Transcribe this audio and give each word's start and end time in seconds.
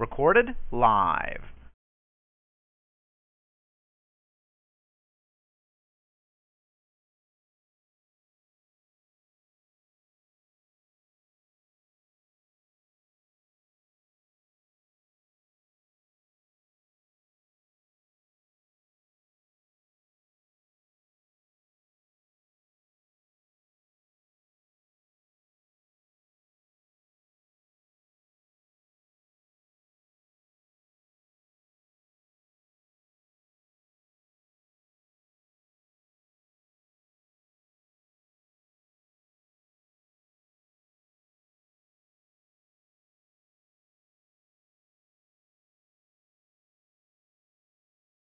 Recorded 0.00 0.56
live. 0.72 1.49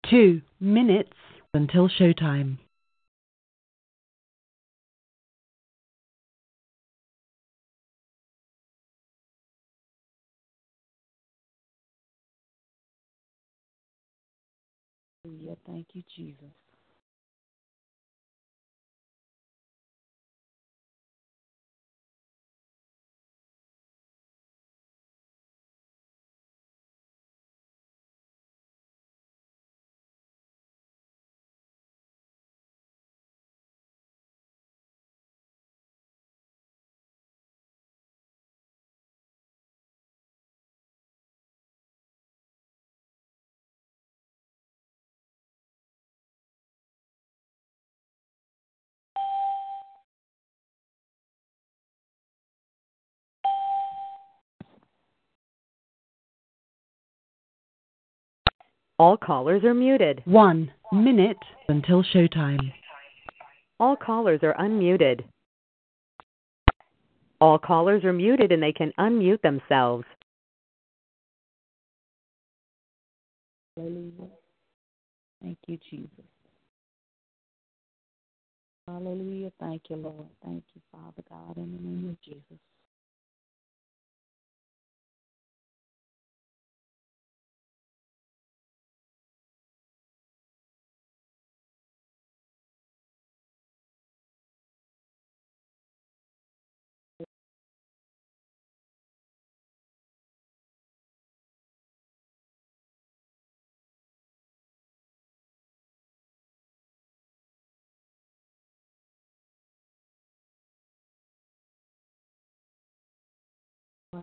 Two 0.10 0.42
minutes 0.60 1.14
until 1.54 1.90
showtime. 1.90 2.58
Hallelujah. 15.24 15.58
Thank 15.66 15.88
you, 15.94 16.04
Jesus. 16.16 16.67
All 59.00 59.16
callers 59.16 59.64
are 59.64 59.76
muted. 59.76 60.24
One 60.26 60.72
minute 60.92 61.38
until 61.70 62.04
showtime. 62.04 62.74
All 63.80 63.96
callers 63.96 64.40
are 64.42 64.56
unmuted. 64.60 65.24
All 67.40 67.60
callers 67.60 68.04
are 68.04 68.14
muted 68.14 68.52
and 68.52 68.64
they 68.64 68.72
can 68.72 68.92
unmute 69.00 69.42
themselves. 69.42 70.06
Hallelujah. 73.76 74.32
Thank 75.44 75.60
you, 75.68 75.78
Jesus. 75.92 76.10
Hallelujah. 78.88 79.52
Thank 79.60 79.84
you, 79.90 79.98
Lord. 79.98 80.28
Thank 80.44 80.64
you, 80.74 80.82
Father 80.92 81.24
God, 81.30 81.58
in 81.58 81.72
the 81.72 81.84
name 81.88 82.10
of 82.10 82.22
Jesus. 82.22 82.60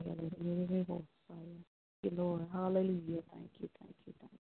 Hallelujah. 0.02 0.84
Thank 1.28 1.40
you, 2.02 2.10
Lord. 2.16 2.46
Hallelujah. 2.52 3.22
Thank 3.32 3.50
you, 3.60 3.68
thank 3.78 3.94
you, 4.06 4.14
thank 4.20 4.32
you. 4.32 4.38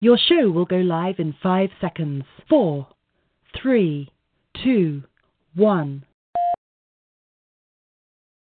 Your 0.00 0.18
show 0.18 0.50
will 0.50 0.64
go 0.64 0.76
live 0.76 1.16
in 1.18 1.34
five 1.42 1.70
seconds. 1.80 2.24
Four, 2.48 2.86
three, 3.60 4.10
two, 4.62 5.02
one. 5.54 6.04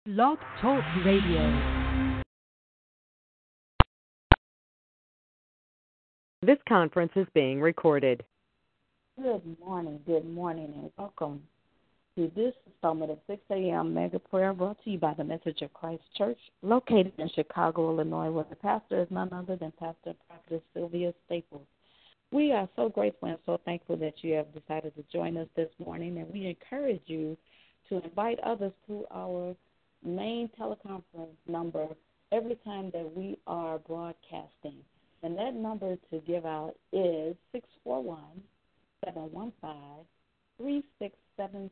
Blog 0.07 0.39
Talk 0.61 0.83
Radio. 1.05 2.13
This 6.45 6.59
conference 6.69 7.13
is 7.15 7.27
being 7.35 7.61
recorded. 7.61 8.25
Good 9.21 9.43
morning, 9.61 10.01
good 10.07 10.29
morning, 10.29 10.73
and 10.77 10.91
welcome 10.99 11.43
to 12.17 12.31
this 12.37 12.53
installment 12.67 13.11
of 13.11 13.19
6 13.27 13.41
a.m. 13.51 13.95
Mega 13.95 14.19
Prayer 14.19 14.53
brought 14.53 14.83
to 14.85 14.91
you 14.91 14.99
by 14.99 15.15
the 15.15 15.25
Message 15.25 15.63
of 15.63 15.73
Christ 15.73 16.03
Church, 16.17 16.39
located 16.63 17.13
in 17.19 17.31
Chicago, 17.35 17.91
Illinois, 17.91 18.31
where 18.31 18.45
the 18.51 18.57
pastor 18.57 19.01
is 19.01 19.09
none 19.11 19.33
other 19.33 19.57
than 19.57 19.73
Pastor 19.79 20.15
and 20.51 20.61
Sylvia 20.75 21.15
Staples. 21.27 21.67
We 22.31 22.53
are 22.53 22.69
so 22.77 22.89
grateful 22.89 23.29
and 23.29 23.39
so 23.47 23.59
thankful 23.65 23.97
that 23.99 24.15
you 24.23 24.35
have 24.35 24.53
decided 24.53 24.95
to 24.97 25.05
join 25.13 25.37
us 25.37 25.49
this 25.57 25.71
morning, 25.79 26.19
and 26.19 26.31
we 26.33 26.47
encourage 26.47 27.03
you 27.07 27.37
to 27.89 28.03
invite 28.03 28.39
others 28.41 28.73
to 28.89 29.05
our 29.11 29.57
main 30.05 30.51
teleconference 30.61 31.37
number 31.47 31.87
every 32.31 32.57
time 32.65 32.91
that 32.93 33.11
we 33.17 33.39
are 33.47 33.79
broadcasting. 33.79 34.77
And 35.23 35.39
that 35.39 35.55
number 35.55 35.97
to 36.11 36.19
give 36.27 36.45
out 36.45 36.75
is 36.93 37.37
641 37.53 38.19
715 39.05 40.05
3670, 40.63 41.71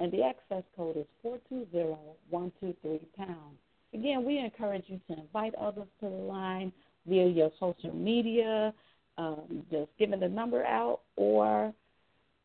and 0.00 0.12
the 0.12 0.22
access 0.22 0.62
code 0.76 0.96
is 0.96 1.06
420123 1.22 3.00
pound. 3.16 3.56
Again, 3.94 4.24
we 4.24 4.38
encourage 4.38 4.84
you 4.86 5.00
to 5.08 5.20
invite 5.20 5.54
others 5.54 5.88
to 6.00 6.08
the 6.08 6.14
line 6.14 6.72
via 7.06 7.26
your 7.26 7.50
social 7.58 7.94
media, 7.94 8.74
um, 9.16 9.64
just 9.70 9.90
giving 9.98 10.20
the 10.20 10.28
number 10.28 10.64
out, 10.64 11.00
or 11.16 11.72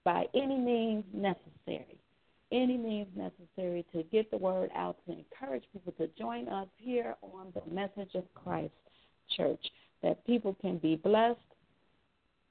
by 0.06 0.25
any 0.33 0.57
means 0.57 1.03
necessary. 1.13 1.97
Any 2.51 2.77
means 2.77 3.07
necessary 3.15 3.85
to 3.94 4.03
get 4.03 4.31
the 4.31 4.38
word 4.38 4.69
out 4.75 4.95
to 5.06 5.12
encourage 5.12 5.63
people 5.73 5.91
to 5.97 6.07
join 6.17 6.47
us 6.47 6.67
here 6.77 7.15
on 7.21 7.51
the 7.53 7.73
Message 7.73 8.15
of 8.15 8.23
Christ 8.35 8.73
Church, 9.35 9.59
that 10.01 10.25
people 10.25 10.56
can 10.62 10.77
be 10.77 10.95
blessed 10.95 11.39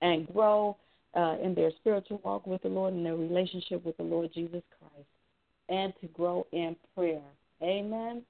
and 0.03 0.27
grow 0.33 0.77
uh, 1.15 1.37
in 1.43 1.55
their 1.55 1.71
spiritual 1.81 2.21
walk 2.25 2.47
with 2.47 2.63
the 2.63 2.69
Lord 2.69 2.95
and 2.95 3.05
their 3.05 3.17
relationship 3.17 3.85
with 3.85 3.97
the 3.97 4.03
Lord 4.03 4.31
Jesus 4.33 4.63
Christ, 4.79 5.09
and 5.69 5.93
to 6.01 6.07
grow 6.09 6.47
in 6.53 6.77
prayer. 6.95 7.23
Amen. 7.63 8.23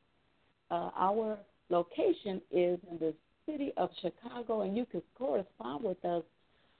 Uh, 0.70 0.90
our 0.96 1.38
location 1.70 2.40
is 2.50 2.79
in 2.90 2.99
the 2.99 3.14
city 3.46 3.73
of 3.76 3.90
Chicago, 4.00 4.62
and 4.62 4.76
you 4.76 4.87
can 4.87 5.02
correspond 5.17 5.84
with 5.84 6.05
us 6.05 6.23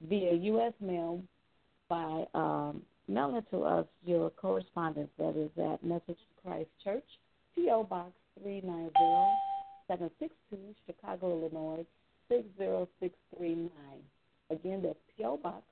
via 0.09 0.35
U.S. 0.35 0.73
mail 0.81 1.23
by 1.89 2.25
um, 2.35 2.83
mail 3.09 3.37
it 3.37 3.45
to 3.51 3.63
us 3.65 3.87
your 4.05 4.31
correspondence 4.31 5.11
that 5.19 5.37
is 5.37 5.51
at 5.59 5.85
Message 5.85 6.09
of 6.09 6.43
Christ 6.45 6.71
Church, 6.83 7.05
P.O. 7.55 7.85
Box 7.85 8.13
390-762, 8.45 10.31
Chicago, 10.87 11.39
Illinois 11.39 11.85
60639. 12.29 13.71
Again, 14.51 14.83
that's 14.83 14.99
P.O. 15.17 15.37
Box 15.37 15.63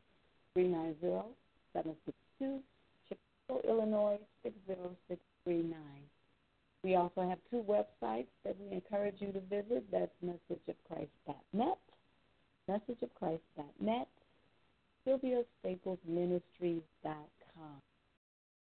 390-762, 0.56 2.62
Chicago, 3.08 3.60
Illinois 3.68 4.18
60639. 4.42 5.76
We 6.82 6.96
also 6.96 7.28
have 7.28 7.38
two 7.50 7.62
websites 7.68 8.28
that 8.44 8.56
we 8.58 8.72
encourage 8.74 9.16
you 9.18 9.32
to 9.32 9.40
visit. 9.40 9.84
That's 9.92 10.10
messageofchrist.net, 10.24 11.78
messageofchrist.net, 12.68 14.08
SylviaStaplesMinistries.com. 15.06 17.82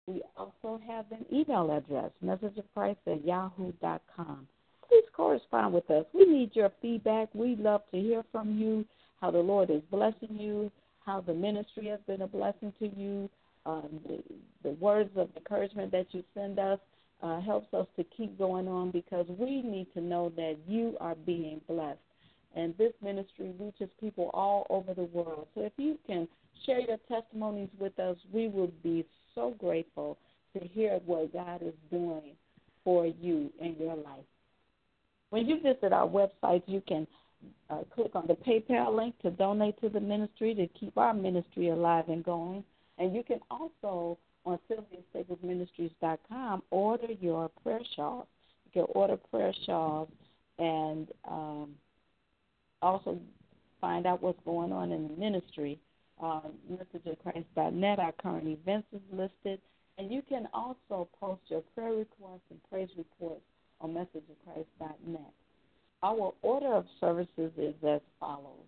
We 0.07 0.23
also 0.35 0.79
have 0.87 1.05
an 1.11 1.25
email 1.31 1.71
address, 1.71 2.11
messageofchrist 2.25 2.97
at 3.05 3.23
yahoo.com. 3.23 4.47
Please 4.87 5.05
correspond 5.13 5.75
with 5.75 5.91
us. 5.91 6.05
We 6.13 6.25
need 6.25 6.55
your 6.55 6.71
feedback. 6.81 7.29
We'd 7.35 7.59
love 7.59 7.83
to 7.91 7.99
hear 7.99 8.23
from 8.31 8.57
you 8.57 8.85
how 9.21 9.29
the 9.29 9.37
Lord 9.37 9.69
is 9.69 9.83
blessing 9.91 10.39
you, 10.39 10.71
how 11.05 11.21
the 11.21 11.33
ministry 11.33 11.87
has 11.87 11.99
been 12.07 12.21
a 12.21 12.27
blessing 12.27 12.73
to 12.79 12.87
you, 12.95 13.29
um, 13.65 13.99
the, 14.07 14.23
the 14.63 14.71
words 14.75 15.11
of 15.15 15.29
encouragement 15.35 15.91
that 15.91 16.07
you 16.11 16.23
send 16.33 16.59
us 16.59 16.79
uh, 17.21 17.41
helps 17.41 17.73
us 17.73 17.87
to 17.97 18.03
keep 18.15 18.37
going 18.37 18.67
on 18.67 18.91
because 18.91 19.25
we 19.27 19.61
need 19.61 19.87
to 19.93 20.01
know 20.01 20.31
that 20.35 20.55
you 20.67 20.95
are 20.99 21.15
being 21.15 21.61
blessed. 21.67 21.99
And 22.55 22.75
this 22.77 22.93
ministry 23.03 23.51
reaches 23.59 23.89
people 23.99 24.31
all 24.33 24.65
over 24.69 24.93
the 24.93 25.03
world. 25.03 25.47
So 25.53 25.61
if 25.61 25.73
you 25.77 25.97
can 26.07 26.27
share 26.65 26.79
your 26.79 26.97
testimonies 27.07 27.69
with 27.79 27.97
us, 27.99 28.17
we 28.31 28.47
would 28.47 28.81
be 28.81 29.05
so 29.35 29.55
grateful 29.59 30.17
to 30.53 30.67
hear 30.67 30.99
what 31.05 31.31
God 31.31 31.61
is 31.61 31.73
doing 31.91 32.35
for 32.83 33.05
you 33.05 33.51
in 33.59 33.75
your 33.79 33.95
life. 33.95 34.25
When 35.29 35.45
you 35.45 35.61
visit 35.61 35.93
our 35.93 36.07
website, 36.07 36.63
you 36.65 36.81
can 36.87 37.05
uh, 37.69 37.83
click 37.93 38.15
on 38.15 38.27
the 38.27 38.35
PayPal 38.35 38.95
link 38.95 39.15
to 39.21 39.31
donate 39.31 39.79
to 39.81 39.89
the 39.89 39.99
ministry 39.99 40.53
to 40.55 40.67
keep 40.79 40.97
our 40.97 41.13
ministry 41.13 41.69
alive 41.69 42.05
and 42.07 42.23
going. 42.23 42.63
And 42.97 43.15
you 43.15 43.23
can 43.23 43.39
also 43.49 44.17
on 44.45 44.59
SylviaStaplesMinistries.com, 44.69 46.63
order 46.71 47.11
your 47.19 47.49
prayer 47.63 47.81
shawls. 47.95 48.27
You 48.65 48.81
can 48.81 48.91
order 48.93 49.17
prayer 49.17 49.53
shawls 49.65 50.09
and 50.57 51.07
um, 51.29 51.75
also 52.81 53.19
find 53.81 54.05
out 54.05 54.21
what's 54.21 54.39
going 54.45 54.71
on 54.71 54.91
in 54.91 55.07
the 55.07 55.13
ministry. 55.15 55.79
Um, 56.21 56.51
MessageOfChrist.net, 56.71 57.99
our 57.99 58.11
current 58.13 58.47
events 58.47 58.87
is 58.93 59.01
listed. 59.11 59.61
And 59.97 60.11
you 60.11 60.21
can 60.27 60.47
also 60.53 61.07
post 61.19 61.41
your 61.47 61.61
prayer 61.75 61.91
requests 61.91 62.41
and 62.49 62.59
praise 62.69 62.89
reports 62.97 63.41
on 63.81 63.91
MessageOfChrist.net. 63.91 65.33
Our 66.01 66.33
order 66.41 66.73
of 66.73 66.85
services 66.99 67.51
is 67.57 67.75
as 67.87 68.01
follows. 68.19 68.65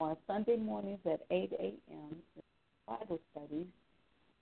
On 0.00 0.16
Sunday 0.26 0.56
mornings 0.56 0.98
at 1.06 1.20
8 1.30 1.52
a.m., 1.58 2.16
Bible 2.86 3.20
studies 3.32 3.66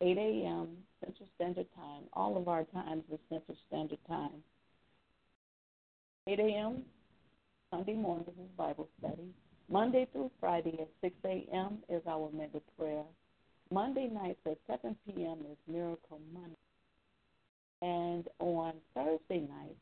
8 0.01 0.19
a.m. 0.19 0.69
Central 1.03 1.29
Standard 1.37 1.67
Time. 1.77 2.03
All 2.13 2.37
of 2.37 2.49
our 2.49 2.65
times 2.65 3.05
is 3.13 3.19
Central 3.29 3.57
Standard 3.69 3.99
Time. 4.09 4.43
8 6.27 6.41
a.m. 6.41 6.83
Sunday 7.71 7.95
mornings 7.95 8.29
is 8.29 8.51
Bible 8.57 8.89
study. 8.99 9.33
Monday 9.71 10.07
through 10.13 10.31
Friday 10.41 10.79
at 10.81 10.89
6 11.01 11.15
a.m. 11.25 11.79
is 11.89 12.03
our 12.07 12.31
mega 12.35 12.61
prayer. 12.79 13.05
Monday 13.71 14.09
nights 14.09 14.41
at 14.47 14.59
7 14.67 14.97
p.m. 15.07 15.39
is 15.51 15.57
Miracle 15.67 16.21
Monday. 16.33 16.57
And 17.83 18.29
on 18.39 18.75
Thursday 18.95 19.41
nights, 19.41 19.81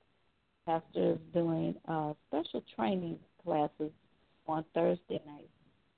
Pastor 0.66 1.12
is 1.14 1.18
doing 1.34 1.74
uh, 1.88 2.14
special 2.28 2.62
training 2.76 3.18
classes 3.44 3.92
on 4.46 4.64
Thursday 4.74 5.20
nights. 5.26 5.48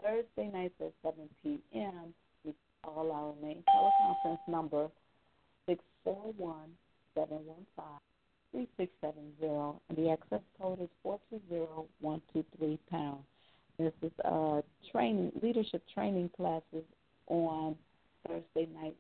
Thursday 0.03 0.51
nights 0.53 0.75
at 0.81 0.93
7 1.03 1.29
p.m 1.43 2.15
We 2.45 2.55
call 2.85 3.13
our 3.13 3.35
main 3.43 3.63
teleconference 3.75 4.49
number 4.49 4.89
six 5.67 5.83
four 6.05 6.33
one 6.37 6.71
seven 7.15 7.45
one 7.47 7.67
five 7.77 8.01
three 8.53 8.69
six 8.77 8.93
seven 9.01 9.33
zero, 9.41 9.81
and 9.89 9.99
the 9.99 10.11
access 10.11 10.43
code 10.61 10.81
is 10.81 10.89
four 11.03 11.21
two 11.31 11.41
zero 11.49 11.87
one 12.01 12.23
two 12.33 12.45
three 12.59 12.79
pound. 12.91 13.25
This 13.79 13.93
is 14.03 14.13
uh 14.25 14.63
training 14.93 15.33
leadership 15.43 15.83
training 15.95 16.31
classes 16.37 16.85
on 17.29 17.77
Thursday 18.27 18.69
night 18.75 18.97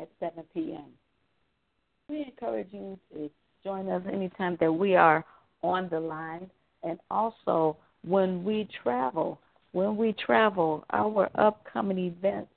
at 0.00 0.08
seven 0.20 0.44
p.m. 0.54 0.92
We 2.08 2.22
encourage 2.24 2.72
you 2.72 2.98
to 3.12 3.30
join 3.64 3.88
us 3.88 4.02
anytime 4.12 4.56
that 4.60 4.72
we 4.72 4.94
are 4.94 5.24
on 5.62 5.88
the 5.88 6.00
line, 6.00 6.48
and 6.82 6.98
also 7.10 7.76
when 8.06 8.44
we 8.44 8.68
travel. 8.82 9.38
When 9.72 9.96
we 9.96 10.14
travel, 10.14 10.84
our 10.90 11.28
upcoming 11.34 11.98
events 11.98 12.50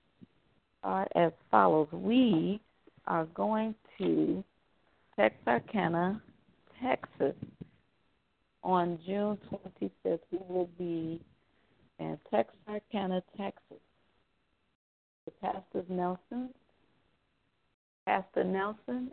are 0.84 1.08
as 1.16 1.32
follows. 1.50 1.88
We 1.92 2.62
are 3.08 3.26
going 3.26 3.76
to 3.98 4.44
Texarkana, 5.16 6.22
Texas 6.82 7.36
on 8.64 8.98
June 9.06 9.38
25th. 9.52 10.20
We 10.32 10.40
will 10.48 10.70
be 10.78 11.20
in 12.00 12.18
Texarkana, 12.30 13.22
Texas. 13.38 13.78
The 15.26 15.32
Pastor 15.42 15.84
Nelson, 15.88 16.50
Pastor 18.08 18.44
Nelson, 18.44 19.12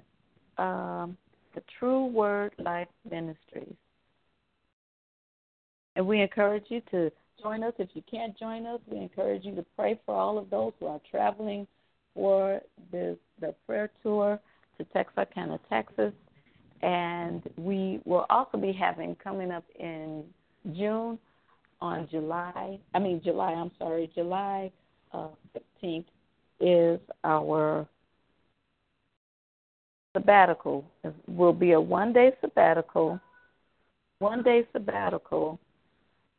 um, 0.56 1.18
the 1.58 1.64
True 1.80 2.06
Word 2.06 2.54
Life 2.58 2.86
Ministries. 3.10 3.74
And 5.96 6.06
we 6.06 6.20
encourage 6.20 6.66
you 6.68 6.80
to 6.92 7.10
join 7.42 7.64
us. 7.64 7.72
If 7.78 7.88
you 7.94 8.02
can't 8.08 8.38
join 8.38 8.64
us, 8.64 8.78
we 8.86 8.98
encourage 8.98 9.44
you 9.44 9.56
to 9.56 9.66
pray 9.74 9.98
for 10.06 10.14
all 10.14 10.38
of 10.38 10.50
those 10.50 10.72
who 10.78 10.86
are 10.86 11.00
traveling 11.10 11.66
for 12.14 12.60
the, 12.92 13.18
the 13.40 13.56
prayer 13.66 13.90
tour 14.04 14.38
to 14.76 14.84
Texarkana, 14.84 15.58
Texas. 15.68 16.12
And 16.82 17.42
we 17.56 18.00
will 18.04 18.26
also 18.30 18.56
be 18.56 18.72
having 18.72 19.16
coming 19.16 19.50
up 19.50 19.64
in 19.80 20.22
June 20.76 21.18
on 21.80 22.08
July, 22.08 22.78
I 22.94 22.98
mean, 23.00 23.20
July, 23.24 23.50
I'm 23.52 23.72
sorry, 23.80 24.10
July 24.14 24.70
uh, 25.12 25.28
15th 25.82 26.04
is 26.60 27.00
our 27.24 27.88
sabbatical. 30.18 30.84
Will 31.26 31.52
be 31.52 31.72
a 31.72 31.80
one 31.80 32.12
day 32.12 32.32
sabbatical, 32.40 33.20
one 34.18 34.42
day 34.42 34.66
sabbatical 34.72 35.58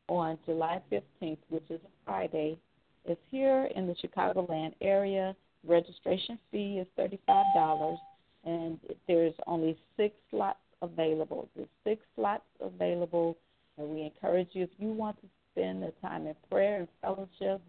on 0.08 0.38
July 0.46 0.82
15th, 0.92 1.38
which 1.50 1.63
is 1.70 1.80
a 1.86 1.89
Friday, 2.06 2.58
It's 3.06 3.22
here 3.32 3.70
in 3.75 3.88
the 3.88 3.96
Chicagoland 3.96 4.74
area. 4.82 5.36
Registration 5.65 6.39
fee 6.51 6.82
is 6.82 6.88
$35, 6.98 7.98
and 8.46 8.80
there's 9.08 9.34
only 9.46 9.77
six 9.98 10.15
slots 10.30 10.60
available. 10.82 11.48
There's 11.56 11.68
six 11.84 12.01
slots 12.15 12.44
available, 12.60 13.38
and 13.77 13.89
we 13.89 14.01
encourage 14.01 14.50
you 14.54 14.63
if 14.63 14.70
you 14.80 14.89
want 14.89 15.18
to 15.22 15.27
spend 15.51 15.84
the 15.84 15.94
time 16.01 16.25
in 16.27 16.36
prayer 16.50 16.80
and 16.80 16.88
fellowship, 17.01 17.62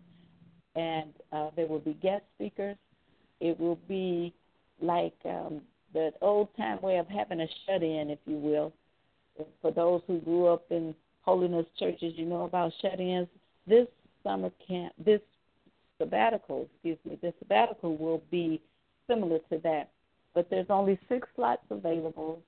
and 0.76 1.12
uh, 1.32 1.50
there 1.56 1.66
will 1.66 1.80
be 1.80 1.94
guest 1.94 2.22
speakers. 2.36 2.76
It 3.40 3.58
will 3.60 3.78
be 3.88 4.32
like 4.80 5.16
um, 5.24 5.60
the 5.92 6.12
old 6.20 6.48
time 6.56 6.80
way 6.82 6.98
of 6.98 7.08
having 7.08 7.40
a 7.40 7.46
shut 7.66 7.82
in, 7.82 8.10
if 8.10 8.18
you 8.26 8.36
will. 8.36 8.72
For 9.62 9.70
those 9.70 10.02
who 10.06 10.20
grew 10.20 10.46
up 10.46 10.64
in 10.70 10.94
holiness 11.22 11.66
churches, 11.78 12.14
you 12.16 12.26
know 12.26 12.42
about 12.42 12.72
shut-ins. 12.82 13.28
This 13.66 13.86
summer 14.22 14.50
camp, 14.66 14.92
this 15.04 15.20
sabbatical, 15.98 16.68
excuse 16.72 16.98
me, 17.04 17.18
this 17.22 17.34
sabbatical 17.38 17.96
will 17.96 18.22
be 18.30 18.60
similar 19.06 19.38
to 19.50 19.58
that, 19.62 19.90
but 20.34 20.48
there's 20.50 20.66
only 20.70 20.98
six 21.08 21.28
slots 21.36 21.62
available, 21.70 22.42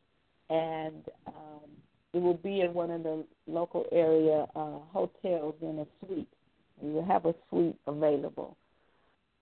and 0.50 1.04
um, 1.26 1.70
it 2.12 2.20
will 2.20 2.34
be 2.34 2.61
in 2.61 2.75
one 2.75 2.90
of 2.90 3.02
the 3.02 3.25
local 3.46 3.87
area 3.92 4.46
uh, 4.54 4.78
hotels 4.92 5.54
in 5.62 5.78
a 5.78 6.06
suite. 6.06 6.28
You 6.82 7.04
have 7.06 7.26
a 7.26 7.34
suite 7.49 7.76
available. 7.87 8.56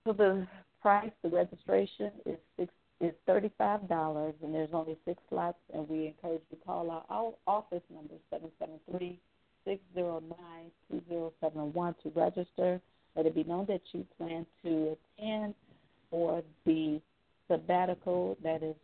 So 0.06 0.12
the 0.12 0.46
price, 0.80 1.10
the 1.22 1.28
registration 1.28 2.10
is 2.26 2.36
six 2.58 2.72
is 3.00 3.12
thirty 3.26 3.50
five 3.56 3.88
dollars, 3.88 4.34
and 4.42 4.54
there's 4.54 4.70
only 4.72 4.96
six 5.04 5.22
slots. 5.28 5.58
And 5.72 5.88
we 5.88 6.06
encourage 6.06 6.42
you 6.50 6.56
to 6.58 6.64
call 6.64 6.90
our, 6.90 7.04
our 7.10 7.32
office 7.46 7.82
number 7.92 8.14
seven 8.30 8.50
seven 8.58 8.80
three 8.90 9.18
six 9.64 9.80
zero 9.94 10.22
nine 10.28 10.70
two 10.90 11.02
zero 11.08 11.32
seven 11.40 11.72
one 11.72 11.94
to 12.02 12.10
register. 12.14 12.80
Let 13.16 13.26
it 13.26 13.34
be 13.34 13.44
known 13.44 13.66
that 13.66 13.82
you 13.92 14.06
plan 14.18 14.46
to 14.64 14.96
attend 15.18 15.54
for 16.10 16.42
the 16.64 17.00
sabbatical 17.48 18.36
that 18.42 18.62
is 18.62 18.76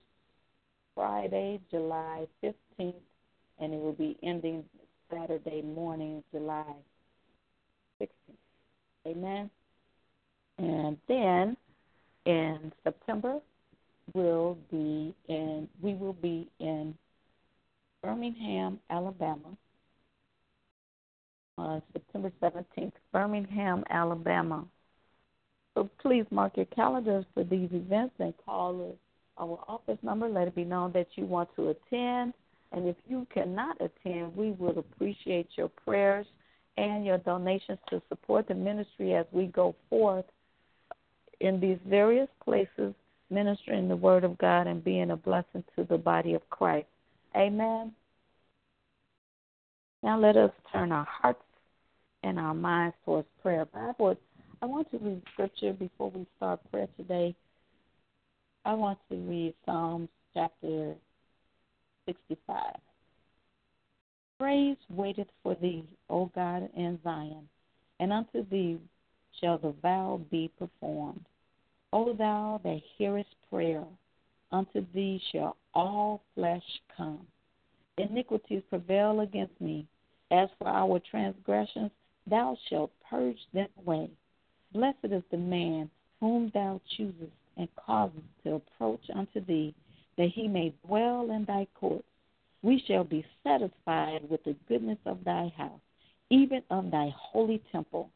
Friday, 0.95 1.61
July 1.71 2.27
15th, 2.43 2.95
and 3.61 3.75
it 3.75 3.81
will 3.81 3.93
be 3.93 4.17
ending 4.23 4.65
Saturday 5.11 5.63
morning, 5.63 6.25
July 6.33 6.65
16th. 8.01 8.09
Amen. 9.07 9.51
And 10.59 10.97
then 11.07 11.57
In 12.27 12.73
September, 12.83 13.39
will 14.15 14.57
be 14.71 15.15
in 15.29 15.69
we 15.83 15.95
will 15.95 16.15
be 16.15 16.49
in 16.61 16.95
Birmingham, 18.03 18.79
Alabama. 18.91 19.57
Uh, 21.59 21.81
September 21.95 22.31
17th, 22.43 22.93
Birmingham, 23.13 23.83
Alabama. 23.89 24.65
So 25.75 25.89
please 26.01 26.27
mark 26.31 26.57
your 26.57 26.67
calendars 26.67 27.25
for 27.35 27.45
these 27.45 27.71
events 27.73 28.15
and 28.19 28.35
call 28.45 28.91
us 28.91 28.97
our 29.39 29.59
office 29.67 29.99
number. 30.03 30.29
Let 30.29 30.49
it 30.49 30.55
be 30.55 30.65
known 30.65 30.93
that 30.93 31.09
you 31.15 31.25
want 31.25 31.49
to 31.57 31.71
attend. 31.71 32.35
And 32.73 32.87
if 32.87 32.97
you 33.09 33.27
cannot 33.33 33.77
attend, 33.81 34.37
we 34.37 34.51
would 34.53 34.77
appreciate 34.77 35.49
your 35.57 35.69
prayers 35.69 36.27
and 36.77 37.05
your 37.05 37.19
donations 37.19 37.79
to 37.89 38.03
support 38.09 38.49
the 38.49 38.55
ministry 38.55 39.15
as 39.15 39.27
we 39.33 39.47
go 39.47 39.75
forth 39.89 40.25
in 41.41 41.61
these 41.61 41.79
various 41.87 42.29
places, 42.45 42.95
ministering 43.31 43.89
the 43.89 43.97
Word 43.97 44.25
of 44.25 44.39
God 44.39 44.67
and 44.67 44.83
being 44.83 45.11
a 45.11 45.17
blessing 45.17 45.65
to 45.77 45.85
the 45.85 45.99
body 45.99 46.35
of 46.35 46.49
Christ. 46.51 46.87
Amen. 47.37 47.93
Now 50.03 50.19
let 50.19 50.37
us 50.37 50.53
turn 50.73 50.93
our 50.93 51.07
hearts 51.07 51.43
and 52.23 52.39
our 52.39 52.55
minds 52.55 52.97
towards 53.05 53.29
prayer. 53.43 53.67
I, 53.75 53.93
I 54.63 54.67
want 54.67 54.91
to 54.91 54.99
read 54.99 55.23
scripture 55.33 55.73
before 55.73 56.11
we 56.11 56.27
start 56.37 56.61
prayer 56.71 56.89
today. 56.97 57.35
I 58.65 58.75
want 58.75 58.99
to 59.11 59.17
read 59.17 59.55
Psalms 59.65 60.09
chapter 60.35 60.95
65. 62.07 62.63
Praise 64.39 64.77
waiteth 64.91 65.29
for 65.43 65.57
thee, 65.63 65.85
O 66.11 66.31
God, 66.35 66.69
in 66.77 66.99
Zion, 67.03 67.49
and 68.01 68.13
unto 68.13 68.47
thee 68.51 68.79
shall 69.41 69.59
the 69.59 69.73
vow 69.83 70.21
be 70.31 70.51
performed. 70.59 71.25
O 71.93 72.13
thou 72.13 72.61
that 72.65 72.83
hearest 72.97 73.35
prayer, 73.49 73.85
unto 74.53 74.85
thee 74.93 75.21
shall 75.31 75.57
all 75.75 76.23
flesh 76.35 76.81
come. 76.97 77.27
Iniquities 77.99 78.63
prevail 78.69 79.21
against 79.21 79.59
me. 79.61 79.87
As 80.31 80.49
for 80.59 80.69
our 80.69 80.99
transgressions, 80.99 81.91
thou 82.27 82.57
shalt 82.69 82.91
purge 83.09 83.39
them 83.53 83.69
away. 83.79 84.11
Blessed 84.73 85.05
is 85.05 85.23
the 85.31 85.37
man 85.39 85.89
whom 86.21 86.51
thou 86.53 86.81
choosest 86.97 87.33
and 87.57 87.69
causest 87.77 88.27
to 88.43 88.55
approach 88.55 89.09
unto 89.15 89.41
thee, 89.45 89.75
that 90.19 90.29
he 90.29 90.49
may 90.49 90.75
dwell 90.85 91.31
in 91.31 91.45
thy 91.45 91.67
courts. 91.75 92.09
We 92.63 92.83
shall 92.87 93.05
be 93.05 93.25
satisfied 93.45 94.29
with 94.29 94.43
the 94.45 94.57
goodness 94.69 94.99
of 95.07 95.23
thy 95.25 95.53
house, 95.57 95.81
even 96.31 96.63
of 96.71 96.91
thy 96.91 97.15
holy 97.17 97.63
temple. 97.71 98.11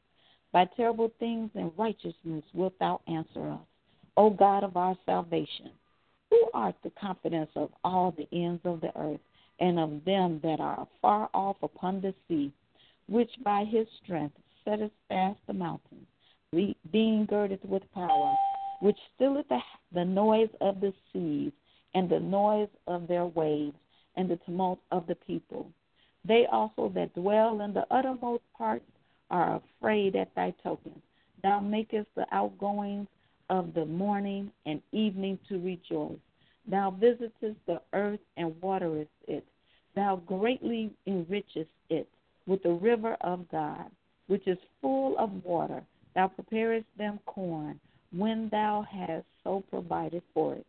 By 0.53 0.65
terrible 0.77 1.13
things 1.21 1.51
and 1.55 1.71
righteousness 1.77 2.45
wilt 2.53 2.79
thou 2.79 3.01
answer 3.07 3.51
us, 3.51 3.61
O 4.17 4.31
God 4.31 4.65
of 4.65 4.77
our 4.77 4.97
salvation. 5.07 5.71
Who 6.31 6.51
art 6.55 6.77
the 6.83 6.91
confidence 6.91 7.51
of 7.57 7.71
all 7.85 8.13
the 8.13 8.29
ends 8.33 8.61
of 8.65 8.81
the 8.81 8.97
earth, 8.97 9.21
and 9.59 9.79
of 9.79 10.05
them 10.05 10.41
that 10.43 10.61
are 10.61 10.89
far 11.01 11.29
off 11.35 11.57
upon 11.63 12.01
the 12.01 12.15
sea, 12.27 12.53
which 13.09 13.31
by 13.45 13.65
his 13.65 13.87
strength 14.03 14.37
setteth 14.65 14.93
fast 15.09 15.39
the 15.47 15.53
mountains, 15.53 16.07
being 16.91 17.27
girded 17.27 17.61
with 17.69 17.83
power, 17.93 18.35
which 18.81 18.99
stilleth 19.15 19.49
the, 19.49 19.61
the 19.93 20.05
noise 20.05 20.51
of 20.61 20.81
the 20.81 20.93
seas, 21.13 21.53
and 21.95 22.09
the 22.09 22.21
noise 22.21 22.69
of 22.87 23.07
their 23.07 23.27
waves, 23.27 23.77
and 24.17 24.29
the 24.29 24.39
tumult 24.47 24.81
of 24.91 25.07
the 25.07 25.17
people. 25.17 25.71
They 26.25 26.47
also 26.51 26.89
that 26.95 27.15
dwell 27.15 27.61
in 27.61 27.73
the 27.73 27.87
uttermost 27.91 28.43
parts 28.57 28.85
are 29.31 29.57
afraid 29.57 30.17
at 30.17 30.35
thy 30.35 30.53
tokens. 30.63 31.03
Thou 31.43 31.61
makest 31.61 32.09
the 32.15 32.27
outgoings 32.33 33.09
of 33.49 33.75
the 33.75 33.87
morning 33.87 34.51
and 34.67 34.83
evening 34.93 35.39
to 35.49 35.59
rejoice. 35.61 36.19
Thou 36.67 36.91
visitest 36.91 37.59
the 37.67 37.81
earth 37.93 38.21
and 38.37 38.61
waterest 38.61 39.11
it. 39.27 39.45
Thou 39.95 40.17
greatly 40.17 40.91
enrichest 41.07 41.71
it 41.89 42.09
with 42.47 42.63
the 42.63 42.71
river 42.71 43.17
of 43.23 43.51
God, 43.51 43.91
which 44.29 44.47
is 44.47 44.59
full 44.81 45.19
of 45.19 45.45
water. 45.45 45.83
Thou 46.15 46.29
preparest 46.29 46.87
them 46.97 47.19
corn 47.27 47.81
when 48.13 48.49
thou 48.51 48.87
hast 48.91 49.27
so 49.45 49.65
provided 49.71 50.23
for 50.35 50.55
it. 50.55 50.67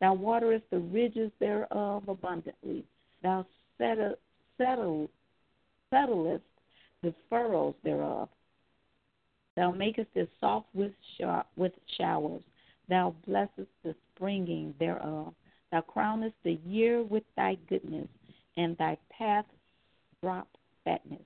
Thou 0.00 0.14
waterest 0.14 0.64
the 0.70 0.78
ridges 0.78 1.30
thereof 1.38 2.08
abundantly. 2.08 2.84
Thou 3.22 3.46
settle, 3.78 4.16
settle, 4.58 5.08
settlest 5.90 6.44
the 7.06 7.14
furrows 7.30 7.74
thereof. 7.84 8.28
Thou 9.54 9.70
makest 9.70 10.08
it 10.16 10.28
soft 10.40 10.66
with, 10.74 10.90
with 11.56 11.72
showers. 11.96 12.42
Thou 12.88 13.14
blessest 13.24 13.70
the 13.84 13.94
springing 14.12 14.74
thereof. 14.80 15.32
Thou 15.70 15.82
crownest 15.82 16.34
the 16.42 16.58
year 16.66 17.04
with 17.04 17.22
thy 17.36 17.58
goodness, 17.68 18.08
and 18.56 18.76
thy 18.76 18.98
paths 19.08 19.46
drop 20.20 20.48
fatness. 20.84 21.22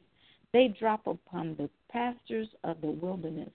They 0.53 0.69
drop 0.69 1.07
upon 1.07 1.57
the 1.57 1.71
pastures 1.91 2.49
of 2.63 2.83
the 2.83 2.91
wilderness, 2.91 3.53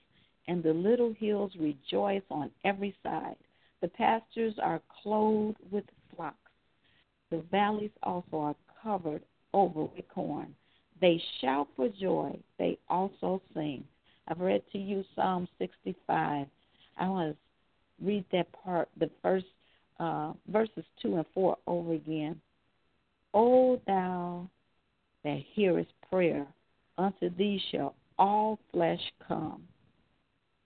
and 0.48 0.64
the 0.64 0.74
little 0.74 1.14
hills 1.16 1.52
rejoice 1.60 2.24
on 2.28 2.50
every 2.64 2.96
side. 3.04 3.36
The 3.82 3.88
pastures 3.88 4.54
are 4.60 4.82
clothed 5.00 5.58
with 5.70 5.84
flocks. 6.14 6.36
The 7.30 7.44
valleys 7.52 7.90
also 8.02 8.38
are 8.38 8.56
covered 8.82 9.22
over 9.54 9.84
with 9.84 10.08
corn. 10.12 10.56
They 11.00 11.22
shout 11.40 11.68
for 11.76 11.88
joy. 11.88 12.38
They 12.58 12.78
also 12.88 13.42
sing. 13.54 13.84
I've 14.28 14.40
read 14.40 14.62
to 14.72 14.78
you 14.78 15.04
Psalm 15.14 15.46
65. 15.58 16.46
I 16.98 17.08
want 17.08 17.36
to 17.36 18.04
read 18.04 18.24
that 18.32 18.50
part, 18.52 18.88
the 18.98 19.10
first 19.22 19.46
uh, 20.00 20.32
verses 20.48 20.84
2 21.02 21.16
and 21.16 21.26
4 21.34 21.56
over 21.66 21.92
again. 21.92 22.40
O 23.34 23.80
thou 23.86 24.48
that 25.24 25.42
hearest 25.54 25.90
prayer, 26.08 26.46
unto 26.98 27.28
thee 27.36 27.60
shall 27.70 27.94
all 28.18 28.58
flesh 28.72 29.00
come. 29.26 29.62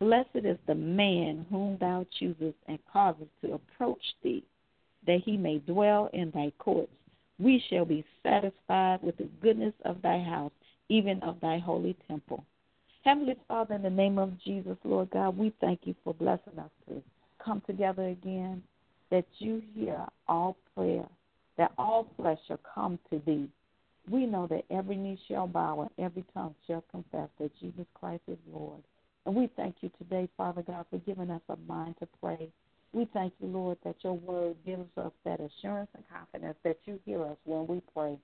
Blessed 0.01 0.45
is 0.45 0.59
the 0.67 0.75
man 0.75 1.47
whom 1.51 1.77
thou 1.79 2.07
choosest 2.19 2.57
and 2.69 2.79
causest 2.91 3.31
to 3.43 3.55
approach 3.55 4.03
thee, 4.23 4.45
that 5.07 5.21
he 5.25 5.37
may 5.37 5.59
dwell 5.59 6.09
in 6.13 6.31
thy 6.31 6.53
courts. 6.59 6.93
We 7.41 7.63
shall 7.71 7.87
be 7.87 8.05
satisfied 8.23 9.03
with 9.03 9.17
the 9.17 9.29
goodness 9.41 9.73
of 9.85 10.03
thy 10.03 10.19
house, 10.23 10.53
even 10.91 11.23
of 11.23 11.41
thy 11.41 11.59
holy 11.59 11.97
temple. 12.07 12.45
Heavenly 13.03 13.37
Father, 13.49 13.77
in 13.77 13.83
the 13.83 13.89
name 13.89 14.19
of 14.19 14.39
Jesus, 14.45 14.77
Lord 14.85 15.11
God, 15.11 15.39
we 15.39 15.55
thank 15.61 15.81
you 15.85 15.95
for 16.05 16.13
blessing 16.13 16.59
us 16.59 16.71
to 16.89 17.03
come 17.43 17.63
together 17.67 18.09
again, 18.09 18.63
that 19.11 19.25
you 19.39 19.63
hear 19.75 20.05
all 20.29 20.57
prayer, 20.77 21.07
that 21.57 21.73
all 21.79 22.07
flesh 22.19 22.39
shall 22.47 22.61
come 22.75 22.99
to 23.11 23.21
thee. 23.25 23.49
We 24.11 24.27
know 24.27 24.47
that 24.49 24.65
every 24.71 24.97
knee 24.97 25.19
shall 25.27 25.47
bow 25.47 25.81
and 25.81 26.05
every 26.05 26.25
tongue 26.35 26.55
shall 26.67 26.85
confess 26.91 27.29
that 27.39 27.59
Jesus 27.59 27.87
Christ 27.95 28.23
is 28.29 28.39
Lord. 28.53 28.83
And 29.25 29.35
we 29.35 29.49
thank 29.57 29.77
you 29.81 29.91
today, 29.97 30.29
Father 30.37 30.63
God, 30.63 30.85
for 30.91 30.99
giving 30.99 31.31
us 31.31 31.43
a 31.49 31.57
mind 31.67 31.95
to 32.01 32.09
pray. 32.21 32.49
We 32.93 33.09
thank 33.13 33.33
you, 33.41 33.49
Lord, 33.49 33.79
that 33.85 33.97
your 34.03 34.15
word 34.15 34.57
gives 34.67 34.89
us 34.97 35.13
that 35.25 35.41
assurance 35.41 35.91
and 35.95 36.05
confidence 36.13 36.57
that 36.65 36.79
you 36.85 36.99
hear 37.05 37.25
us 37.25 37.37
when 37.45 37.67
we 37.67 37.81
pray, 37.95 38.17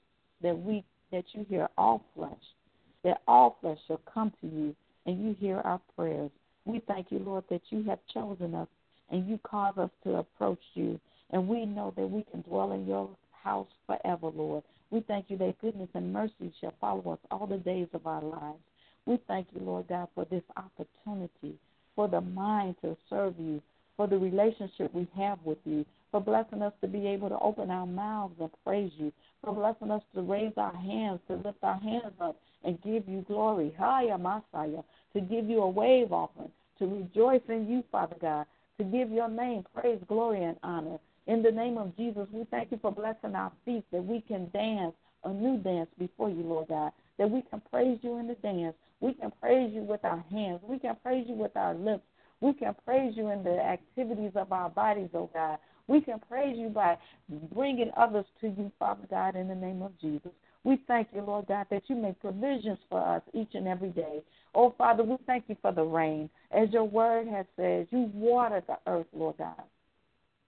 that 0.42 0.58
we 0.58 0.84
that 1.12 1.24
you 1.32 1.46
hear 1.48 1.68
all 1.78 2.04
flesh, 2.16 2.32
that 3.04 3.22
all 3.28 3.58
flesh 3.60 3.78
shall 3.86 4.00
come 4.12 4.32
to 4.40 4.46
you 4.48 4.74
and 5.06 5.24
you 5.24 5.36
hear 5.38 5.58
our 5.58 5.80
prayers. 5.94 6.30
We 6.64 6.80
thank 6.88 7.12
you, 7.12 7.20
Lord, 7.20 7.44
that 7.48 7.62
you 7.70 7.84
have 7.84 8.00
chosen 8.12 8.54
us 8.54 8.68
and 9.10 9.28
you 9.28 9.38
cause 9.44 9.78
us 9.78 9.90
to 10.02 10.16
approach 10.16 10.62
you. 10.74 10.98
And 11.30 11.46
we 11.46 11.64
know 11.64 11.92
that 11.96 12.10
we 12.10 12.24
can 12.24 12.42
dwell 12.42 12.72
in 12.72 12.86
your 12.86 13.08
house 13.30 13.68
forever, 13.86 14.30
Lord. 14.34 14.64
We 14.90 15.00
thank 15.00 15.26
you 15.28 15.36
that 15.38 15.60
goodness 15.60 15.88
and 15.94 16.12
mercy 16.12 16.52
shall 16.60 16.74
follow 16.80 17.12
us 17.12 17.18
all 17.30 17.46
the 17.46 17.58
days 17.58 17.88
of 17.94 18.06
our 18.06 18.22
lives. 18.22 18.58
We 19.06 19.20
thank 19.28 19.46
you, 19.54 19.60
Lord 19.60 19.86
God, 19.88 20.08
for 20.14 20.24
this 20.24 20.42
opportunity, 20.56 21.56
for 21.94 22.08
the 22.08 22.20
mind 22.20 22.76
to 22.82 22.96
serve 23.08 23.34
you, 23.38 23.62
for 23.96 24.06
the 24.06 24.18
relationship 24.18 24.92
we 24.92 25.06
have 25.16 25.38
with 25.44 25.58
you, 25.64 25.84
for 26.10 26.20
blessing 26.20 26.62
us 26.62 26.72
to 26.80 26.88
be 26.88 27.06
able 27.06 27.28
to 27.28 27.38
open 27.38 27.70
our 27.70 27.86
mouths 27.86 28.34
and 28.40 28.50
praise 28.64 28.92
you, 28.96 29.12
for 29.42 29.54
blessing 29.54 29.90
us 29.90 30.02
to 30.14 30.22
raise 30.22 30.52
our 30.56 30.74
hands, 30.74 31.20
to 31.28 31.34
lift 31.36 31.58
our 31.62 31.78
hands 31.80 32.12
up 32.20 32.36
and 32.64 32.80
give 32.82 33.08
you 33.08 33.24
glory. 33.28 33.74
Haya 33.78 34.18
Masaya, 34.18 34.84
to 35.14 35.20
give 35.20 35.46
you 35.46 35.62
a 35.62 35.70
wave 35.70 36.12
offering, 36.12 36.50
to 36.78 36.86
rejoice 36.86 37.42
in 37.48 37.68
you, 37.68 37.82
Father 37.90 38.16
God, 38.20 38.46
to 38.78 38.84
give 38.84 39.10
your 39.10 39.28
name 39.28 39.64
praise, 39.74 40.00
glory, 40.08 40.44
and 40.44 40.56
honor. 40.62 40.98
In 41.26 41.42
the 41.42 41.50
name 41.50 41.78
of 41.78 41.96
Jesus, 41.96 42.28
we 42.32 42.44
thank 42.50 42.70
you 42.70 42.78
for 42.80 42.92
blessing 42.92 43.34
our 43.34 43.52
feet 43.64 43.84
that 43.90 44.04
we 44.04 44.20
can 44.20 44.50
dance 44.50 44.94
a 45.24 45.32
new 45.32 45.58
dance 45.58 45.88
before 45.98 46.30
you, 46.30 46.42
Lord 46.42 46.68
God, 46.68 46.92
that 47.18 47.30
we 47.30 47.42
can 47.42 47.60
praise 47.70 47.98
you 48.02 48.18
in 48.18 48.28
the 48.28 48.34
dance, 48.34 48.76
we 49.00 49.12
can 49.14 49.32
praise 49.40 49.72
you 49.74 49.82
with 49.82 50.04
our 50.04 50.24
hands. 50.30 50.60
We 50.62 50.78
can 50.78 50.96
praise 51.02 51.26
you 51.28 51.34
with 51.34 51.56
our 51.56 51.74
lips. 51.74 52.04
We 52.40 52.52
can 52.52 52.74
praise 52.84 53.14
you 53.16 53.30
in 53.30 53.42
the 53.42 53.58
activities 53.58 54.32
of 54.34 54.52
our 54.52 54.68
bodies, 54.68 55.10
oh 55.14 55.30
God. 55.32 55.58
We 55.88 56.00
can 56.00 56.20
praise 56.28 56.56
you 56.58 56.68
by 56.68 56.98
bringing 57.54 57.90
others 57.96 58.26
to 58.40 58.48
you, 58.48 58.72
Father 58.78 59.06
God, 59.08 59.36
in 59.36 59.48
the 59.48 59.54
name 59.54 59.82
of 59.82 59.98
Jesus. 60.00 60.32
We 60.64 60.80
thank 60.88 61.08
you, 61.14 61.22
Lord 61.22 61.46
God, 61.46 61.66
that 61.70 61.84
you 61.86 61.94
make 61.94 62.20
provisions 62.20 62.78
for 62.90 63.00
us 63.00 63.22
each 63.32 63.50
and 63.54 63.68
every 63.68 63.90
day. 63.90 64.22
Oh, 64.54 64.74
Father, 64.76 65.04
we 65.04 65.16
thank 65.26 65.44
you 65.46 65.56
for 65.62 65.70
the 65.70 65.84
rain. 65.84 66.28
As 66.50 66.68
your 66.72 66.84
word 66.84 67.28
has 67.28 67.46
said, 67.56 67.86
you 67.90 68.10
water 68.12 68.62
the 68.66 68.78
earth, 68.90 69.06
Lord 69.12 69.36
God. 69.38 69.62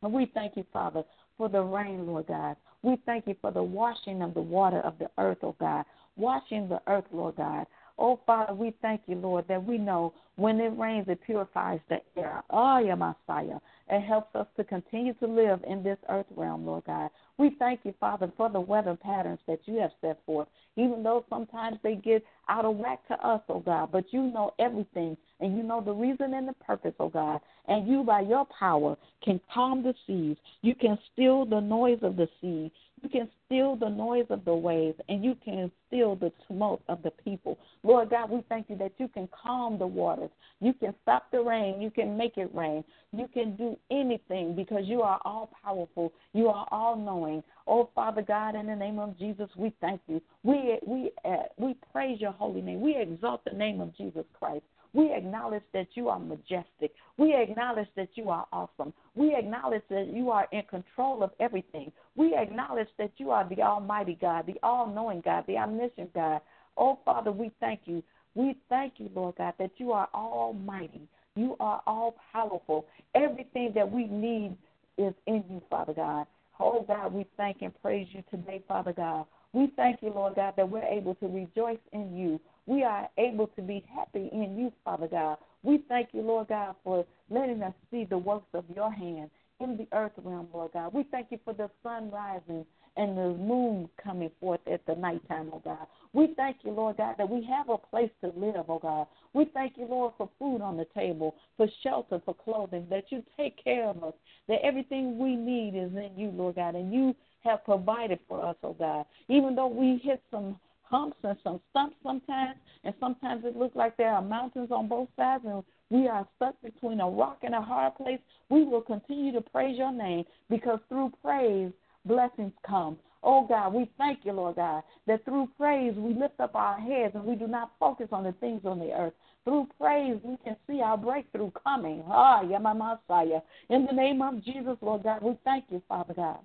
And 0.02 0.12
we 0.12 0.30
thank 0.34 0.56
you, 0.56 0.64
Father, 0.72 1.04
for 1.36 1.48
the 1.48 1.62
rain, 1.62 2.06
Lord 2.06 2.26
God. 2.26 2.56
We 2.82 3.00
thank 3.06 3.26
you 3.26 3.36
for 3.40 3.50
the 3.52 3.62
washing 3.62 4.22
of 4.22 4.34
the 4.34 4.40
water 4.40 4.80
of 4.80 4.98
the 4.98 5.10
earth, 5.18 5.38
oh 5.42 5.56
God. 5.60 5.84
Washing 6.16 6.68
the 6.68 6.80
earth, 6.88 7.04
Lord 7.12 7.36
God. 7.36 7.66
Oh, 7.98 8.20
Father, 8.26 8.54
we 8.54 8.72
thank 8.80 9.02
you, 9.06 9.16
Lord, 9.16 9.46
that 9.48 9.64
we 9.64 9.76
know 9.76 10.14
when 10.36 10.60
it 10.60 10.78
rains, 10.78 11.06
it 11.08 11.20
purifies 11.26 11.80
the 11.88 11.98
air. 12.16 12.44
Oh, 12.48 12.78
yeah, 12.78 12.94
Messiah. 12.94 13.58
It 13.90 14.02
helps 14.02 14.34
us 14.36 14.46
to 14.56 14.62
continue 14.62 15.14
to 15.14 15.26
live 15.26 15.60
in 15.66 15.82
this 15.82 15.98
earth 16.08 16.26
realm, 16.36 16.64
Lord 16.64 16.84
God. 16.84 17.10
We 17.38 17.56
thank 17.58 17.80
you, 17.84 17.94
Father, 17.98 18.30
for 18.36 18.48
the 18.48 18.60
weather 18.60 18.94
patterns 18.94 19.40
that 19.48 19.60
you 19.64 19.80
have 19.80 19.90
set 20.00 20.20
forth, 20.26 20.46
even 20.76 21.02
though 21.02 21.24
sometimes 21.28 21.78
they 21.82 21.96
get 21.96 22.24
out 22.48 22.64
of 22.64 22.76
whack 22.76 23.06
to 23.08 23.14
us, 23.26 23.40
oh 23.48 23.60
God. 23.60 23.90
But 23.90 24.12
you 24.12 24.22
know 24.22 24.54
everything, 24.60 25.16
and 25.40 25.56
you 25.56 25.62
know 25.62 25.80
the 25.80 25.92
reason 25.92 26.34
and 26.34 26.46
the 26.46 26.52
purpose, 26.52 26.94
oh 27.00 27.08
God. 27.08 27.40
And 27.66 27.88
you, 27.88 28.04
by 28.04 28.20
your 28.20 28.46
power, 28.58 28.96
can 29.24 29.40
calm 29.52 29.82
the 29.82 29.94
seas. 30.06 30.36
You 30.62 30.74
can 30.74 30.98
still 31.12 31.44
the 31.44 31.60
noise 31.60 31.98
of 32.02 32.16
the 32.16 32.28
sea. 32.40 32.70
You 33.02 33.08
can 33.08 33.28
still 33.46 33.76
the 33.76 33.88
noise 33.88 34.26
of 34.30 34.44
the 34.44 34.54
waves, 34.54 34.98
and 35.08 35.24
you 35.24 35.36
can 35.44 35.70
still 35.86 36.16
the 36.16 36.32
tumult 36.46 36.82
of 36.88 37.02
the 37.02 37.10
people. 37.10 37.58
Lord 37.82 38.10
God, 38.10 38.30
we 38.30 38.42
thank 38.48 38.68
you 38.68 38.76
that 38.78 38.92
you 38.98 39.08
can 39.08 39.28
calm 39.28 39.78
the 39.78 39.86
waters. 39.86 40.30
You 40.60 40.72
can 40.72 40.94
stop 41.02 41.30
the 41.30 41.40
rain. 41.40 41.80
You 41.80 41.90
can 41.90 42.16
make 42.16 42.36
it 42.36 42.50
rain. 42.54 42.82
You 43.12 43.28
can 43.32 43.56
do 43.56 43.76
anything 43.90 44.56
because 44.56 44.84
you 44.86 45.02
are 45.02 45.20
all 45.24 45.50
powerful. 45.62 46.12
You 46.32 46.48
are 46.48 46.66
all 46.70 46.96
knowing. 46.96 47.42
Oh, 47.66 47.90
Father 47.94 48.22
God, 48.22 48.54
in 48.54 48.66
the 48.66 48.76
name 48.76 48.98
of 48.98 49.18
Jesus, 49.18 49.48
we 49.56 49.72
thank 49.80 50.00
you. 50.08 50.20
We 50.42 50.78
we 50.86 51.10
uh, 51.24 51.44
we 51.56 51.76
praise 51.92 52.20
your 52.20 52.32
holy 52.32 52.60
name. 52.60 52.80
We 52.80 52.96
exalt 52.96 53.44
the 53.44 53.56
name 53.56 53.80
of 53.80 53.96
Jesus 53.96 54.24
Christ. 54.38 54.64
We 54.94 55.12
acknowledge 55.12 55.62
that 55.74 55.88
you 55.94 56.08
are 56.08 56.18
majestic. 56.18 56.92
We 57.18 57.34
acknowledge 57.34 57.88
that 57.96 58.08
you 58.14 58.30
are 58.30 58.46
awesome. 58.52 58.92
We 59.14 59.34
acknowledge 59.34 59.82
that 59.90 60.08
you 60.12 60.30
are 60.30 60.46
in 60.52 60.62
control 60.62 61.22
of 61.22 61.30
everything. 61.40 61.92
We 62.16 62.34
acknowledge 62.34 62.88
that 62.98 63.12
you 63.18 63.30
are 63.30 63.48
the 63.48 63.62
Almighty 63.62 64.16
God, 64.20 64.46
the 64.46 64.58
all 64.62 64.86
knowing 64.86 65.20
God, 65.20 65.44
the 65.46 65.58
omniscient 65.58 66.14
God. 66.14 66.40
Oh, 66.76 66.98
Father, 67.04 67.32
we 67.32 67.50
thank 67.60 67.80
you. 67.84 68.02
We 68.34 68.56
thank 68.68 68.94
you, 68.98 69.10
Lord 69.14 69.34
God, 69.36 69.54
that 69.58 69.72
you 69.78 69.92
are 69.92 70.08
almighty. 70.14 71.08
You 71.34 71.56
are 71.60 71.82
all 71.86 72.16
powerful. 72.32 72.86
Everything 73.14 73.72
that 73.74 73.90
we 73.90 74.06
need 74.06 74.56
is 74.96 75.14
in 75.26 75.44
you, 75.50 75.62
Father 75.68 75.92
God. 75.92 76.26
Oh, 76.60 76.84
God, 76.86 77.12
we 77.12 77.26
thank 77.36 77.62
and 77.62 77.72
praise 77.82 78.08
you 78.12 78.22
today, 78.30 78.62
Father 78.66 78.92
God. 78.92 79.26
We 79.52 79.72
thank 79.76 80.02
you, 80.02 80.10
Lord 80.10 80.34
God, 80.34 80.54
that 80.56 80.68
we're 80.68 80.84
able 80.84 81.14
to 81.16 81.26
rejoice 81.26 81.78
in 81.92 82.16
you. 82.16 82.40
We 82.68 82.84
are 82.84 83.08
able 83.16 83.46
to 83.56 83.62
be 83.62 83.82
happy 83.96 84.28
in 84.30 84.58
you, 84.58 84.70
Father 84.84 85.08
God. 85.08 85.38
We 85.62 85.82
thank 85.88 86.10
you, 86.12 86.20
Lord 86.20 86.48
God, 86.48 86.76
for 86.84 87.06
letting 87.30 87.62
us 87.62 87.72
see 87.90 88.04
the 88.04 88.18
works 88.18 88.48
of 88.52 88.66
your 88.76 88.92
hand 88.92 89.30
in 89.60 89.78
the 89.78 89.88
earth 89.96 90.12
realm, 90.22 90.48
Lord 90.52 90.72
God. 90.74 90.92
We 90.92 91.04
thank 91.10 91.28
you 91.30 91.38
for 91.46 91.54
the 91.54 91.70
sun 91.82 92.10
rising 92.10 92.66
and 92.98 93.16
the 93.16 93.30
moon 93.38 93.88
coming 94.02 94.30
forth 94.38 94.60
at 94.70 94.84
the 94.84 94.94
nighttime, 94.96 95.48
oh 95.50 95.62
God. 95.64 95.86
We 96.12 96.34
thank 96.36 96.58
you, 96.62 96.72
Lord 96.72 96.98
God, 96.98 97.14
that 97.16 97.30
we 97.30 97.42
have 97.44 97.70
a 97.70 97.78
place 97.78 98.10
to 98.20 98.32
live, 98.36 98.66
oh 98.68 98.78
God. 98.78 99.06
We 99.32 99.46
thank 99.54 99.78
you, 99.78 99.86
Lord, 99.86 100.12
for 100.18 100.28
food 100.38 100.60
on 100.60 100.76
the 100.76 100.86
table, 100.94 101.36
for 101.56 101.68
shelter, 101.82 102.20
for 102.22 102.34
clothing, 102.34 102.86
that 102.90 103.04
you 103.08 103.22
take 103.38 103.64
care 103.64 103.86
of 103.88 104.04
us, 104.04 104.14
that 104.46 104.58
everything 104.62 105.18
we 105.18 105.36
need 105.36 105.74
is 105.74 105.90
in 105.96 106.10
you, 106.18 106.28
Lord 106.34 106.56
God, 106.56 106.74
and 106.74 106.92
you 106.92 107.16
have 107.44 107.64
provided 107.64 108.18
for 108.28 108.44
us, 108.44 108.56
oh 108.62 108.74
God. 108.74 109.06
Even 109.28 109.54
though 109.54 109.68
we 109.68 110.02
hit 110.04 110.22
some 110.30 110.58
humps 110.88 111.16
and 111.22 111.36
some 111.44 111.60
stumps 111.70 111.96
sometimes, 112.02 112.56
and 112.84 112.94
sometimes 113.00 113.44
it 113.44 113.56
looks 113.56 113.76
like 113.76 113.96
there 113.96 114.12
are 114.12 114.22
mountains 114.22 114.70
on 114.70 114.88
both 114.88 115.08
sides, 115.16 115.44
and 115.46 115.62
we 115.90 116.08
are 116.08 116.26
stuck 116.36 116.60
between 116.62 117.00
a 117.00 117.08
rock 117.08 117.38
and 117.42 117.54
a 117.54 117.60
hard 117.60 117.96
place, 117.96 118.20
we 118.50 118.64
will 118.64 118.82
continue 118.82 119.32
to 119.32 119.40
praise 119.40 119.78
your 119.78 119.92
name 119.92 120.24
because 120.50 120.78
through 120.88 121.12
praise, 121.22 121.72
blessings 122.04 122.52
come. 122.66 122.98
Oh 123.22 123.46
God, 123.46 123.74
we 123.74 123.90
thank 123.98 124.20
you, 124.24 124.32
Lord 124.32 124.56
God, 124.56 124.82
that 125.06 125.24
through 125.24 125.48
praise 125.56 125.94
we 125.96 126.14
lift 126.14 126.38
up 126.40 126.54
our 126.54 126.78
heads 126.78 127.14
and 127.14 127.24
we 127.24 127.34
do 127.34 127.46
not 127.46 127.72
focus 127.80 128.08
on 128.12 128.24
the 128.24 128.32
things 128.32 128.62
on 128.64 128.78
the 128.78 128.92
earth. 128.92 129.14
Through 129.44 129.68
praise 129.78 130.18
we 130.22 130.36
can 130.44 130.56
see 130.68 130.80
our 130.82 130.96
breakthrough 130.96 131.50
coming. 131.62 132.04
Ah, 132.06 132.42
yeah, 132.42 132.58
my 132.58 132.72
Messiah. 132.72 133.40
In 133.70 133.86
the 133.86 133.92
name 133.92 134.22
of 134.22 134.44
Jesus, 134.44 134.76
Lord 134.80 135.02
God, 135.02 135.22
we 135.22 135.36
thank 135.44 135.64
you, 135.70 135.82
Father 135.88 136.14
God. 136.14 136.38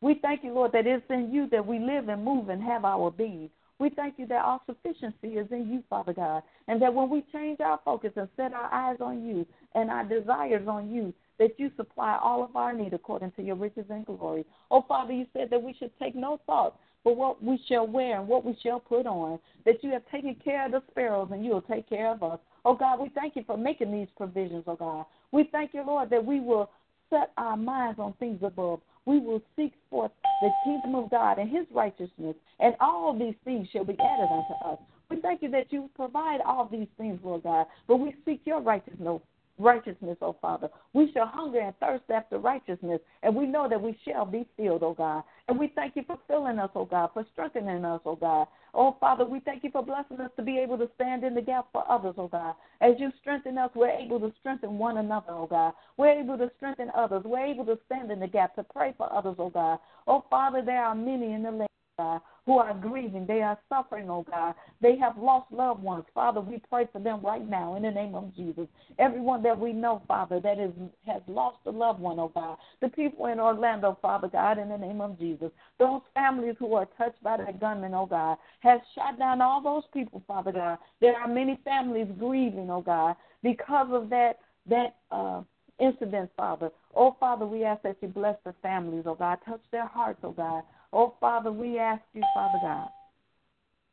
We 0.00 0.18
thank 0.20 0.44
you, 0.44 0.52
Lord, 0.52 0.72
that 0.72 0.86
it's 0.86 1.04
in 1.10 1.32
you 1.32 1.48
that 1.50 1.66
we 1.66 1.78
live 1.78 2.08
and 2.08 2.24
move 2.24 2.48
and 2.48 2.62
have 2.62 2.84
our 2.84 3.10
being. 3.10 3.50
We 3.78 3.90
thank 3.90 4.18
you 4.18 4.26
that 4.28 4.44
our 4.44 4.60
sufficiency 4.66 5.38
is 5.38 5.48
in 5.50 5.70
you, 5.70 5.82
Father 5.90 6.14
God, 6.14 6.42
and 6.66 6.80
that 6.80 6.94
when 6.94 7.10
we 7.10 7.22
change 7.32 7.60
our 7.60 7.78
focus 7.84 8.12
and 8.16 8.28
set 8.36 8.54
our 8.54 8.72
eyes 8.72 8.96
on 9.00 9.26
you 9.26 9.46
and 9.74 9.90
our 9.90 10.04
desires 10.04 10.66
on 10.66 10.90
you, 10.90 11.12
that 11.38 11.58
you 11.58 11.70
supply 11.76 12.18
all 12.22 12.42
of 12.42 12.56
our 12.56 12.72
need 12.72 12.94
according 12.94 13.32
to 13.32 13.42
your 13.42 13.56
riches 13.56 13.84
and 13.90 14.06
glory. 14.06 14.46
Oh, 14.70 14.84
Father, 14.88 15.12
you 15.12 15.26
said 15.34 15.50
that 15.50 15.62
we 15.62 15.74
should 15.74 15.90
take 15.98 16.14
no 16.14 16.40
thought 16.46 16.78
for 17.02 17.14
what 17.14 17.42
we 17.42 17.60
shall 17.68 17.86
wear 17.86 18.18
and 18.18 18.26
what 18.26 18.44
we 18.44 18.56
shall 18.62 18.80
put 18.80 19.06
on, 19.06 19.38
that 19.64 19.84
you 19.84 19.92
have 19.92 20.02
taken 20.10 20.34
care 20.42 20.66
of 20.66 20.72
the 20.72 20.82
sparrows 20.90 21.28
and 21.30 21.44
you 21.44 21.50
will 21.50 21.62
take 21.62 21.88
care 21.88 22.10
of 22.10 22.22
us. 22.22 22.40
Oh, 22.64 22.74
God, 22.74 22.98
we 22.98 23.10
thank 23.10 23.36
you 23.36 23.44
for 23.46 23.58
making 23.58 23.92
these 23.92 24.08
provisions, 24.16 24.64
oh, 24.66 24.76
God. 24.76 25.04
We 25.32 25.48
thank 25.52 25.74
you, 25.74 25.84
Lord, 25.86 26.08
that 26.10 26.24
we 26.24 26.40
will 26.40 26.70
set 27.10 27.32
our 27.36 27.56
minds 27.56 27.98
on 27.98 28.14
things 28.14 28.40
above. 28.42 28.80
We 29.04 29.20
will 29.20 29.42
seek 29.56 29.72
forth 29.88 30.10
the 30.42 30.50
kingdom 30.64 30.94
of 30.94 31.10
God 31.10 31.38
and 31.38 31.48
his 31.48 31.66
righteousness, 31.70 32.34
and 32.60 32.74
all 32.80 33.16
these 33.16 33.36
things 33.44 33.68
shall 33.72 33.84
be 33.84 33.96
added 34.00 34.28
unto 34.30 34.54
us. 34.64 34.78
We 35.08 35.20
thank 35.20 35.42
you 35.42 35.50
that 35.50 35.72
you 35.72 35.88
provide 35.94 36.40
all 36.44 36.68
these 36.70 36.88
things, 36.98 37.20
Lord 37.22 37.44
God, 37.44 37.66
but 37.86 37.96
we 37.96 38.14
seek 38.24 38.40
your 38.44 38.60
righteousness 38.60 39.20
righteousness, 39.58 40.16
oh 40.22 40.36
Father. 40.40 40.68
We 40.92 41.10
shall 41.12 41.26
hunger 41.26 41.60
and 41.60 41.74
thirst 41.78 42.04
after 42.12 42.38
righteousness, 42.38 43.00
and 43.22 43.34
we 43.34 43.46
know 43.46 43.68
that 43.68 43.80
we 43.80 43.98
shall 44.06 44.24
be 44.24 44.46
filled, 44.56 44.82
oh 44.82 44.94
God. 44.94 45.22
And 45.48 45.58
we 45.58 45.72
thank 45.74 45.96
you 45.96 46.02
for 46.06 46.18
filling 46.26 46.58
us, 46.58 46.70
oh 46.74 46.84
God, 46.84 47.10
for 47.14 47.24
strengthening 47.32 47.84
us, 47.84 48.00
oh 48.04 48.16
God. 48.16 48.48
Oh 48.74 48.96
Father, 49.00 49.24
we 49.24 49.40
thank 49.40 49.64
you 49.64 49.70
for 49.70 49.82
blessing 49.82 50.20
us 50.20 50.30
to 50.36 50.42
be 50.42 50.58
able 50.58 50.78
to 50.78 50.90
stand 50.94 51.24
in 51.24 51.34
the 51.34 51.42
gap 51.42 51.66
for 51.72 51.90
others, 51.90 52.14
oh 52.18 52.28
God. 52.28 52.54
As 52.80 52.94
you 52.98 53.10
strengthen 53.20 53.58
us, 53.58 53.70
we're 53.74 53.88
able 53.90 54.20
to 54.20 54.32
strengthen 54.40 54.78
one 54.78 54.98
another, 54.98 55.30
oh 55.30 55.46
God. 55.46 55.72
We're 55.96 56.20
able 56.20 56.38
to 56.38 56.50
strengthen 56.56 56.90
others. 56.96 57.22
We're 57.24 57.46
able 57.46 57.64
to 57.66 57.78
stand 57.86 58.10
in 58.10 58.20
the 58.20 58.26
gap 58.26 58.54
to 58.56 58.62
pray 58.62 58.94
for 58.96 59.12
others, 59.12 59.36
oh 59.38 59.50
God. 59.50 59.78
Oh 60.06 60.24
Father, 60.28 60.62
there 60.64 60.84
are 60.84 60.94
many 60.94 61.32
in 61.32 61.42
the 61.42 61.50
land. 61.50 61.68
God, 61.98 62.20
who 62.44 62.58
are 62.58 62.74
grieving. 62.74 63.26
They 63.26 63.42
are 63.42 63.58
suffering, 63.68 64.10
oh 64.10 64.24
God. 64.30 64.54
They 64.82 64.96
have 64.98 65.16
lost 65.16 65.50
loved 65.50 65.82
ones. 65.82 66.04
Father, 66.14 66.40
we 66.40 66.60
pray 66.68 66.86
for 66.92 67.00
them 67.00 67.20
right 67.22 67.48
now 67.48 67.76
in 67.76 67.82
the 67.82 67.90
name 67.90 68.14
of 68.14 68.34
Jesus. 68.36 68.66
Everyone 68.98 69.42
that 69.42 69.58
we 69.58 69.72
know, 69.72 70.02
Father, 70.06 70.38
that 70.40 70.58
is 70.58 70.72
has 71.06 71.22
lost 71.26 71.58
a 71.66 71.70
loved 71.70 72.00
one, 72.00 72.18
oh 72.18 72.30
God. 72.34 72.58
The 72.82 72.88
people 72.88 73.26
in 73.26 73.40
Orlando, 73.40 73.98
Father 74.02 74.28
God, 74.28 74.58
in 74.58 74.68
the 74.68 74.78
name 74.78 75.00
of 75.00 75.18
Jesus. 75.18 75.50
Those 75.78 76.02
families 76.14 76.56
who 76.58 76.74
are 76.74 76.88
touched 76.98 77.22
by 77.22 77.38
that 77.38 77.60
gunman, 77.60 77.94
oh 77.94 78.06
God, 78.06 78.36
has 78.60 78.80
shot 78.94 79.18
down 79.18 79.40
all 79.40 79.62
those 79.62 79.84
people, 79.92 80.22
Father 80.26 80.52
God. 80.52 80.78
There 81.00 81.16
are 81.16 81.28
many 81.28 81.58
families 81.64 82.08
grieving, 82.18 82.70
oh 82.70 82.82
God, 82.82 83.16
because 83.42 83.88
of 83.90 84.10
that 84.10 84.38
that 84.68 84.96
uh 85.10 85.42
incident, 85.78 86.30
Father. 86.36 86.70
Oh, 86.94 87.16
Father, 87.20 87.46
we 87.46 87.64
ask 87.64 87.82
that 87.82 87.96
you 88.00 88.08
bless 88.08 88.36
the 88.44 88.54
families, 88.62 89.04
oh 89.06 89.14
God. 89.14 89.38
Touch 89.46 89.60
their 89.72 89.86
hearts, 89.86 90.20
oh 90.22 90.32
God. 90.32 90.62
Oh, 90.98 91.12
Father, 91.20 91.52
we 91.52 91.78
ask 91.78 92.00
you, 92.14 92.22
Father 92.34 92.58
God, 92.62 92.88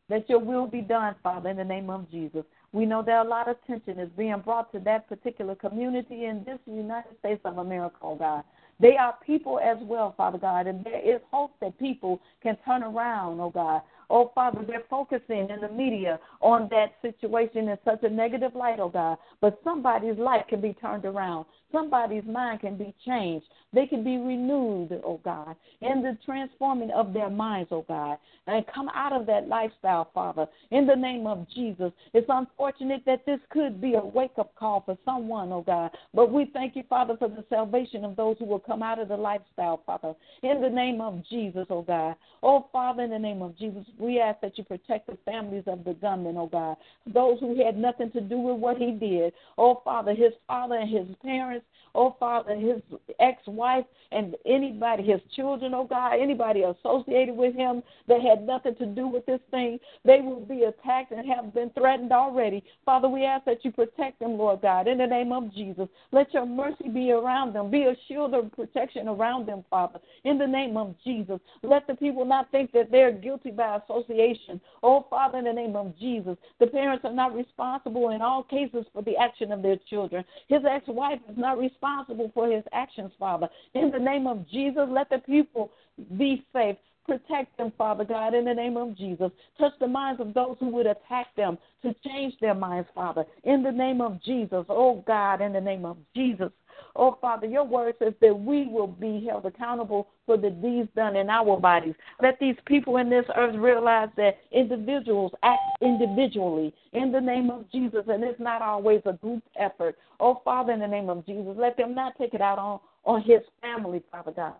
that 0.07 0.29
your 0.29 0.39
will 0.39 0.67
be 0.67 0.79
done, 0.79 1.15
Father, 1.21 1.49
in 1.49 1.57
the 1.57 1.63
name 1.65 1.89
of 1.89 2.09
Jesus. 2.09 2.45
We 2.71 2.85
know 2.85 3.03
that 3.03 3.25
a 3.25 3.27
lot 3.27 3.49
of 3.49 3.57
attention 3.61 3.99
is 3.99 4.09
being 4.17 4.39
brought 4.39 4.71
to 4.71 4.79
that 4.79 5.09
particular 5.09 5.53
community 5.53 6.23
in 6.23 6.45
this 6.45 6.59
United 6.65 7.19
States 7.19 7.41
of 7.43 7.57
America, 7.57 7.97
oh 8.03 8.15
God. 8.15 8.45
They 8.79 8.95
are 8.95 9.17
people 9.25 9.59
as 9.59 9.75
well, 9.81 10.13
Father 10.15 10.37
God, 10.37 10.65
and 10.65 10.85
there 10.85 11.01
is 11.01 11.19
hope 11.29 11.51
that 11.59 11.77
people 11.77 12.21
can 12.41 12.57
turn 12.65 12.83
around, 12.83 13.41
oh 13.41 13.49
God. 13.49 13.81
Oh, 14.09 14.31
Father, 14.35 14.63
they're 14.67 14.83
focusing 14.89 15.49
in 15.49 15.59
the 15.61 15.69
media 15.69 16.19
on 16.41 16.69
that 16.71 16.93
situation 17.01 17.69
in 17.69 17.77
such 17.85 18.03
a 18.03 18.09
negative 18.09 18.55
light, 18.55 18.79
oh 18.79 18.89
God. 18.89 19.17
But 19.41 19.59
somebody's 19.63 20.17
life 20.17 20.45
can 20.49 20.61
be 20.61 20.73
turned 20.73 21.05
around. 21.05 21.45
Somebody's 21.71 22.23
mind 22.25 22.61
can 22.61 22.77
be 22.77 22.93
changed. 23.05 23.47
They 23.73 23.87
can 23.87 24.03
be 24.03 24.17
renewed, 24.17 25.01
oh 25.03 25.19
God, 25.23 25.55
in 25.81 26.03
the 26.03 26.15
transforming 26.23 26.91
of 26.91 27.13
their 27.13 27.31
minds, 27.31 27.69
oh 27.71 27.83
God, 27.87 28.19
and 28.45 28.63
come 28.67 28.89
out 28.93 29.11
of 29.11 29.25
that 29.25 29.47
lifestyle, 29.47 30.11
Father, 30.13 30.47
in 30.69 30.85
the 30.85 30.95
name 30.95 31.25
of 31.25 31.47
Jesus. 31.49 31.91
It's 32.13 32.27
unfortunate 32.29 33.01
that 33.07 33.25
this 33.25 33.39
could 33.49 33.81
be 33.81 33.95
a 33.95 34.05
wake 34.05 34.37
up 34.37 34.53
call 34.55 34.83
for 34.85 34.95
someone, 35.03 35.51
oh 35.51 35.63
God, 35.63 35.89
but 36.13 36.31
we 36.31 36.51
thank 36.53 36.75
you, 36.75 36.83
Father, 36.87 37.17
for 37.17 37.27
the 37.27 37.43
salvation 37.49 38.05
of 38.05 38.15
those 38.15 38.37
who 38.37 38.45
will 38.45 38.59
come 38.59 38.83
out 38.83 38.99
of 38.99 39.07
the 39.07 39.17
lifestyle, 39.17 39.81
Father, 39.83 40.13
in 40.43 40.61
the 40.61 40.69
name 40.69 41.01
of 41.01 41.23
Jesus, 41.27 41.65
oh 41.71 41.81
God. 41.81 42.15
Oh, 42.43 42.67
Father, 42.71 43.03
in 43.03 43.09
the 43.09 43.17
name 43.17 43.41
of 43.41 43.57
Jesus, 43.57 43.83
we 43.97 44.19
ask 44.19 44.41
that 44.41 44.57
you 44.57 44.63
protect 44.63 45.07
the 45.07 45.17
families 45.25 45.63
of 45.67 45.83
the 45.83 45.93
gunmen, 45.93 46.37
oh 46.37 46.47
God. 46.47 46.77
Those 47.13 47.39
who 47.39 47.63
had 47.63 47.77
nothing 47.77 48.11
to 48.11 48.21
do 48.21 48.37
with 48.37 48.57
what 48.57 48.77
he 48.77 48.91
did. 48.91 49.33
Oh 49.57 49.81
Father, 49.83 50.13
his 50.13 50.33
father 50.47 50.75
and 50.75 50.89
his 50.89 51.07
parents, 51.23 51.65
oh 51.95 52.15
Father, 52.19 52.55
his 52.55 52.81
ex 53.19 53.41
wife 53.47 53.85
and 54.11 54.35
anybody, 54.45 55.03
his 55.03 55.21
children, 55.35 55.73
oh 55.73 55.85
God, 55.85 56.13
anybody 56.19 56.63
associated 56.63 57.35
with 57.35 57.55
him 57.55 57.83
that 58.07 58.21
had 58.21 58.45
nothing 58.45 58.75
to 58.75 58.85
do 58.85 59.07
with 59.07 59.25
this 59.25 59.41
thing, 59.51 59.79
they 60.05 60.19
will 60.21 60.41
be 60.41 60.63
attacked 60.63 61.11
and 61.11 61.27
have 61.27 61.53
been 61.53 61.69
threatened 61.71 62.11
already. 62.11 62.63
Father, 62.85 63.07
we 63.07 63.25
ask 63.25 63.45
that 63.45 63.63
you 63.63 63.71
protect 63.71 64.19
them, 64.19 64.37
Lord 64.37 64.61
God, 64.61 64.87
in 64.87 64.97
the 64.97 65.07
name 65.07 65.31
of 65.31 65.53
Jesus. 65.53 65.87
Let 66.11 66.33
your 66.33 66.45
mercy 66.45 66.89
be 66.89 67.11
around 67.11 67.53
them. 67.53 67.71
Be 67.71 67.83
a 67.83 67.95
shield 68.07 68.33
of 68.33 68.51
protection 68.51 69.07
around 69.07 69.47
them, 69.47 69.63
Father, 69.69 69.99
in 70.23 70.37
the 70.37 70.47
name 70.47 70.77
of 70.77 70.95
Jesus. 71.03 71.39
Let 71.61 71.87
the 71.87 71.95
people 71.95 72.25
not 72.25 72.51
think 72.51 72.71
that 72.73 72.91
they're 72.91 73.11
guilty 73.11 73.51
by 73.51 73.79
association. 73.83 74.59
Oh, 74.81 75.05
Father, 75.09 75.39
in 75.39 75.45
the 75.45 75.53
name 75.53 75.75
of 75.75 75.97
Jesus, 75.97 76.37
the 76.59 76.67
parents 76.67 77.05
are 77.05 77.13
not 77.13 77.35
responsible 77.35 78.09
in 78.09 78.21
all 78.21 78.43
cases 78.43 78.85
for 78.93 79.01
the 79.01 79.17
action 79.17 79.51
of 79.51 79.61
their 79.61 79.77
children. 79.89 80.23
His 80.47 80.61
ex 80.69 80.85
wife 80.87 81.19
is 81.29 81.37
not 81.37 81.57
responsible 81.57 82.31
for 82.33 82.51
his 82.51 82.63
actions, 82.71 83.11
Father. 83.19 83.47
In 83.73 83.91
the 83.91 83.99
name 83.99 84.27
of 84.27 84.47
Jesus, 84.49 84.87
let 84.89 85.09
the 85.09 85.19
people 85.19 85.71
be 86.17 86.45
safe. 86.53 86.77
Protect 87.05 87.57
them, 87.57 87.73
Father 87.77 88.05
God, 88.05 88.33
in 88.33 88.45
the 88.45 88.53
name 88.53 88.77
of 88.77 88.95
Jesus. 88.95 89.29
Touch 89.59 89.73
the 89.81 89.87
minds 89.87 90.21
of 90.21 90.33
those 90.33 90.55
who 90.61 90.69
would 90.69 90.87
attack 90.87 91.27
them 91.35 91.57
to 91.81 91.93
change 92.05 92.33
their 92.39 92.55
minds, 92.55 92.87
Father, 92.95 93.25
in 93.43 93.61
the 93.61 93.71
name 93.71 93.99
of 93.99 94.23
Jesus. 94.23 94.63
Oh, 94.69 95.03
God, 95.05 95.41
in 95.41 95.51
the 95.51 95.59
name 95.59 95.83
of 95.83 95.97
Jesus. 96.15 96.49
Oh, 96.95 97.17
Father, 97.19 97.47
your 97.47 97.63
word 97.63 97.95
says 97.97 98.13
that 98.21 98.39
we 98.39 98.67
will 98.67 98.87
be 98.87 99.25
held 99.27 99.45
accountable 99.45 100.09
for 100.27 100.37
the 100.37 100.51
deeds 100.51 100.89
done 100.95 101.15
in 101.15 101.27
our 101.27 101.59
bodies. 101.59 101.95
Let 102.21 102.39
these 102.39 102.55
people 102.65 102.97
in 102.97 103.09
this 103.09 103.25
earth 103.35 103.55
realize 103.55 104.09
that 104.17 104.37
individuals 104.51 105.31
act 105.41 105.61
individually 105.81 106.73
in 106.91 107.11
the 107.11 107.19
name 107.19 107.49
of 107.49 107.69
Jesus, 107.71 108.03
and 108.07 108.23
it's 108.23 108.39
not 108.39 108.61
always 108.61 109.01
a 109.05 109.13
group 109.13 109.43
effort. 109.59 109.97
Oh, 110.19 110.41
Father, 110.45 110.71
in 110.71 110.79
the 110.79 110.87
name 110.87 111.09
of 111.09 111.25
Jesus, 111.25 111.55
let 111.57 111.77
them 111.77 111.95
not 111.95 112.13
take 112.17 112.35
it 112.35 112.41
out 112.41 112.59
on, 112.59 112.79
on 113.05 113.23
his 113.23 113.41
family, 113.61 114.03
Father 114.11 114.31
God. 114.31 114.53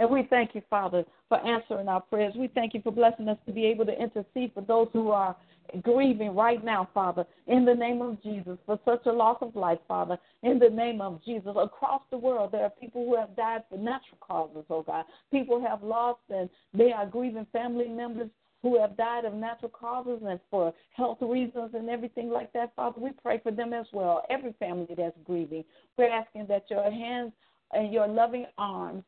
And 0.00 0.10
we 0.10 0.26
thank 0.28 0.54
you, 0.54 0.62
Father, 0.70 1.04
for 1.28 1.38
answering 1.46 1.86
our 1.86 2.00
prayers. 2.00 2.34
We 2.34 2.48
thank 2.48 2.74
you 2.74 2.80
for 2.82 2.90
blessing 2.90 3.28
us 3.28 3.36
to 3.46 3.52
be 3.52 3.66
able 3.66 3.84
to 3.84 3.92
intercede 3.92 4.52
for 4.54 4.62
those 4.62 4.88
who 4.92 5.10
are 5.10 5.36
grieving 5.82 6.34
right 6.34 6.64
now, 6.64 6.88
Father, 6.92 7.24
in 7.46 7.64
the 7.64 7.74
name 7.74 8.02
of 8.02 8.22
Jesus, 8.22 8.58
for 8.66 8.78
such 8.84 9.06
a 9.06 9.12
loss 9.12 9.38
of 9.40 9.54
life, 9.56 9.78
Father, 9.86 10.18
in 10.42 10.58
the 10.58 10.68
name 10.68 11.00
of 11.00 11.22
Jesus. 11.24 11.54
Across 11.56 12.02
the 12.10 12.18
world, 12.18 12.52
there 12.52 12.62
are 12.62 12.70
people 12.70 13.04
who 13.04 13.16
have 13.16 13.36
died 13.36 13.62
for 13.68 13.76
natural 13.76 14.18
causes, 14.20 14.64
oh 14.70 14.82
God. 14.82 15.04
People 15.30 15.60
have 15.60 15.82
lost 15.82 16.20
and 16.28 16.48
they 16.74 16.92
are 16.92 17.06
grieving 17.06 17.46
family 17.52 17.88
members 17.88 18.30
who 18.62 18.80
have 18.80 18.96
died 18.96 19.24
of 19.24 19.34
natural 19.34 19.70
causes 19.70 20.20
and 20.26 20.38
for 20.50 20.72
health 20.92 21.18
reasons 21.20 21.70
and 21.74 21.88
everything 21.88 22.28
like 22.28 22.52
that, 22.52 22.74
Father. 22.76 23.00
We 23.00 23.10
pray 23.22 23.40
for 23.42 23.52
them 23.52 23.72
as 23.72 23.86
well, 23.92 24.24
every 24.28 24.54
family 24.58 24.94
that's 24.96 25.16
grieving. 25.24 25.64
We're 25.96 26.10
asking 26.10 26.46
that 26.48 26.64
your 26.68 26.90
hands 26.90 27.32
and 27.72 27.92
your 27.92 28.06
loving 28.06 28.46
arms 28.58 29.04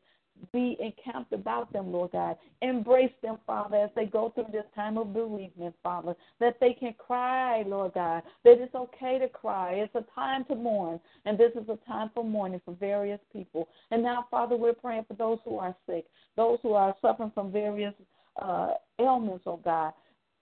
be 0.51 0.77
encamped 0.79 1.33
about 1.33 1.71
them, 1.71 1.91
Lord 1.91 2.11
God. 2.11 2.37
Embrace 2.61 3.11
them, 3.21 3.37
Father, 3.45 3.77
as 3.77 3.89
they 3.95 4.05
go 4.05 4.31
through 4.33 4.47
this 4.51 4.65
time 4.75 4.97
of 4.97 5.13
bereavement, 5.13 5.75
Father, 5.81 6.15
that 6.39 6.57
they 6.59 6.73
can 6.73 6.93
cry, 6.97 7.63
Lord 7.65 7.93
God, 7.93 8.23
that 8.43 8.59
it's 8.59 8.75
okay 8.75 9.19
to 9.19 9.29
cry. 9.29 9.73
It's 9.73 9.95
a 9.95 10.05
time 10.13 10.45
to 10.45 10.55
mourn, 10.55 10.99
and 11.25 11.37
this 11.37 11.51
is 11.53 11.69
a 11.69 11.77
time 11.87 12.11
for 12.13 12.23
mourning 12.23 12.61
for 12.65 12.73
various 12.75 13.19
people. 13.31 13.67
And 13.91 14.03
now, 14.03 14.27
Father, 14.29 14.55
we're 14.55 14.73
praying 14.73 15.05
for 15.07 15.13
those 15.15 15.39
who 15.45 15.57
are 15.57 15.75
sick, 15.87 16.05
those 16.35 16.59
who 16.61 16.73
are 16.73 16.95
suffering 17.01 17.31
from 17.33 17.51
various 17.51 17.93
uh, 18.41 18.73
ailments, 18.99 19.43
oh 19.45 19.59
God, 19.63 19.93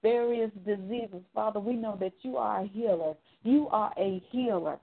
various 0.01 0.51
diseases. 0.65 1.21
Father, 1.33 1.59
we 1.59 1.73
know 1.73 1.97
that 1.99 2.13
you 2.21 2.37
are 2.37 2.61
a 2.61 2.67
healer. 2.67 3.13
You 3.43 3.67
are 3.69 3.93
a 3.97 4.23
healer. 4.31 4.79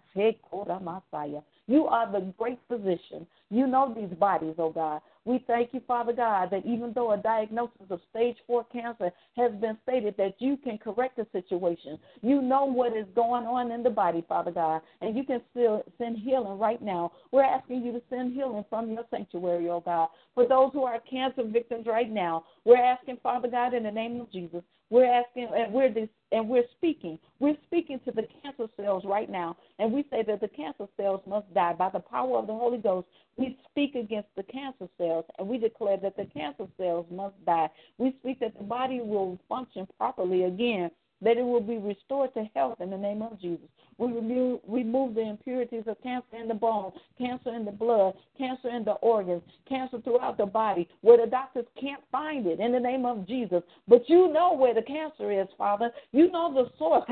You 1.69 1.87
are 1.87 2.11
the 2.11 2.33
great 2.39 2.59
physician. 2.67 3.27
You 3.51 3.67
know 3.67 3.95
these 3.95 4.19
bodies, 4.19 4.55
oh 4.59 4.71
God. 4.71 5.01
We 5.27 5.45
thank 5.47 5.75
you, 5.75 5.83
Father 5.87 6.15
God, 6.15 6.49
that 6.51 6.65
even 6.65 6.95
though 6.95 7.13
a 7.13 7.19
diagnosis 7.19 7.91
of 7.91 8.01
stage 8.11 8.37
four 8.47 8.65
cancer 8.73 9.11
has 9.37 9.53
been 9.61 9.77
stated, 9.83 10.15
that 10.17 10.37
you 10.39 10.57
can 10.57 10.79
correct 10.79 11.19
the 11.19 11.27
situation. 11.33 11.99
You 12.23 12.41
know 12.41 12.65
what 12.65 12.97
is 12.97 13.05
going 13.15 13.45
on 13.45 13.71
in 13.71 13.83
the 13.83 13.91
body, 13.91 14.25
Father 14.27 14.51
God, 14.51 14.81
and 15.03 15.15
you 15.15 15.25
can 15.25 15.43
still 15.51 15.85
send 15.99 16.17
healing 16.17 16.59
right 16.59 16.81
now. 16.81 17.13
We're 17.31 17.45
asking 17.45 17.85
you 17.85 17.93
to 17.93 18.03
send 18.09 18.33
healing 18.33 18.65
from 18.71 18.91
your 18.91 19.05
sanctuary, 19.11 19.69
oh 19.69 19.81
God. 19.81 20.09
For 20.35 20.49
those 20.49 20.71
who 20.73 20.85
are 20.85 20.99
cancer 21.01 21.43
victims 21.45 21.85
right 21.87 22.11
now, 22.11 22.45
we're 22.69 22.77
asking, 22.77 23.17
Father 23.23 23.49
God, 23.49 23.73
in 23.73 23.85
the 23.85 23.91
name 23.91 24.21
of 24.21 24.31
Jesus, 24.31 24.63
we're 24.91 25.11
asking 25.11 25.49
and 25.57 25.73
we're 25.73 25.91
this, 25.91 26.11
and 26.33 26.47
we're 26.47 26.69
speaking. 26.77 27.19
We're 27.41 27.57
speaking 27.65 27.99
to 28.05 28.13
the 28.13 28.25
cancer 28.43 28.67
cells 28.77 29.05
right 29.07 29.31
now, 29.31 29.57
and 29.79 29.91
we 29.91 30.05
say 30.11 30.23
that 30.27 30.43
the 30.43 30.49
cancer 30.49 30.85
cells 30.99 31.23
must 31.27 31.53
die 31.55 31.73
by 31.73 31.89
the 31.89 32.01
power 32.01 32.39
of 32.39 32.47
the 32.47 32.53
Holy 32.53 32.77
Ghost. 32.77 33.07
We 33.39 33.57
speak 33.71 33.95
against 33.95 34.29
the 34.37 34.43
cancer 34.43 34.87
cells, 34.99 35.25
and 35.39 35.49
we 35.49 35.57
declare 35.57 35.97
that 35.97 36.19
the 36.19 36.27
cancer 36.27 36.67
cells 36.77 37.07
must 37.11 37.43
die. 37.47 37.71
We 37.97 38.15
speak 38.21 38.41
that 38.41 38.59
the 38.59 38.65
body 38.65 39.01
will 39.01 39.39
function 39.49 39.89
properly 39.97 40.45
again 40.45 40.91
that 41.21 41.37
it 41.37 41.43
will 41.43 41.61
be 41.61 41.79
restored 41.79 42.33
to 42.35 42.45
health 42.55 42.81
in 42.81 42.91
the 42.91 42.97
name 42.97 43.23
of 43.23 43.41
Jesus. 43.41 43.67
We 43.99 44.13
remove, 44.13 44.61
remove 44.69 45.15
the 45.17 45.29
impurities 45.29 45.83
of 45.89 46.01
cancer 46.03 46.37
in 46.41 46.47
the 46.47 46.55
bone, 46.55 46.93
cancer 47.19 47.53
in 47.55 47.65
the 47.65 47.73
blood, 47.73 48.15
cancer 48.39 48.69
in 48.69 48.85
the 48.85 48.93
organs, 48.93 49.43
cancer 49.69 50.01
throughout 50.03 50.39
the 50.39 50.47
body, 50.47 50.89
where 51.01 51.19
the 51.19 51.27
doctors 51.27 51.67
can't 51.81 52.03
find 52.13 52.47
it 52.47 52.61
in 52.61 52.71
the 52.71 52.79
name 52.79 53.05
of 53.05 53.27
Jesus. 53.27 53.63
But 53.89 54.09
you 54.09 54.33
know 54.33 54.55
where 54.55 54.73
the 54.73 54.83
cancer 54.83 55.33
is, 55.33 55.49
Father. 55.59 55.91
You 56.13 56.31
know 56.31 56.55
the 56.55 56.71
source. 56.79 57.05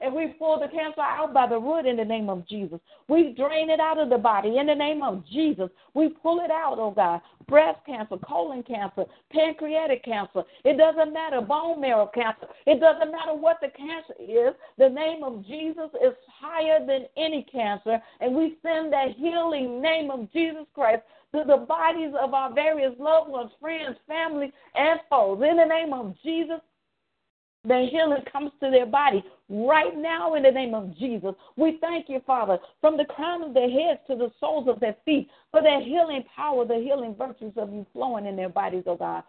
And 0.00 0.14
we 0.14 0.26
pull 0.38 0.60
the 0.60 0.68
cancer 0.68 1.00
out 1.00 1.32
by 1.32 1.46
the 1.46 1.58
root 1.58 1.86
in 1.86 1.96
the 1.96 2.04
name 2.04 2.28
of 2.28 2.46
Jesus. 2.46 2.80
We 3.08 3.34
drain 3.34 3.70
it 3.70 3.80
out 3.80 3.98
of 3.98 4.10
the 4.10 4.18
body 4.18 4.58
in 4.58 4.66
the 4.66 4.74
name 4.74 5.02
of 5.02 5.26
Jesus. 5.26 5.70
We 5.94 6.10
pull 6.10 6.40
it 6.40 6.50
out, 6.50 6.76
oh 6.78 6.90
God. 6.90 7.22
Breast 7.48 7.78
cancer, 7.86 8.18
colon 8.18 8.62
cancer, 8.62 9.06
pancreatic 9.32 10.04
cancer. 10.04 10.42
It 10.64 10.76
doesn't 10.76 11.14
matter. 11.14 11.40
Bone 11.40 11.80
marrow 11.80 12.10
cancer. 12.14 12.46
It 12.66 12.78
doesn't 12.78 13.10
matter 13.10 13.32
what 13.34 13.56
the 13.62 13.68
cancer 13.68 14.12
is. 14.18 14.54
The 14.76 14.88
name 14.88 15.22
of 15.22 15.46
Jesus 15.46 15.90
is 16.02 16.14
higher 16.40 16.84
than 16.84 17.06
any 17.16 17.46
cancer. 17.50 18.00
And 18.20 18.34
we 18.34 18.56
send 18.62 18.92
that 18.92 19.14
healing 19.16 19.80
name 19.80 20.10
of 20.10 20.32
Jesus 20.32 20.66
Christ 20.74 21.02
to 21.34 21.44
the 21.46 21.58
bodies 21.58 22.12
of 22.20 22.34
our 22.34 22.52
various 22.52 22.94
loved 22.98 23.30
ones, 23.30 23.50
friends, 23.60 23.96
family, 24.06 24.52
and 24.74 25.00
foes. 25.10 25.42
In 25.48 25.56
the 25.56 25.64
name 25.64 25.92
of 25.92 26.14
Jesus, 26.22 26.60
the 27.64 27.86
healing 27.90 28.22
comes 28.32 28.52
to 28.60 28.70
their 28.70 28.86
body 28.86 29.22
right 29.48 29.96
now 29.96 30.34
in 30.34 30.42
the 30.42 30.50
name 30.50 30.74
of 30.74 30.96
Jesus. 30.98 31.34
We 31.56 31.78
thank 31.80 32.08
you, 32.08 32.20
Father, 32.26 32.58
from 32.80 32.96
the 32.96 33.04
crown 33.04 33.42
of 33.42 33.54
their 33.54 33.70
heads 33.70 34.00
to 34.08 34.16
the 34.16 34.30
soles 34.40 34.68
of 34.68 34.80
their 34.80 34.96
feet 35.04 35.28
for 35.50 35.62
their 35.62 35.80
healing 35.80 36.24
power, 36.34 36.66
the 36.66 36.74
healing 36.74 37.14
virtues 37.16 37.52
of 37.56 37.72
you 37.72 37.86
flowing 37.92 38.26
in 38.26 38.36
their 38.36 38.50
bodies, 38.50 38.84
oh 38.86 38.96
God. 38.96 39.22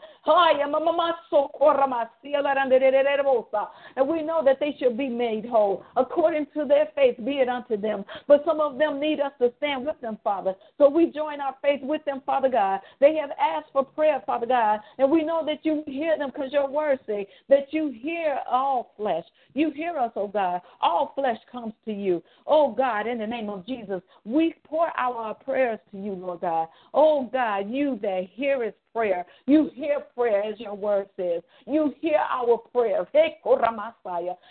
And 3.95 4.07
we 4.07 4.21
know 4.21 4.43
that 4.43 4.59
they 4.59 4.75
should 4.79 4.97
be 4.97 5.07
made 5.07 5.45
whole 5.45 5.85
according 5.95 6.47
to 6.55 6.65
their 6.65 6.89
faith, 6.95 7.15
be 7.23 7.39
it 7.39 7.47
unto 7.47 7.77
them. 7.77 8.03
But 8.27 8.43
some 8.45 8.59
of 8.59 8.77
them 8.77 8.99
need 8.99 9.19
us 9.19 9.31
to 9.39 9.53
stand 9.57 9.85
with 9.85 9.99
them, 10.01 10.17
Father. 10.23 10.55
So 10.77 10.89
we 10.89 11.11
join 11.11 11.39
our 11.39 11.55
faith 11.61 11.81
with 11.81 12.03
them, 12.05 12.21
Father 12.25 12.49
God. 12.49 12.81
They 12.99 13.15
have 13.15 13.31
asked 13.39 13.69
for 13.71 13.83
prayer, 13.85 14.21
Father 14.25 14.45
God, 14.45 14.81
and 14.97 15.09
we 15.09 15.23
know 15.23 15.43
that 15.45 15.63
you 15.63 15.83
hear 15.87 16.17
them 16.17 16.31
because 16.33 16.51
your 16.51 16.69
word 16.69 16.99
say 17.07 17.27
that 17.47 17.71
you 17.71 17.89
hear 17.89 18.39
all 18.49 18.93
flesh. 18.97 19.23
You 19.53 19.71
hear 19.71 19.97
us, 19.97 20.08
oh 20.15 20.27
God. 20.27 20.61
All 20.81 21.11
flesh 21.15 21.37
comes 21.51 21.73
to 21.85 21.93
you. 21.93 22.23
Oh 22.47 22.71
God, 22.71 23.07
in 23.07 23.17
the 23.17 23.27
name 23.27 23.49
of 23.49 23.65
Jesus, 23.65 24.01
we 24.25 24.55
pour 24.63 24.87
out 24.97 25.15
our 25.15 25.33
prayers 25.33 25.79
to 25.91 25.97
you, 25.97 26.13
Lord 26.13 26.41
God. 26.41 26.67
Oh 26.93 27.29
God, 27.31 27.69
you 27.69 27.99
that 28.01 28.27
hearest 28.33 28.77
prayer. 28.93 29.25
You 29.45 29.69
hear 29.73 30.01
prayer 30.15 30.43
as 30.43 30.59
your 30.59 30.75
word 30.75 31.07
says. 31.15 31.41
You 31.65 31.93
hear 31.99 32.17
our 32.17 32.57
prayers. 32.71 33.07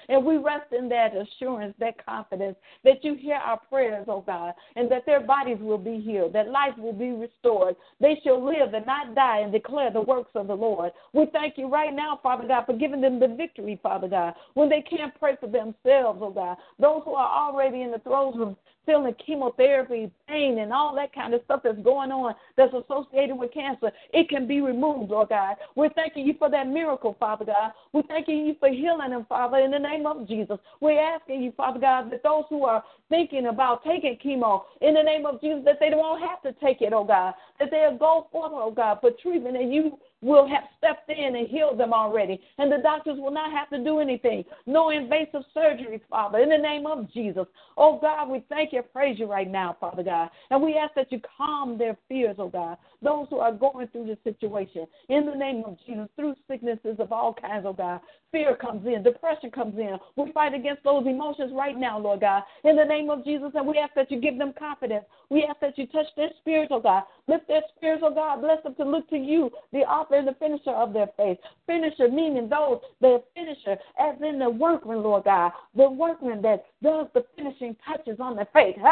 And 0.09 0.25
we 0.25 0.37
rest 0.37 0.73
in 0.77 0.89
that 0.89 1.11
assurance, 1.15 1.75
that 1.81 2.05
confidence 2.05 2.57
that 2.85 3.03
you 3.05 3.15
hear 3.15 3.37
our 3.37 3.59
prayers, 3.69 4.07
oh 4.09 4.23
God, 4.27 4.55
and 4.77 4.91
that 4.91 5.07
their 5.07 5.21
bodies 5.21 5.59
will 5.61 5.79
be 5.79 6.01
healed, 6.01 6.33
that 6.35 6.49
life 6.49 6.77
will 6.79 6.93
be 6.93 7.11
restored. 7.11 7.77
They 8.01 8.21
shall 8.25 8.45
live 8.45 8.75
and 8.75 8.87
not 8.87 9.15
die 9.15 9.41
and 9.41 9.53
declare 9.53 9.93
the 9.93 10.01
works 10.01 10.31
of 10.35 10.47
the 10.47 10.55
Lord. 10.55 10.93
We 11.13 11.27
thank 11.33 11.59
you 11.59 11.69
right 11.69 11.95
now, 11.95 12.21
Father 12.23 12.47
God, 12.47 12.65
for 12.67 12.77
giving 12.77 13.01
them 13.01 13.21
the 13.21 13.29
victory, 13.29 13.79
Father 13.83 14.09
God, 14.09 14.35
when 14.55 14.69
they 14.69 14.83
can't 14.83 15.19
pray 15.19 15.37
for 15.41 15.47
themselves, 15.47 16.21
oh 16.23 16.33
God. 16.35 16.57
Those 16.79 17.03
who 17.05 17.15
are 17.15 17.49
already 17.49 17.83
in 17.83 17.91
the 17.91 17.99
throes 17.99 18.35
of 18.41 18.57
feeling 18.89 19.15
chemotherapy, 19.25 20.11
pain, 20.27 20.61
and 20.61 20.73
all 20.73 20.95
that 20.95 21.15
kind 21.15 21.35
of 21.35 21.43
stuff 21.45 21.61
that's 21.63 21.79
going 21.83 22.11
on 22.11 22.35
that's 22.57 22.73
associated 22.73 23.37
with 23.37 23.53
cancer, 23.53 23.93
it 24.15 24.31
can 24.31 24.49
be 24.49 24.63
removed, 24.63 25.11
Lord 25.11 25.29
God. 25.29 25.57
We're 25.75 25.91
thanking 25.91 26.27
you 26.27 26.35
for 26.39 26.51
that 26.51 26.67
miracle, 26.67 27.15
Father 27.21 27.45
God. 27.45 27.73
We're 27.93 28.03
thanking 28.05 28.47
you 28.47 28.57
for 28.59 28.71
healing 28.71 29.11
them, 29.11 29.27
Father, 29.29 29.59
in 29.59 29.71
the 29.71 29.79
name 29.79 30.07
of 30.07 30.27
Jesus. 30.27 30.57
We're 30.81 30.99
asking 30.99 31.43
you, 31.43 31.53
Father 31.55 31.79
God, 31.79 32.11
that 32.11 32.23
those 32.23 32.45
who 32.49 32.65
are 32.65 32.83
thinking 33.11 33.49
about 33.49 33.85
taking 33.85 34.17
chemo, 34.25 34.63
in 34.81 34.95
the 34.95 35.03
name 35.03 35.27
of 35.27 35.39
Jesus, 35.43 35.61
that 35.67 35.77
they 35.81 35.91
won't 35.93 36.23
have 36.23 36.41
to 36.43 36.59
take 36.65 36.81
it, 36.81 36.95
oh 36.95 37.05
God. 37.05 37.35
that 37.61 37.71
they'll 37.71 37.99
go 37.99 38.27
forth, 38.33 38.53
oh 38.55 38.73
God, 38.75 38.99
for 39.03 39.11
treatment, 39.23 39.59
and 39.59 39.73
you 39.73 39.99
will 40.21 40.49
have 40.49 40.65
stepped 40.77 41.09
in 41.11 41.37
and 41.37 41.49
healed 41.49 41.79
them 41.79 41.93
already. 41.93 42.41
And 42.59 42.71
the 42.71 42.79
doctors 42.79 43.19
will 43.19 43.31
not 43.31 43.53
have 43.53 43.71
to 43.71 43.83
do 43.83 44.01
anything. 44.01 44.45
No 44.67 44.91
invasive 44.91 45.43
surgery, 45.55 46.01
Father, 46.11 46.39
in 46.39 46.49
the 46.49 46.59
name 46.59 46.87
of 46.87 47.13
Jesus. 47.13 47.47
Oh 47.77 47.99
God, 48.01 48.29
we 48.29 48.45
thank 48.49 48.73
you, 48.73 48.83
praise 48.83 49.19
you 49.19 49.27
right 49.27 49.51
now, 49.51 49.77
Father 49.79 50.03
God. 50.03 50.31
And 50.51 50.63
we 50.63 50.77
ask 50.77 50.95
that 50.95 51.13
you 51.13 51.21
calm 51.37 51.79
their 51.79 51.97
fears, 52.09 52.37
oh 52.39 52.49
God. 52.49 52.79
Those 53.03 53.27
who 53.31 53.39
are 53.39 53.53
going 53.53 53.87
through 53.89 54.07
this 54.07 54.19
situation, 54.25 54.87
in 55.09 55.27
the 55.27 55.35
name 55.35 55.63
of 55.65 55.77
Jesus, 55.87 56.09
through 56.17 56.35
sicknesses 56.51 56.97
of 56.99 57.13
all 57.13 57.35
kinds, 57.35 57.65
oh 57.67 57.73
God. 57.73 58.01
Fear 58.31 58.57
comes 58.57 58.87
in, 58.87 59.03
depression 59.03 59.51
comes 59.51 59.79
in. 59.79 59.97
We 60.17 60.31
fight 60.33 60.53
against 60.53 60.85
those 60.85 61.07
emotions 61.07 61.51
right 61.55 61.77
now, 61.79 61.99
Lord 61.99 62.21
God, 62.21 62.43
in 62.65 62.77
the 62.77 62.85
name 62.85 63.09
of 63.09 63.25
Jesus. 63.25 63.53
And 63.55 63.67
we 63.67 63.79
ask 63.79 63.95
that 63.95 64.11
you 64.11 64.21
give 64.21 64.37
them 64.37 64.53
confidence. 64.59 65.05
We 65.31 65.47
ask 65.49 65.61
that 65.61 65.79
you 65.79 65.87
touch 65.87 66.07
their 66.17 66.29
spirits, 66.41 66.71
oh 66.75 66.81
God. 66.81 67.05
Lift 67.27 67.49
their 67.49 67.63
spirits, 67.77 68.03
oh 68.05 68.13
God. 68.13 68.41
Bless 68.41 68.63
them 68.63 68.75
to 68.75 68.85
look 68.85 69.09
to 69.11 69.17
you, 69.17 69.51
the 69.73 69.79
author 69.79 70.08
and 70.11 70.29
the 70.29 70.35
finisher 70.35 70.71
of 70.71 70.93
their 70.93 71.09
faith. 71.17 71.39
Finisher, 71.67 72.09
meaning 72.09 72.49
those, 72.49 72.81
the 73.01 73.23
finisher, 73.35 73.77
as 73.99 74.17
in 74.23 74.39
the 74.39 74.51
workman, 74.51 75.03
Lord 75.03 75.25
God. 75.25 75.53
The 75.77 75.91
workman 75.91 76.43
that 76.43 76.67
does 76.83 77.07
the 77.15 77.25
finishing 77.37 77.77
touches 77.87 78.19
on 78.21 78.37
their 78.37 78.49
faith. 78.53 78.77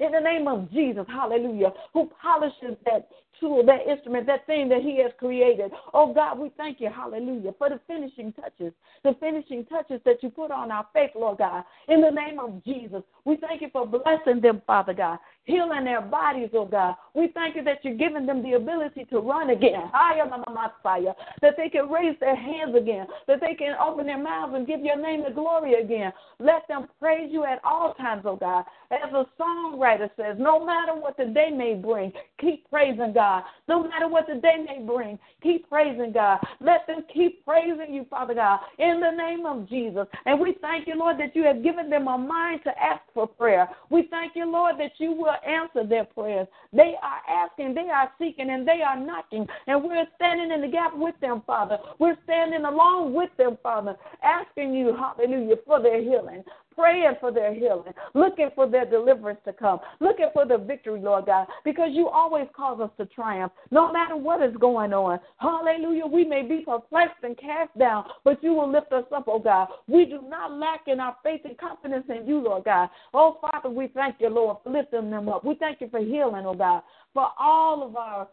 In 0.00 0.12
the 0.12 0.20
name 0.20 0.48
of 0.48 0.70
Jesus, 0.72 1.06
hallelujah, 1.08 1.72
who 1.92 2.10
polishes 2.20 2.76
that 2.84 3.08
tool, 3.40 3.64
that 3.66 3.86
instrument, 3.88 4.26
that 4.26 4.46
thing 4.46 4.68
that 4.68 4.82
He 4.82 5.02
has 5.02 5.12
created. 5.18 5.70
Oh 5.92 6.12
God, 6.12 6.38
we 6.38 6.50
thank 6.56 6.80
you, 6.80 6.90
hallelujah, 6.94 7.52
for 7.58 7.68
the 7.68 7.80
finishing 7.86 8.32
touches, 8.32 8.72
the 9.02 9.14
finishing 9.20 9.64
touches 9.66 10.00
that 10.04 10.22
you 10.22 10.30
put 10.30 10.50
on 10.50 10.70
our 10.70 10.86
faith, 10.92 11.10
Lord 11.14 11.38
God. 11.38 11.64
In 11.88 12.00
the 12.00 12.10
name 12.10 12.38
of 12.38 12.64
Jesus, 12.64 13.02
we 13.24 13.36
thank 13.36 13.62
you 13.62 13.68
for 13.72 13.86
blessing 13.86 14.40
them, 14.40 14.62
Father 14.66 14.94
God, 14.94 15.18
healing 15.44 15.84
their 15.84 16.00
bodies, 16.00 16.50
oh 16.54 16.66
God. 16.66 16.94
We 17.14 17.28
thank 17.34 17.56
you 17.56 17.64
that 17.64 17.84
you're 17.84 17.96
giving 17.96 18.26
them 18.26 18.42
the 18.42 18.54
ability 18.54 19.06
to 19.10 19.20
run 19.20 19.50
again, 19.50 19.90
higher, 19.92 20.24
Messiah, 20.26 21.14
that 21.42 21.54
they 21.56 21.68
can 21.68 21.88
raise 21.88 22.18
their 22.20 22.36
hands 22.36 22.74
again, 22.76 23.06
that 23.26 23.40
they 23.40 23.54
can 23.54 23.74
open 23.80 24.06
their 24.06 24.22
mouths 24.22 24.54
and 24.54 24.66
give 24.66 24.80
your 24.80 25.00
name 25.00 25.24
the 25.24 25.30
glory 25.30 25.74
again. 25.74 26.12
Let 26.38 26.66
them 26.68 26.88
praise 27.00 27.28
you 27.30 27.44
at 27.44 27.60
all 27.64 27.94
times, 27.94 28.22
oh 28.24 28.36
God. 28.36 28.64
As 28.90 29.12
a 29.12 29.26
songwriter 29.40 30.10
says, 30.16 30.36
no 30.38 30.64
matter 30.64 30.94
what 30.94 31.16
the 31.16 31.26
day 31.26 31.50
may 31.50 31.74
bring, 31.74 32.12
keep 32.40 32.68
praising 32.70 33.12
God. 33.12 33.23
No 33.68 33.82
matter 33.82 34.08
what 34.08 34.26
the 34.26 34.34
day 34.34 34.56
may 34.64 34.84
bring, 34.84 35.18
keep 35.42 35.68
praising 35.68 36.12
God. 36.12 36.38
Let 36.60 36.86
them 36.86 37.04
keep 37.12 37.44
praising 37.44 37.94
you, 37.94 38.06
Father 38.10 38.34
God, 38.34 38.60
in 38.78 39.00
the 39.00 39.10
name 39.10 39.46
of 39.46 39.68
Jesus. 39.68 40.06
And 40.26 40.40
we 40.40 40.56
thank 40.60 40.86
you, 40.86 40.96
Lord, 40.96 41.18
that 41.18 41.34
you 41.34 41.44
have 41.44 41.62
given 41.62 41.90
them 41.90 42.08
a 42.08 42.18
mind 42.18 42.60
to 42.64 42.70
ask 42.78 43.02
for 43.12 43.26
prayer. 43.26 43.68
We 43.90 44.08
thank 44.10 44.32
you, 44.34 44.50
Lord, 44.50 44.76
that 44.78 44.92
you 44.98 45.12
will 45.12 45.34
answer 45.46 45.86
their 45.86 46.04
prayers. 46.04 46.46
They 46.72 46.94
are 47.02 47.44
asking, 47.44 47.74
they 47.74 47.88
are 47.90 48.10
seeking, 48.18 48.50
and 48.50 48.66
they 48.66 48.82
are 48.82 48.98
knocking. 48.98 49.46
And 49.66 49.82
we're 49.82 50.06
standing 50.16 50.50
in 50.52 50.60
the 50.60 50.68
gap 50.68 50.92
with 50.94 51.14
them, 51.20 51.42
Father. 51.46 51.78
We're 51.98 52.18
standing 52.24 52.64
along 52.64 53.14
with 53.14 53.30
them, 53.36 53.58
Father, 53.62 53.96
asking 54.22 54.74
you, 54.74 54.96
hallelujah, 54.96 55.56
for 55.66 55.80
their 55.80 56.02
healing 56.02 56.42
praying 56.74 57.14
for 57.20 57.32
their 57.32 57.54
healing, 57.54 57.92
looking 58.14 58.50
for 58.54 58.68
their 58.68 58.84
deliverance 58.84 59.40
to 59.44 59.52
come, 59.52 59.78
looking 60.00 60.28
for 60.32 60.46
the 60.46 60.58
victory, 60.58 61.00
Lord 61.00 61.26
God, 61.26 61.46
because 61.64 61.90
you 61.92 62.08
always 62.08 62.46
cause 62.54 62.80
us 62.80 62.90
to 62.98 63.06
triumph, 63.06 63.52
no 63.70 63.92
matter 63.92 64.16
what 64.16 64.42
is 64.42 64.56
going 64.56 64.92
on. 64.92 65.18
Hallelujah. 65.38 66.06
We 66.06 66.24
may 66.24 66.42
be 66.42 66.64
perplexed 66.64 67.22
and 67.22 67.36
cast 67.38 67.76
down, 67.78 68.04
but 68.24 68.42
you 68.42 68.52
will 68.52 68.70
lift 68.70 68.92
us 68.92 69.04
up, 69.14 69.24
oh 69.26 69.38
God. 69.38 69.68
We 69.86 70.04
do 70.04 70.20
not 70.28 70.52
lack 70.52 70.82
in 70.86 71.00
our 71.00 71.16
faith 71.22 71.42
and 71.44 71.56
confidence 71.58 72.06
in 72.08 72.26
you, 72.26 72.40
Lord 72.40 72.64
God. 72.64 72.88
Oh, 73.12 73.38
Father, 73.40 73.70
we 73.70 73.88
thank 73.88 74.16
you, 74.20 74.28
Lord, 74.28 74.58
for 74.64 74.70
lifting 74.70 75.10
them 75.10 75.28
up. 75.28 75.44
We 75.44 75.54
thank 75.54 75.80
you 75.80 75.88
for 75.90 76.00
healing, 76.00 76.44
oh 76.46 76.54
God, 76.54 76.82
for 77.12 77.28
all 77.38 77.86
of 77.86 77.96
our 77.96 78.28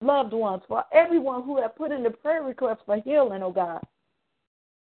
loved 0.00 0.32
ones, 0.32 0.62
for 0.68 0.84
everyone 0.92 1.42
who 1.42 1.60
have 1.60 1.76
put 1.76 1.92
in 1.92 2.02
the 2.02 2.10
prayer 2.10 2.42
request 2.42 2.80
for 2.86 3.00
healing, 3.00 3.42
oh 3.42 3.52
God. 3.52 3.80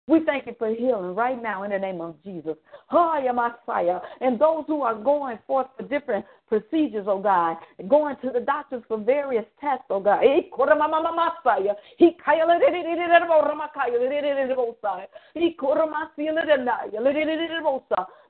We 0.08 0.22
thank 0.26 0.48
you 0.48 0.56
for 0.58 0.74
healing 0.74 1.16
right 1.16 1.42
now 1.42 1.64
in 1.64 1.72
the 1.72 1.80
name 1.80 2.00
of 2.00 2.16
Jesus. 2.24 2.56
Hallelujah, 2.90 3.34
Messiah. 3.34 4.00
And 4.22 4.40
those 4.40 4.64
who 4.68 4.82
are 4.82 4.96
going 4.96 5.38
forth 5.46 5.68
for 5.76 5.84
different 5.84 6.26
procedures, 6.48 7.08
oh 7.10 7.22
God, 7.22 7.58
going 7.90 8.16
to 8.24 8.32
the 8.32 8.40
doctors 8.40 8.84
for 8.88 8.98
various 8.98 9.44
tests, 9.60 9.84
oh 9.90 10.00
God. 10.00 10.22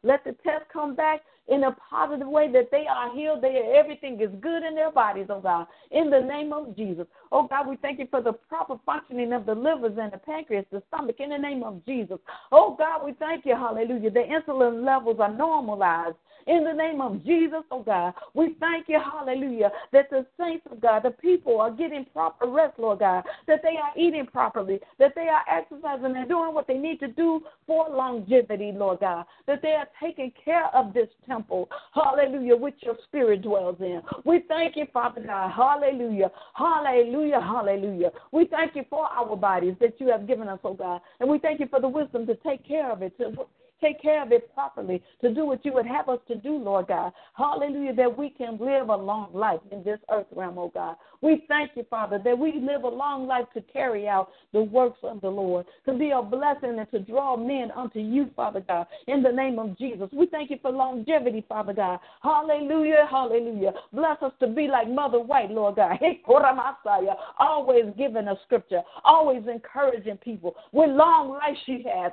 Let 0.04 0.24
the 0.24 0.36
test 0.44 0.64
come 0.74 0.96
back 0.96 1.22
in 1.48 1.64
a 1.64 1.76
positive 1.90 2.28
way 2.28 2.52
that 2.52 2.72
they 2.72 2.86
are 2.88 3.14
healed, 3.16 3.42
they 3.42 3.74
everything 3.76 4.20
is 4.20 4.30
good 4.42 4.64
in 4.64 4.76
their 4.76 4.92
bodies, 4.92 5.28
oh 5.30 5.40
God. 5.40 5.68
In 5.92 6.10
the 6.10 6.20
name 6.20 6.52
of 6.52 6.76
Jesus. 6.76 7.08
Oh 7.32 7.48
God, 7.48 7.68
we 7.68 7.78
thank 7.78 8.00
you 8.00 8.08
for 8.10 8.22
the 8.22 8.34
proper 8.34 8.76
functioning 8.86 9.34
of 9.34 9.46
the 9.46 9.56
livers 9.56 9.98
and 10.00 10.12
the 10.12 10.18
pancreas, 10.18 10.66
the 10.72 10.84
stomach, 10.90 11.18
in 11.20 11.30
the 11.30 11.38
name 11.38 11.64
of 11.64 11.86
Jesus. 11.86 12.20
Oh 12.52 12.76
God, 12.78 13.06
we 13.06 13.14
thank 13.14 13.46
you, 13.46 13.56
hallelujah. 13.56 14.12
The 14.12 14.20
insulin 14.20 14.86
levels 14.86 15.20
are 15.20 15.34
normalized 15.34 16.18
in 16.48 16.64
the 16.64 16.74
name 16.74 17.02
of 17.02 17.24
Jesus, 17.26 17.64
oh 17.72 17.84
God. 17.84 18.14
We 18.34 18.56
thank 18.60 18.88
you, 18.88 19.00
hallelujah, 19.00 19.72
that 19.92 20.10
the 20.10 20.26
saints 20.40 20.66
of 20.72 20.82
God, 20.82 21.04
the 21.04 21.12
people 21.12 21.60
are 21.60 21.72
getting 21.72 22.06
proper 22.06 22.48
rest, 22.48 22.80
Lord 22.80 23.00
God, 23.00 23.24
that 23.48 23.62
they 23.62 23.76
are 23.78 23.92
eating 23.98 24.26
properly, 24.26 24.80
that 25.00 25.14
they 25.16 25.28
are 25.28 25.44
exercising 25.50 26.16
and 26.16 26.28
doing 26.28 26.54
what 26.54 26.68
they 26.68 26.78
need 26.78 27.00
to 27.02 27.08
do 27.08 27.42
for 27.66 27.90
longevity, 27.90 28.72
Lord 28.74 29.02
God, 29.02 29.26
that 29.46 29.62
they 29.62 29.74
are 29.74 29.88
taking 30.02 30.32
care 30.44 30.68
of 30.76 30.94
this 30.94 31.10
temple, 31.28 31.70
hallelujah, 31.94 32.56
which 32.56 32.76
your 32.82 32.98
spirit 33.08 33.42
dwells 33.42 33.78
in. 33.80 34.02
We 34.24 34.44
thank 34.48 34.76
you, 34.76 34.86
Father 34.94 35.22
God, 35.22 35.52
hallelujah, 35.52 36.32
hallelujah, 36.54 37.42
hallelujah. 37.42 38.12
We 38.32 38.46
thank 38.46 38.76
you 38.76 38.86
for 38.90 39.06
our 39.06 39.36
bodies 39.36 39.76
that 39.82 40.00
you 40.00 40.10
have 40.10 40.28
given 40.28 40.48
us, 40.48 40.60
oh 40.64 40.74
God, 40.74 41.02
and 41.20 41.30
we 41.30 41.40
thank 41.40 41.60
you 41.60 41.68
for 41.68 41.82
the 41.82 41.90
wisdom 41.90 42.26
to 42.28 42.36
take 42.36 42.66
care 42.66 42.92
of 42.92 43.02
it, 43.02 43.18
to 43.18 43.46
take 43.82 44.02
care 44.02 44.22
of 44.24 44.32
it 44.32 44.54
properly, 44.54 45.02
to 45.22 45.34
do 45.34 45.46
what 45.46 45.64
you 45.66 45.74
would 45.74 45.86
have 45.86 46.10
us 46.10 46.20
to 46.28 46.36
do, 46.36 46.58
Lord 46.58 46.88
God. 46.88 47.12
Hallelujah, 47.36 47.94
that 47.96 48.18
we 48.18 48.30
can 48.30 48.58
live 48.60 48.90
a 48.90 48.96
long 48.96 49.30
life 49.34 49.60
in 49.72 49.84
this 49.84 50.00
earth 50.12 50.28
realm, 50.36 50.58
oh 50.58 50.72
God. 50.74 50.96
We 51.22 51.46
thank 51.48 51.72
you, 51.76 51.86
Father, 51.90 52.20
that 52.24 52.38
we 52.38 52.54
live 52.62 52.84
a 52.84 52.90
long 52.90 53.28
life 53.28 53.46
to 53.54 53.62
carry 53.62 54.08
out 54.08 54.30
the 54.54 54.62
works 54.62 55.00
of 55.04 55.22
the 55.22 55.30
Lord, 55.30 55.66
to 55.86 55.94
be 55.94 56.12
a 56.12 56.22
blessing 56.22 56.78
and 56.78 56.90
to 56.92 57.00
draw 57.00 57.36
men 57.36 57.72
unto 57.76 58.00
you, 58.00 58.30
Father 58.36 58.64
God, 58.68 58.88
in 59.08 59.24
the 59.24 59.32
name 59.32 59.60
of 59.60 59.78
Jesus. 59.78 60.10
We 60.14 60.28
thank 60.28 60.50
you 60.50 60.58
for 60.62 60.72
longevity, 60.72 61.46
Father 61.48 61.74
God. 61.74 62.00
Hallelujah, 62.22 63.08
hallelujah. 63.10 63.74
Bless 63.94 64.22
us 64.22 64.34
to 64.40 64.48
be 64.48 64.68
like 64.68 64.90
Mother 64.90 65.20
White, 65.20 65.52
Lord 65.52 65.76
God. 65.76 65.98
Always 67.40 67.86
giving 67.98 68.28
a 68.28 68.36
scripture, 68.46 68.82
always 69.04 69.44
encouraging 69.48 70.18
people 70.18 70.56
with 70.72 70.90
long 70.90 71.30
life 71.30 71.58
she 71.66 71.84
has. 71.90 72.12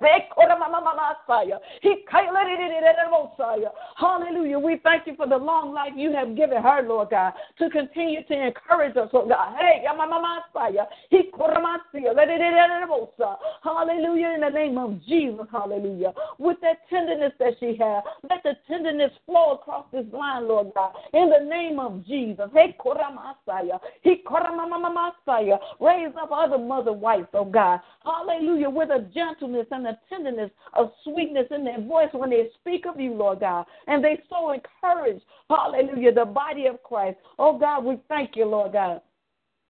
Hallelujah. 3.96 4.58
We 4.58 4.80
thank 4.82 5.06
you 5.06 5.14
for 5.16 5.26
the 5.26 5.36
long 5.36 5.72
life 5.72 5.92
you 5.96 6.12
have 6.12 6.36
given 6.36 6.62
her, 6.62 6.82
Lord 6.82 7.10
God, 7.10 7.32
to 7.58 7.70
continue 7.70 8.24
to 8.24 8.46
encourage 8.46 8.96
us, 8.96 9.08
Lord 9.12 9.28
God. 9.28 9.56
Hey. 9.58 9.84
Hallelujah. 13.62 14.28
In 14.34 14.40
the 14.40 14.50
name 14.50 14.78
of 14.78 15.04
Jesus. 15.04 15.46
Hallelujah. 15.50 16.12
With 16.38 16.56
that 16.62 16.88
tenderness 16.88 17.32
that 17.38 17.54
she 17.60 17.76
has, 17.80 18.02
let 18.28 18.42
the 18.42 18.54
tenderness 18.68 19.12
flow 19.26 19.52
across 19.54 19.86
this 19.92 20.06
line, 20.12 20.48
Lord 20.48 20.72
God. 20.74 20.92
In 21.12 21.30
the 21.30 21.44
name 21.48 21.78
of 21.78 22.04
Jesus. 22.06 22.50
Hey, 22.52 22.76
Raise 25.80 26.12
up 26.20 26.30
other 26.32 26.58
mother 26.58 26.92
wives, 26.92 27.28
oh 27.34 27.44
God. 27.44 27.80
Hallelujah. 28.04 28.70
With 28.70 28.90
a 28.90 29.08
gentleness 29.14 29.66
and 29.70 29.86
a 29.86 29.98
tenderness 30.08 30.50
of 30.74 30.92
sweetness 31.04 31.43
in 31.50 31.64
their 31.64 31.80
voice 31.80 32.08
when 32.12 32.30
they 32.30 32.48
speak 32.60 32.86
of 32.86 32.98
you, 32.98 33.14
Lord 33.14 33.40
God. 33.40 33.66
And 33.86 34.04
they 34.04 34.20
so 34.28 34.52
encourage, 34.52 35.22
hallelujah, 35.48 36.12
the 36.12 36.24
body 36.24 36.66
of 36.66 36.82
Christ. 36.82 37.18
Oh 37.38 37.58
God, 37.58 37.84
we 37.84 37.98
thank 38.08 38.36
you, 38.36 38.46
Lord 38.46 38.72
God. 38.72 39.00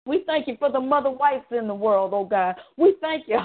We 0.07 0.23
thank 0.27 0.47
you 0.47 0.57
for 0.59 0.71
the 0.71 0.81
mother 0.81 1.11
wives 1.11 1.45
in 1.51 1.67
the 1.67 1.75
world, 1.75 2.13
oh 2.15 2.25
God. 2.25 2.55
We 2.77 2.95
thank 3.01 3.29
you. 3.29 3.37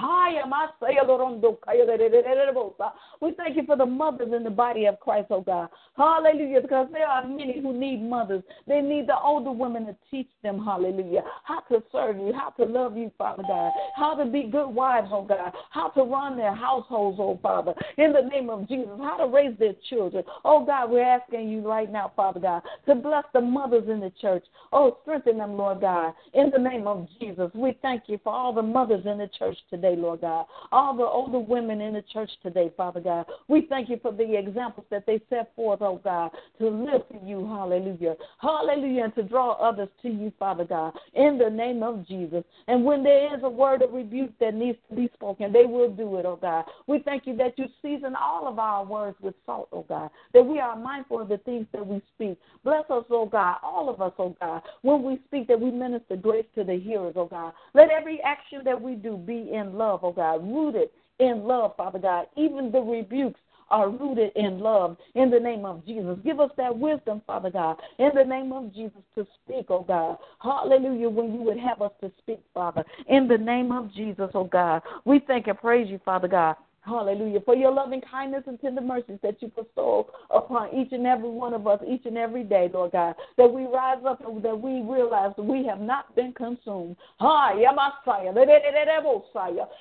We 3.21 3.31
thank 3.33 3.55
you 3.55 3.63
for 3.65 3.75
the 3.75 3.85
mothers 3.85 4.33
in 4.35 4.43
the 4.43 4.49
body 4.49 4.85
of 4.85 4.99
Christ, 4.99 5.27
oh 5.31 5.41
God. 5.41 5.69
Hallelujah. 5.97 6.61
Because 6.61 6.87
there 6.91 7.07
are 7.07 7.27
many 7.27 7.59
who 7.61 7.73
need 7.77 8.01
mothers. 8.01 8.43
They 8.67 8.81
need 8.81 9.07
the 9.07 9.17
older 9.17 9.51
women 9.51 9.87
to 9.87 9.95
teach 10.09 10.29
them, 10.43 10.63
hallelujah, 10.63 11.23
how 11.43 11.61
to 11.61 11.81
serve 11.91 12.17
you, 12.17 12.31
how 12.33 12.49
to 12.51 12.65
love 12.65 12.95
you, 12.95 13.11
Father 13.17 13.43
God, 13.47 13.71
how 13.95 14.15
to 14.15 14.25
be 14.25 14.43
good 14.43 14.69
wives, 14.69 15.09
oh 15.11 15.23
God, 15.23 15.53
how 15.71 15.89
to 15.89 16.03
run 16.03 16.37
their 16.37 16.53
households, 16.53 17.17
oh 17.19 17.39
Father, 17.41 17.73
in 17.97 18.13
the 18.13 18.21
name 18.21 18.49
of 18.49 18.67
Jesus, 18.67 18.91
how 18.99 19.17
to 19.17 19.27
raise 19.27 19.57
their 19.57 19.73
children. 19.89 20.23
Oh 20.45 20.63
God, 20.65 20.91
we're 20.91 21.03
asking 21.03 21.49
you 21.49 21.67
right 21.67 21.91
now, 21.91 22.11
Father 22.15 22.39
God, 22.39 22.61
to 22.85 22.95
bless 22.95 23.25
the 23.33 23.41
mothers 23.41 23.89
in 23.89 23.99
the 23.99 24.11
church. 24.21 24.45
Oh, 24.71 24.97
strengthen 25.01 25.37
them, 25.37 25.57
Lord 25.57 25.81
God. 25.81 26.13
In 26.33 26.50
In 26.53 26.63
the 26.63 26.69
name 26.69 26.85
of 26.85 27.07
Jesus, 27.17 27.49
we 27.53 27.77
thank 27.81 28.03
you 28.07 28.19
for 28.25 28.33
all 28.33 28.51
the 28.51 28.61
mothers 28.61 29.05
in 29.05 29.19
the 29.19 29.29
church 29.39 29.57
today, 29.69 29.95
Lord 29.95 30.19
God. 30.19 30.47
All 30.73 30.95
the 30.97 31.03
older 31.03 31.39
women 31.39 31.79
in 31.79 31.93
the 31.93 32.03
church 32.11 32.29
today, 32.43 32.71
Father 32.75 32.99
God. 32.99 33.25
We 33.47 33.67
thank 33.69 33.89
you 33.89 33.99
for 34.01 34.11
the 34.11 34.37
examples 34.37 34.85
that 34.89 35.05
they 35.05 35.21
set 35.29 35.55
forth, 35.55 35.81
oh 35.81 36.01
God, 36.03 36.31
to 36.59 36.67
live 36.67 37.03
for 37.09 37.25
you. 37.25 37.47
Hallelujah. 37.47 38.15
Hallelujah. 38.39 39.05
And 39.05 39.15
to 39.15 39.23
draw 39.23 39.53
others 39.53 39.87
to 40.01 40.09
you, 40.09 40.33
Father 40.37 40.65
God. 40.65 40.93
In 41.13 41.37
the 41.37 41.49
name 41.49 41.83
of 41.83 42.05
Jesus. 42.05 42.43
And 42.67 42.83
when 42.83 43.01
there 43.01 43.33
is 43.33 43.43
a 43.43 43.49
word 43.49 43.81
of 43.81 43.93
rebuke 43.93 44.31
that 44.41 44.53
needs 44.53 44.77
to 44.89 44.95
be 44.95 45.09
spoken, 45.13 45.53
they 45.53 45.65
will 45.65 45.89
do 45.89 46.17
it, 46.17 46.25
oh 46.25 46.37
God. 46.41 46.65
We 46.85 46.99
thank 46.99 47.27
you 47.27 47.37
that 47.37 47.57
you 47.57 47.67
season 47.81 48.13
all 48.13 48.47
of 48.49 48.59
our 48.59 48.83
words 48.83 49.15
with 49.21 49.35
salt, 49.45 49.69
oh 49.71 49.85
God. 49.87 50.09
That 50.33 50.43
we 50.43 50.59
are 50.59 50.75
mindful 50.75 51.21
of 51.21 51.29
the 51.29 51.37
things 51.37 51.67
that 51.71 51.87
we 51.87 52.01
speak. 52.15 52.37
Bless 52.65 52.83
us, 52.89 53.05
oh 53.09 53.25
God, 53.25 53.57
all 53.63 53.89
of 53.89 54.01
us, 54.01 54.11
oh 54.19 54.35
God. 54.41 54.63
When 54.81 55.01
we 55.03 55.21
speak, 55.27 55.47
that 55.47 55.59
we 55.59 55.71
minister 55.71 56.17
to 56.55 56.63
the 56.63 56.77
hearers, 56.77 57.13
oh 57.15 57.25
God. 57.25 57.53
Let 57.73 57.89
every 57.91 58.21
action 58.21 58.61
that 58.65 58.81
we 58.81 58.95
do 58.95 59.17
be 59.17 59.51
in 59.53 59.73
love, 59.73 60.01
oh 60.03 60.11
God, 60.11 60.43
rooted 60.43 60.89
in 61.19 61.43
love, 61.43 61.75
Father 61.75 61.99
God. 61.99 62.27
Even 62.37 62.71
the 62.71 62.81
rebukes 62.81 63.39
are 63.69 63.89
rooted 63.89 64.31
in 64.35 64.59
love 64.59 64.97
in 65.15 65.31
the 65.31 65.39
name 65.39 65.65
of 65.65 65.85
Jesus. 65.85 66.17
Give 66.23 66.39
us 66.39 66.51
that 66.57 66.77
wisdom, 66.77 67.21
Father 67.25 67.49
God, 67.49 67.77
in 67.99 68.09
the 68.13 68.23
name 68.23 68.51
of 68.51 68.73
Jesus 68.73 68.99
to 69.15 69.25
speak, 69.43 69.67
oh 69.69 69.85
God. 69.87 70.17
Hallelujah, 70.39 71.09
when 71.09 71.33
you 71.33 71.41
would 71.41 71.57
have 71.57 71.81
us 71.81 71.91
to 72.01 72.11
speak, 72.19 72.41
Father. 72.53 72.83
In 73.07 73.27
the 73.27 73.37
name 73.37 73.71
of 73.71 73.93
Jesus, 73.93 74.29
oh 74.33 74.43
God. 74.43 74.81
We 75.05 75.21
thank 75.25 75.47
and 75.47 75.57
praise 75.57 75.89
you, 75.89 75.99
Father 76.03 76.27
God. 76.27 76.57
Hallelujah. 76.83 77.41
For 77.41 77.55
your 77.55 77.71
loving 77.71 78.01
kindness 78.01 78.43
and 78.47 78.59
tender 78.59 78.81
mercies 78.81 79.19
that 79.21 79.39
you 79.39 79.49
bestow 79.49 80.09
upon 80.31 80.73
each 80.75 80.91
and 80.91 81.05
every 81.05 81.29
one 81.29 81.53
of 81.53 81.67
us 81.67 81.79
each 81.87 82.05
and 82.05 82.17
every 82.17 82.43
day, 82.43 82.71
Lord 82.73 82.93
God. 82.93 83.13
That 83.37 83.53
we 83.53 83.65
rise 83.65 84.03
up 84.05 84.25
and 84.25 84.43
that 84.43 84.59
we 84.59 84.81
realize 84.81 85.33
that 85.37 85.43
we 85.43 85.63
have 85.67 85.79
not 85.79 86.15
been 86.15 86.33
consumed. 86.33 86.95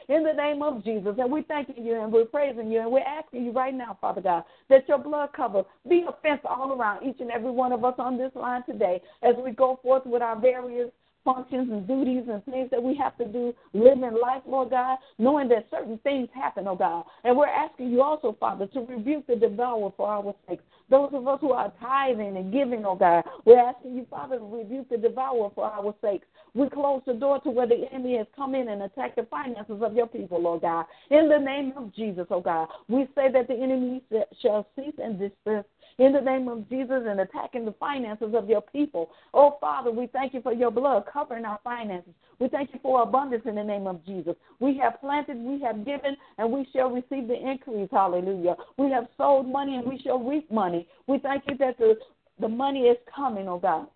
In 0.08 0.24
the 0.24 0.32
name 0.36 0.62
of 0.62 0.84
Jesus. 0.84 1.14
And 1.18 1.32
we're 1.32 1.42
thanking 1.44 1.86
you 1.86 2.02
and 2.02 2.12
we're 2.12 2.26
praising 2.26 2.70
you 2.70 2.80
and 2.80 2.92
we're 2.92 3.00
asking 3.00 3.46
you 3.46 3.52
right 3.52 3.72
now, 3.74 3.96
Father 3.98 4.20
God, 4.20 4.44
that 4.68 4.86
your 4.86 4.98
blood 4.98 5.30
cover 5.34 5.64
be 5.88 6.04
a 6.06 6.12
fence 6.20 6.42
all 6.44 6.78
around 6.78 7.06
each 7.06 7.20
and 7.20 7.30
every 7.30 7.50
one 7.50 7.72
of 7.72 7.82
us 7.82 7.94
on 7.98 8.18
this 8.18 8.32
line 8.34 8.62
today 8.66 9.00
as 9.22 9.34
we 9.42 9.52
go 9.52 9.80
forth 9.82 10.04
with 10.04 10.20
our 10.20 10.38
various 10.38 10.90
functions 11.24 11.70
and 11.70 11.87
duties 11.87 12.24
and 12.30 12.44
things 12.44 12.70
that 12.70 12.83
we 12.83 12.96
have 12.96 13.16
to 13.18 13.24
do 13.26 13.54
living 13.72 14.16
life, 14.20 14.42
Lord 14.46 14.70
God, 14.70 14.98
knowing 15.18 15.48
that 15.48 15.66
certain 15.70 15.98
things 15.98 16.28
happen, 16.35 16.66
oh 16.66 16.76
God. 16.76 17.04
And 17.24 17.37
we're 17.37 17.46
asking 17.46 17.90
you 17.90 18.02
also, 18.02 18.37
Father, 18.38 18.66
to 18.68 18.80
rebuke 18.80 19.26
the 19.26 19.37
devourer 19.37 19.90
for 19.96 20.09
our 20.09 20.35
sakes. 20.48 20.64
Those 20.88 21.11
of 21.12 21.26
us 21.28 21.38
who 21.40 21.52
are 21.52 21.72
tithing 21.80 22.37
and 22.37 22.52
giving, 22.52 22.85
oh 22.85 22.96
God, 22.96 23.24
we're 23.44 23.61
asking 23.61 23.96
you, 23.96 24.06
Father, 24.11 24.38
to 24.38 24.44
rebuke 24.44 24.88
the 24.88 24.96
devourer 24.96 25.50
for 25.54 25.64
our 25.64 25.94
sakes. 26.02 26.26
We 26.54 26.68
close 26.68 27.02
the 27.06 27.14
door 27.14 27.40
to 27.40 27.50
where 27.50 27.66
the 27.66 27.85
enemy 27.92 28.16
has 28.16 28.26
come 28.35 28.54
in 28.54 28.68
and 28.68 28.83
attacked 28.83 29.16
the 29.16 29.26
finances 29.30 29.80
of 29.83 29.94
your 29.94 30.09
people, 30.09 30.42
Lord 30.42 30.62
God. 30.62 30.87
In 31.11 31.28
the 31.28 31.38
name 31.38 31.72
of 31.76 31.94
Jesus, 31.94 32.26
oh 32.30 32.40
God, 32.40 32.68
we 32.88 33.06
say 33.14 33.30
that 33.30 33.46
the 33.46 33.54
enemy 33.54 34.02
shall 34.42 34.66
cease 34.74 34.94
and 34.98 35.18
desist 35.18 35.68
in 36.00 36.12
the 36.14 36.20
name 36.20 36.48
of 36.48 36.68
Jesus 36.70 37.02
and 37.06 37.20
attacking 37.20 37.66
the 37.66 37.74
finances 37.78 38.34
of 38.34 38.48
your 38.48 38.62
people. 38.62 39.10
Oh, 39.34 39.58
Father, 39.60 39.90
we 39.90 40.06
thank 40.06 40.32
you 40.32 40.40
for 40.40 40.52
your 40.52 40.70
blood 40.70 41.04
covering 41.12 41.44
our 41.44 41.60
finances. 41.62 42.14
We 42.38 42.48
thank 42.48 42.72
you 42.72 42.80
for 42.82 43.02
abundance 43.02 43.42
in 43.44 43.54
the 43.54 43.62
name 43.62 43.86
of 43.86 44.04
Jesus. 44.06 44.34
We 44.60 44.78
have 44.78 44.98
planted, 45.00 45.36
we 45.36 45.60
have 45.60 45.84
given, 45.84 46.16
and 46.38 46.50
we 46.50 46.66
shall 46.72 46.90
receive 46.90 47.28
the 47.28 47.38
increase. 47.38 47.90
Hallelujah. 47.92 48.56
We 48.78 48.90
have 48.90 49.08
sold 49.18 49.46
money 49.46 49.76
and 49.76 49.86
we 49.86 49.98
shall 49.98 50.18
reap 50.18 50.50
money. 50.50 50.88
We 51.06 51.18
thank 51.18 51.44
you 51.46 51.58
that 51.58 51.76
the, 51.76 51.98
the 52.40 52.48
money 52.48 52.84
is 52.84 52.96
coming, 53.14 53.46
oh 53.46 53.58
God 53.58 53.86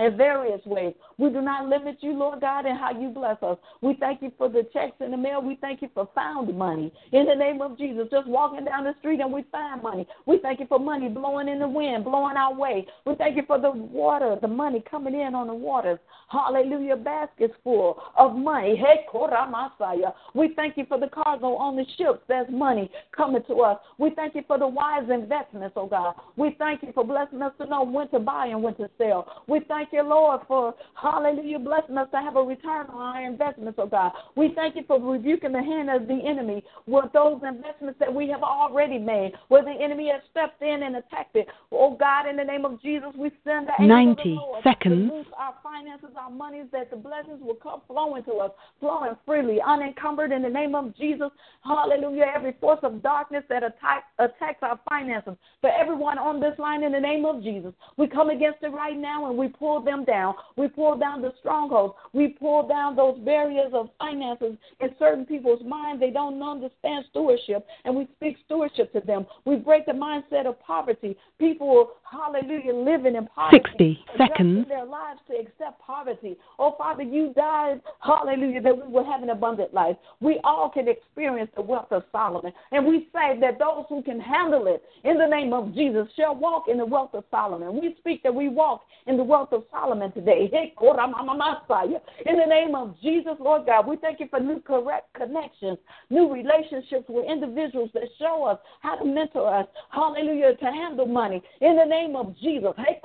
in 0.00 0.16
various 0.16 0.64
ways. 0.64 0.94
We 1.18 1.30
do 1.30 1.40
not 1.40 1.68
limit 1.68 1.98
you, 2.00 2.12
Lord 2.12 2.40
God, 2.40 2.66
in 2.66 2.76
how 2.76 2.98
you 2.98 3.10
bless 3.10 3.42
us. 3.42 3.58
We 3.80 3.94
thank 4.00 4.22
you 4.22 4.32
for 4.38 4.48
the 4.48 4.66
checks 4.72 4.96
in 5.00 5.10
the 5.10 5.16
mail. 5.16 5.42
We 5.42 5.56
thank 5.60 5.82
you 5.82 5.90
for 5.92 6.08
found 6.14 6.56
money. 6.56 6.92
In 7.12 7.26
the 7.26 7.34
name 7.34 7.60
of 7.60 7.76
Jesus, 7.76 8.08
just 8.10 8.26
walking 8.26 8.64
down 8.64 8.84
the 8.84 8.94
street 9.00 9.20
and 9.20 9.32
we 9.32 9.44
find 9.52 9.82
money. 9.82 10.06
We 10.26 10.38
thank 10.38 10.60
you 10.60 10.66
for 10.66 10.78
money 10.78 11.08
blowing 11.08 11.48
in 11.48 11.58
the 11.58 11.68
wind, 11.68 12.04
blowing 12.04 12.36
our 12.36 12.54
way. 12.54 12.86
We 13.04 13.14
thank 13.16 13.36
you 13.36 13.42
for 13.46 13.60
the 13.60 13.70
water, 13.70 14.36
the 14.40 14.48
money 14.48 14.82
coming 14.90 15.14
in 15.14 15.34
on 15.34 15.46
the 15.46 15.54
waters. 15.54 15.98
Hallelujah, 16.28 16.96
baskets 16.96 17.54
full 17.64 18.02
of 18.16 18.36
money. 18.36 18.76
Hey, 18.76 19.04
Koramasaya. 19.12 20.12
We 20.34 20.54
thank 20.54 20.76
you 20.76 20.86
for 20.86 20.98
the 20.98 21.08
cargo 21.08 21.56
on 21.56 21.76
the 21.76 21.84
ships. 21.98 22.20
There's 22.28 22.48
money 22.50 22.90
coming 23.14 23.42
to 23.48 23.60
us. 23.62 23.78
We 23.98 24.10
thank 24.10 24.34
you 24.34 24.42
for 24.46 24.58
the 24.58 24.66
wise 24.66 25.08
investments, 25.10 25.74
oh 25.76 25.86
God. 25.86 26.14
We 26.36 26.54
thank 26.58 26.82
you 26.82 26.92
for 26.94 27.04
blessing 27.04 27.42
us 27.42 27.52
to 27.58 27.66
know 27.66 27.82
when 27.82 28.08
to 28.10 28.18
buy 28.18 28.46
and 28.46 28.62
when 28.62 28.74
to 28.76 28.88
sell. 28.96 29.44
We 29.48 29.60
thank 29.68 29.89
you, 29.92 30.02
Lord, 30.02 30.40
for 30.48 30.74
hallelujah, 31.00 31.58
blessing 31.58 31.98
us 31.98 32.08
to 32.12 32.18
have 32.18 32.36
a 32.36 32.42
return 32.42 32.86
on 32.86 33.16
our 33.16 33.24
investments, 33.24 33.78
oh 33.80 33.86
God. 33.86 34.12
We 34.36 34.52
thank 34.54 34.76
you 34.76 34.82
for 34.86 35.00
rebuking 35.00 35.52
the 35.52 35.62
hand 35.62 35.90
of 35.90 36.08
the 36.08 36.20
enemy 36.26 36.64
with 36.86 37.06
those 37.12 37.40
investments 37.46 37.98
that 38.00 38.12
we 38.12 38.28
have 38.28 38.42
already 38.42 38.98
made, 38.98 39.32
where 39.48 39.62
the 39.62 39.70
enemy 39.70 40.10
has 40.12 40.22
stepped 40.30 40.62
in 40.62 40.82
and 40.82 40.96
attacked 40.96 41.36
it. 41.36 41.46
Oh 41.72 41.96
God, 41.96 42.28
in 42.28 42.36
the 42.36 42.44
name 42.44 42.64
of 42.64 42.80
Jesus, 42.82 43.10
we 43.16 43.30
send 43.44 43.68
the 43.68 43.84
90 43.84 44.38
seconds. 44.62 45.26
our 45.38 45.54
finances, 45.62 46.10
our 46.18 46.30
monies, 46.30 46.66
that 46.72 46.90
the 46.90 46.96
blessings 46.96 47.40
will 47.40 47.54
come 47.54 47.82
flowing 47.86 48.24
to 48.24 48.32
us, 48.34 48.50
flowing 48.80 49.12
freely, 49.24 49.58
unencumbered 49.66 50.32
in 50.32 50.42
the 50.42 50.48
name 50.48 50.74
of 50.74 50.96
Jesus. 50.96 51.30
Hallelujah. 51.64 52.26
Every 52.34 52.54
force 52.60 52.80
of 52.82 53.02
darkness 53.02 53.44
that 53.48 53.62
attack, 53.62 54.04
attacks 54.18 54.58
our 54.62 54.78
finances, 54.88 55.34
for 55.60 55.70
everyone 55.70 56.18
on 56.18 56.40
this 56.40 56.58
line, 56.58 56.82
in 56.82 56.92
the 56.92 57.00
name 57.00 57.24
of 57.24 57.42
Jesus, 57.42 57.72
we 57.96 58.06
come 58.06 58.30
against 58.30 58.62
it 58.62 58.72
right 58.72 58.96
now 58.96 59.28
and 59.28 59.38
we 59.38 59.48
pull 59.48 59.69
pull 59.70 59.80
them 59.80 60.04
down. 60.04 60.34
We 60.56 60.68
pull 60.68 60.98
down 60.98 61.22
the 61.22 61.32
strongholds. 61.38 61.94
We 62.12 62.28
pull 62.28 62.66
down 62.66 62.96
those 62.96 63.18
barriers 63.20 63.70
of 63.72 63.88
finances 63.98 64.56
in 64.80 64.88
certain 64.98 65.24
people's 65.24 65.62
minds. 65.64 66.00
They 66.00 66.10
don't 66.10 66.42
understand 66.42 67.04
stewardship, 67.10 67.66
and 67.84 67.94
we 67.94 68.08
speak 68.16 68.36
stewardship 68.46 68.92
to 68.94 69.00
them. 69.00 69.26
We 69.44 69.56
break 69.56 69.86
the 69.86 69.92
mindset 69.92 70.46
of 70.46 70.60
poverty. 70.60 71.16
People, 71.38 71.90
hallelujah, 72.10 72.74
living 72.74 73.14
in 73.14 73.28
poverty. 73.28 73.60
60 73.62 74.04
seconds. 74.18 74.66
their 74.68 74.84
lives 74.84 75.20
to 75.28 75.36
accept 75.36 75.80
poverty. 75.80 76.36
Oh, 76.58 76.74
Father, 76.76 77.04
you 77.04 77.32
died, 77.36 77.80
hallelujah, 78.00 78.62
that 78.62 78.76
we 78.76 78.92
would 78.92 79.06
have 79.06 79.22
an 79.22 79.30
abundant 79.30 79.72
life. 79.72 79.96
We 80.20 80.40
all 80.42 80.68
can 80.68 80.88
experience 80.88 81.50
the 81.54 81.62
wealth 81.62 81.92
of 81.92 82.02
Solomon. 82.10 82.52
And 82.72 82.86
we 82.86 83.08
say 83.12 83.38
that 83.40 83.58
those 83.60 83.84
who 83.88 84.02
can 84.02 84.18
handle 84.18 84.66
it 84.66 84.82
in 85.04 85.16
the 85.16 85.26
name 85.26 85.52
of 85.52 85.74
Jesus 85.74 86.08
shall 86.16 86.34
walk 86.34 86.64
in 86.68 86.76
the 86.76 86.86
wealth 86.86 87.14
of 87.14 87.24
Solomon. 87.30 87.80
We 87.80 87.94
speak 88.00 88.24
that 88.24 88.34
we 88.34 88.48
walk 88.48 88.82
in 89.06 89.16
the 89.16 89.24
wealth 89.24 89.52
of 89.52 89.59
Solomon 89.70 90.12
today. 90.12 90.50
In 90.52 92.36
the 92.36 92.46
name 92.46 92.74
of 92.74 93.00
Jesus, 93.00 93.34
Lord 93.40 93.66
God, 93.66 93.86
we 93.86 93.96
thank 93.96 94.20
you 94.20 94.28
for 94.28 94.40
new 94.40 94.60
correct 94.60 95.12
connections, 95.14 95.78
new 96.10 96.32
relationships 96.32 97.04
with 97.08 97.26
individuals 97.30 97.90
that 97.94 98.04
show 98.18 98.44
us 98.44 98.58
how 98.80 98.96
to 98.96 99.04
mentor 99.04 99.52
us. 99.54 99.66
Hallelujah, 99.90 100.56
to 100.56 100.64
handle 100.64 101.06
money. 101.06 101.42
In 101.60 101.76
the 101.76 101.84
name 101.84 102.16
of 102.16 102.36
Jesus. 102.38 102.72
Hey. 102.76 103.00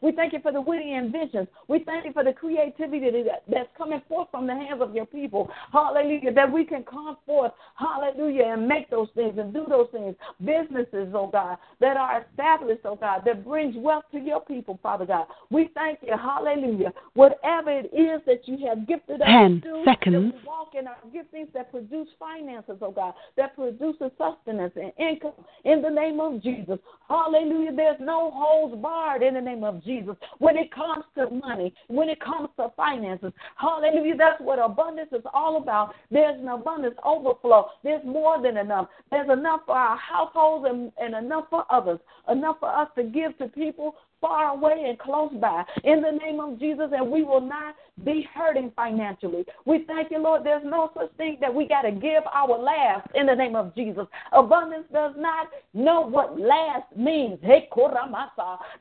We 0.00 0.12
thank 0.12 0.32
you 0.32 0.40
for 0.40 0.52
the 0.52 0.60
witty 0.60 0.94
inventions. 0.94 1.48
We 1.68 1.84
thank 1.84 2.04
you 2.04 2.12
for 2.12 2.24
the 2.24 2.32
creativity 2.32 3.24
that's 3.50 3.68
coming 3.76 4.02
forth 4.08 4.28
from 4.30 4.46
the 4.46 4.54
hands 4.54 4.80
of 4.80 4.94
your 4.94 5.06
people. 5.06 5.50
Hallelujah, 5.72 6.32
that 6.32 6.50
we 6.50 6.64
can 6.64 6.84
come 6.84 7.16
forth. 7.26 7.52
Hallelujah, 7.74 8.54
and 8.54 8.66
make 8.66 8.90
those 8.90 9.08
things 9.14 9.38
and 9.38 9.52
do 9.52 9.66
those 9.68 9.88
things. 9.92 10.14
Businesses, 10.44 11.12
oh 11.14 11.28
God, 11.30 11.58
that 11.80 11.96
are 11.96 12.24
established, 12.30 12.82
oh 12.84 12.96
God, 12.96 13.22
that 13.24 13.44
brings 13.44 13.74
wealth 13.76 14.04
to 14.12 14.18
your 14.18 14.40
people, 14.40 14.78
Father 14.82 15.06
God. 15.06 15.26
We 15.50 15.70
thank 15.74 16.00
you, 16.02 16.14
hallelujah. 16.16 16.92
Whatever 17.14 17.70
it 17.70 17.86
is 17.86 18.20
that 18.26 18.46
you 18.46 18.66
have 18.68 18.86
gifted 18.86 19.22
us 19.22 19.26
Ten 19.28 19.60
to 19.62 19.68
do, 19.68 19.82
seconds. 19.84 20.32
that 20.32 20.40
we 20.40 20.46
walk 20.46 20.74
in 20.78 20.86
our 20.86 20.96
giftings 21.14 21.52
that 21.54 21.70
produce 21.70 22.08
finances, 22.18 22.76
oh 22.82 22.90
God, 22.90 23.14
that 23.36 23.54
produces 23.54 24.10
sustenance 24.18 24.72
and 24.76 24.92
income 24.98 25.32
in 25.64 25.82
the 25.82 25.90
name 25.90 26.20
of 26.20 26.42
Jesus. 26.42 26.78
Hallelujah. 27.08 27.72
There's 27.74 28.00
no 28.00 28.30
holds 28.34 28.80
barred 28.82 29.22
in 29.22 29.34
the 29.34 29.40
name 29.40 29.64
of 29.64 29.82
Jesus. 29.84 30.16
When 30.38 30.56
it 30.56 30.72
comes 30.72 31.04
to 31.16 31.30
money, 31.30 31.74
when 31.88 32.08
it 32.08 32.20
comes 32.20 32.48
to 32.56 32.70
finances, 32.76 33.32
hallelujah. 33.56 34.16
That's 34.16 34.40
what 34.40 34.58
abundance 34.58 35.10
is 35.12 35.22
all 35.32 35.56
about. 35.56 35.94
There's 36.10 36.38
an 36.40 36.48
abundance 36.48 36.96
overflow. 37.04 37.68
There's 37.82 38.04
more 38.04 38.42
than 38.42 38.56
enough. 38.56 38.88
There's 39.10 39.30
enough 39.30 39.60
for 39.66 39.76
our 39.76 39.96
households 39.96 40.66
and, 40.68 40.92
and 41.00 41.14
enough 41.24 41.44
for 41.50 41.64
others, 41.70 41.98
enough 42.30 42.56
for 42.60 42.68
us 42.68 42.88
to 42.96 43.04
give 43.04 43.36
to 43.38 43.48
people 43.48 43.94
far 44.20 44.54
away 44.54 44.86
and 44.88 44.98
close 44.98 45.32
by 45.40 45.64
in 45.84 46.02
the 46.02 46.10
name 46.10 46.40
of 46.40 46.58
Jesus, 46.58 46.90
and 46.92 47.10
we 47.10 47.22
will 47.22 47.40
not 47.40 47.74
be 48.04 48.26
hurting 48.34 48.72
financially. 48.76 49.44
We 49.64 49.84
thank 49.86 50.10
you, 50.10 50.18
Lord. 50.18 50.44
There's 50.44 50.64
no 50.64 50.90
such 50.94 51.12
thing 51.16 51.38
that 51.40 51.52
we 51.52 51.66
got 51.66 51.82
to 51.82 51.92
give 51.92 52.22
our 52.32 52.58
last 52.58 53.08
in 53.14 53.26
the 53.26 53.34
name 53.34 53.56
of 53.56 53.74
Jesus. 53.74 54.06
Abundance 54.32 54.86
does 54.92 55.14
not 55.16 55.48
know 55.74 56.00
what 56.02 56.38
last 56.38 56.96
means. 56.96 57.38
Hey, 57.42 57.68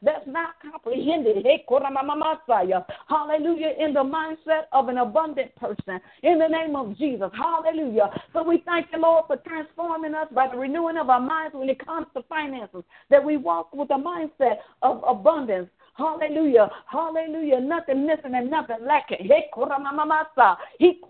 That's 0.02 0.28
not 0.28 0.56
comprehended. 0.62 1.44
Hey, 1.44 1.66
Hallelujah. 3.10 3.74
In 3.80 3.94
the 3.94 4.04
mindset 4.04 4.64
of 4.72 4.90
an 4.90 4.98
abundant 4.98 5.56
person 5.56 6.00
in 6.24 6.40
the 6.40 6.48
name 6.48 6.76
of 6.76 6.98
Jesus. 6.98 7.30
Hallelujah. 7.36 8.10
So 8.34 8.44
we 8.44 8.64
thank 8.66 8.88
you, 8.94 9.02
Lord, 9.02 9.26
for 9.28 9.38
transforming 9.38 10.14
us 10.14 10.28
by 10.34 10.48
the 10.48 10.58
renewing 10.58 10.98
of 10.98 11.10
our 11.10 11.20
minds 11.20 11.56
when 11.56 11.70
it 11.70 11.84
comes 11.84 12.08
to 12.16 12.24
finances, 12.24 12.84
that 13.10 13.24
we 13.24 13.38
walk 13.38 13.74
with 13.74 13.90
a 13.92 13.96
mindset 13.96 14.58
of 14.82 15.04
abundance 15.08 15.27
Hallelujah. 15.98 16.70
Hallelujah. 16.86 17.60
Nothing 17.60 18.06
missing 18.06 18.36
and 18.36 18.52
nothing 18.52 18.86
lacking. 18.86 19.18
He 19.20 19.46
kuramamamasa. 19.54 20.58
He 20.78 21.02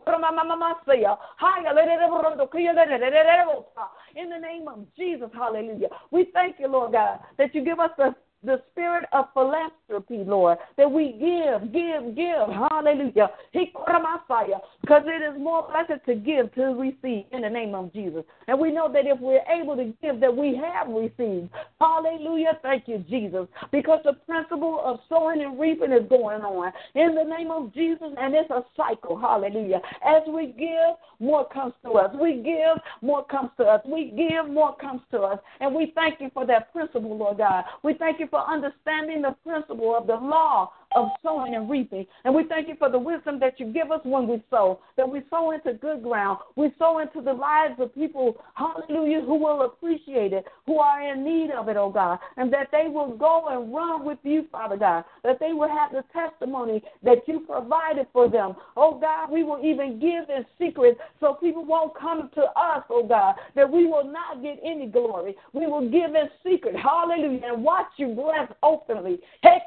kuyalerererebosa. 2.47 3.87
In 4.15 4.29
the 4.29 4.39
name 4.39 4.67
of 4.67 4.79
Jesus, 4.95 5.29
hallelujah. 5.33 5.89
We 6.11 6.29
thank 6.33 6.55
you, 6.59 6.67
Lord 6.69 6.93
God, 6.93 7.19
that 7.37 7.53
you 7.53 7.63
give 7.63 7.79
us 7.79 7.91
the 7.97 8.15
the 8.43 8.61
spirit 8.71 9.05
of 9.13 9.25
philanthropy, 9.33 10.23
Lord, 10.25 10.57
that 10.77 10.89
we 10.89 11.13
give, 11.13 11.73
give, 11.73 12.15
give. 12.15 12.47
Hallelujah. 12.69 13.31
He 13.51 13.71
caught 13.73 14.01
my 14.01 14.19
fire 14.27 14.59
Because 14.81 15.03
it 15.05 15.23
is 15.23 15.39
more 15.41 15.67
blessed 15.67 16.05
to 16.05 16.15
give 16.15 16.53
to 16.55 16.65
receive 16.75 17.25
in 17.31 17.41
the 17.41 17.49
name 17.49 17.73
of 17.73 17.91
Jesus. 17.93 18.23
And 18.47 18.59
we 18.59 18.71
know 18.71 18.91
that 18.93 19.05
if 19.05 19.19
we're 19.19 19.43
able 19.49 19.75
to 19.75 19.93
give, 20.01 20.19
that 20.19 20.35
we 20.35 20.55
have 20.55 20.87
received. 20.87 21.49
Hallelujah. 21.81 22.59
Thank 22.61 22.87
you, 22.87 23.03
Jesus. 23.09 23.47
Because 23.71 23.99
the 24.05 24.13
principle 24.13 24.81
of 24.83 24.99
sowing 25.09 25.41
and 25.41 25.59
reaping 25.59 25.91
is 25.91 26.07
going 26.07 26.41
on 26.41 26.71
in 26.95 27.15
the 27.15 27.23
name 27.23 27.51
of 27.51 27.73
Jesus, 27.73 28.09
and 28.19 28.35
it's 28.35 28.49
a 28.51 28.63
cycle. 28.75 29.19
Hallelujah. 29.19 29.81
As 30.05 30.21
we 30.27 30.47
give, 30.57 30.95
more 31.19 31.47
comes 31.49 31.73
to 31.83 31.91
us. 31.93 32.15
We 32.19 32.35
give, 32.35 32.77
more 33.01 33.25
comes 33.25 33.49
to 33.57 33.63
us. 33.63 33.81
We 33.85 34.13
give, 34.15 34.51
more 34.51 34.75
comes 34.77 35.01
to 35.11 35.21
us. 35.21 35.39
And 35.59 35.73
we 35.73 35.91
thank 35.95 36.21
you 36.21 36.29
for 36.33 36.45
that 36.45 36.71
principle, 36.71 37.17
Lord 37.17 37.39
God. 37.39 37.63
We 37.83 37.95
thank 37.95 38.19
you 38.19 38.26
for 38.29 38.39
understanding 38.49 39.21
the 39.21 39.35
principle 39.43 39.95
of 39.95 40.07
the 40.07 40.15
law 40.15 40.71
of 40.95 41.09
sowing 41.23 41.55
and 41.55 41.69
reaping. 41.69 42.05
And 42.23 42.33
we 42.33 42.45
thank 42.45 42.67
you 42.67 42.75
for 42.77 42.89
the 42.89 42.99
wisdom 42.99 43.39
that 43.39 43.59
you 43.59 43.71
give 43.71 43.91
us 43.91 43.99
when 44.03 44.27
we 44.27 44.41
sow, 44.49 44.79
that 44.95 45.09
we 45.09 45.21
sow 45.29 45.51
into 45.51 45.73
good 45.73 46.01
ground. 46.01 46.39
We 46.55 46.71
sow 46.79 46.99
into 46.99 47.21
the 47.21 47.33
lives 47.33 47.75
of 47.79 47.93
people, 47.93 48.37
hallelujah, 48.53 49.21
who 49.21 49.35
will 49.35 49.63
appreciate 49.63 50.33
it, 50.33 50.45
who 50.65 50.79
are 50.79 51.01
in 51.11 51.23
need 51.23 51.51
of 51.51 51.67
it, 51.69 51.77
oh 51.77 51.89
God, 51.89 52.19
and 52.37 52.51
that 52.53 52.69
they 52.71 52.87
will 52.87 53.15
go 53.17 53.47
and 53.49 53.73
run 53.73 54.05
with 54.05 54.19
you, 54.23 54.45
Father 54.51 54.77
God, 54.77 55.03
that 55.23 55.39
they 55.39 55.53
will 55.53 55.69
have 55.69 55.91
the 55.91 56.03
testimony 56.13 56.81
that 57.03 57.27
you 57.27 57.41
provided 57.41 58.07
for 58.13 58.29
them. 58.29 58.55
Oh 58.75 58.99
God, 58.99 59.31
we 59.31 59.43
will 59.43 59.63
even 59.63 59.99
give 59.99 60.29
in 60.29 60.45
secret 60.59 60.97
so 61.19 61.33
people 61.33 61.65
won't 61.65 61.97
come 61.97 62.29
to 62.35 62.41
us, 62.41 62.83
oh 62.89 63.05
God, 63.07 63.35
that 63.55 63.69
we 63.69 63.85
will 63.85 64.05
not 64.05 64.41
get 64.41 64.59
any 64.63 64.87
glory. 64.87 65.35
We 65.53 65.67
will 65.67 65.89
give 65.89 66.15
in 66.15 66.29
secret, 66.45 66.75
hallelujah, 66.75 67.41
and 67.45 67.63
watch 67.63 67.87
you 67.97 68.07
bless 68.09 68.51
openly. 68.63 69.19
Hey, 69.41 69.61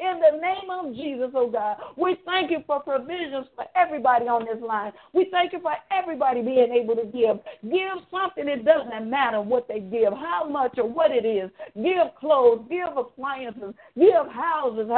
in 0.00 0.20
the 0.20 0.38
name 0.40 0.70
of 0.70 0.94
Jesus, 0.94 1.30
oh 1.34 1.50
God, 1.50 1.76
we 1.96 2.16
thank 2.24 2.50
you 2.50 2.62
for 2.66 2.80
provisions 2.80 3.46
for 3.54 3.64
everybody 3.76 4.26
on 4.26 4.44
this 4.44 4.62
line. 4.66 4.92
We 5.12 5.28
thank 5.30 5.52
you 5.52 5.60
for 5.60 5.74
everybody 5.90 6.42
being 6.42 6.72
able 6.72 6.96
to 6.96 7.04
give. 7.04 7.38
Give 7.70 7.98
something, 8.10 8.48
it 8.48 8.64
doesn't 8.64 9.08
matter 9.08 9.40
what 9.40 9.68
they 9.68 9.80
give, 9.80 10.12
how 10.12 10.48
much 10.48 10.78
or 10.78 10.88
what 10.88 11.10
it 11.10 11.24
is. 11.24 11.50
Give 11.76 12.14
clothes, 12.18 12.66
give 12.68 12.96
appliances, 12.96 13.74
give 13.96 14.26
houses, 14.30 14.88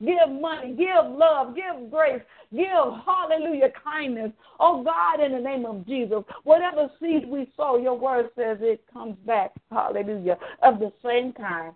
give 0.00 0.28
money, 0.40 0.74
give 0.76 1.10
love, 1.10 1.54
give 1.54 1.90
grace, 1.90 2.22
give 2.54 2.68
hallelujah 3.04 3.70
kindness. 3.84 4.32
Oh 4.60 4.82
God, 4.82 5.20
in 5.24 5.32
the 5.32 5.38
name 5.38 5.64
of 5.66 5.86
Jesus, 5.86 6.24
whatever 6.44 6.90
seed 7.00 7.28
we 7.28 7.50
sow, 7.56 7.78
your 7.78 7.96
word 7.96 8.30
says 8.36 8.58
it 8.60 8.82
comes 8.92 9.16
back. 9.26 9.52
Hallelujah. 9.70 10.37
Of 10.62 10.78
the 10.78 10.92
same 11.02 11.32
kind. 11.32 11.74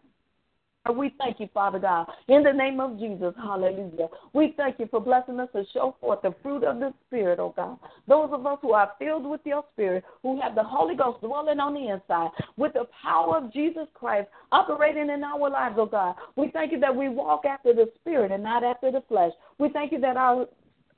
We 0.96 1.14
thank 1.16 1.38
you, 1.38 1.48
Father 1.54 1.78
God, 1.78 2.08
in 2.26 2.42
the 2.42 2.52
name 2.52 2.80
of 2.80 2.98
Jesus. 2.98 3.32
Hallelujah. 3.36 4.08
We 4.32 4.52
thank 4.56 4.80
you 4.80 4.88
for 4.90 5.00
blessing 5.00 5.38
us 5.38 5.48
to 5.54 5.64
show 5.72 5.94
forth 6.00 6.22
the 6.22 6.34
fruit 6.42 6.64
of 6.64 6.80
the 6.80 6.92
Spirit, 7.06 7.38
oh 7.38 7.54
God. 7.56 7.78
Those 8.08 8.30
of 8.32 8.44
us 8.44 8.58
who 8.62 8.72
are 8.72 8.90
filled 8.98 9.24
with 9.24 9.42
your 9.44 9.64
Spirit, 9.74 10.02
who 10.22 10.40
have 10.40 10.56
the 10.56 10.64
Holy 10.64 10.96
Ghost 10.96 11.20
dwelling 11.20 11.60
on 11.60 11.74
the 11.74 11.88
inside, 11.88 12.30
with 12.56 12.72
the 12.72 12.88
power 13.00 13.36
of 13.36 13.52
Jesus 13.52 13.86
Christ 13.94 14.28
operating 14.50 15.08
in 15.08 15.22
our 15.22 15.48
lives, 15.48 15.76
oh 15.78 15.86
God. 15.86 16.16
We 16.34 16.50
thank 16.50 16.72
you 16.72 16.80
that 16.80 16.94
we 16.94 17.08
walk 17.08 17.44
after 17.44 17.72
the 17.72 17.88
Spirit 18.00 18.32
and 18.32 18.42
not 18.42 18.64
after 18.64 18.90
the 18.90 19.04
flesh. 19.08 19.32
We 19.58 19.68
thank 19.68 19.92
you 19.92 20.00
that 20.00 20.16
our 20.16 20.46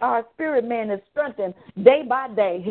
our 0.04 0.24
spirit 0.34 0.64
man 0.64 0.90
is 0.90 1.00
strengthened 1.10 1.54
day 1.82 2.02
by 2.06 2.28
day. 2.28 2.62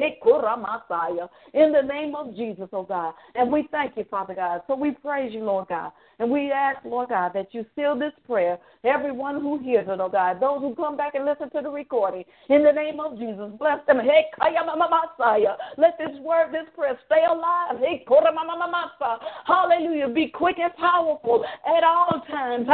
In 1.54 1.72
the 1.72 1.82
name 1.82 2.16
of 2.16 2.36
Jesus, 2.36 2.70
oh 2.72 2.84
God. 2.84 3.14
And 3.36 3.52
we 3.52 3.68
thank 3.72 3.98
you, 3.98 4.06
Father 4.10 4.36
God. 4.36 4.62
So 4.68 4.76
we 4.76 4.92
praise 4.92 5.34
you, 5.34 5.44
Lord 5.44 5.68
God. 5.68 5.92
And 6.20 6.30
we 6.30 6.52
ask, 6.52 6.84
Lord 6.86 7.10
God, 7.10 7.32
that 7.34 7.54
you 7.54 7.66
seal 7.76 7.98
this 7.98 8.14
prayer. 8.28 8.58
Everyone 8.84 9.42
who 9.42 9.60
hears 9.60 9.88
it, 9.88 10.00
oh 10.00 10.10
God. 10.10 10.40
Those 10.40 10.62
who 10.62 10.76
come 10.76 10.98
back 10.98 11.16
and 11.16 11.26
listen 11.26 11.50
to 11.52 11.62
the 11.62 11.70
recording. 11.70 12.24
In 12.50 12.64
the 12.64 12.72
name 12.72 13.00
of 13.00 13.18
Jesus, 13.18 13.52
bless 13.58 13.86
them. 13.88 14.00
Hey, 14.00 14.26
Kaya 14.40 14.64
Mama 14.66 14.90
Messiah. 14.90 15.56
Let 15.78 15.98
this 15.98 16.18
word, 16.22 16.52
this 16.52 16.68
prayer 16.76 16.98
stay 17.06 17.24
alive. 17.30 17.80
Hey, 17.80 18.06
Messiah. 18.08 19.18
Hallelujah. 19.46 20.10
Be 20.10 20.28
quick 20.28 20.58
and 20.60 20.74
powerful 20.76 21.44
at 21.66 21.84
all 21.84 22.22
times. 22.30 22.68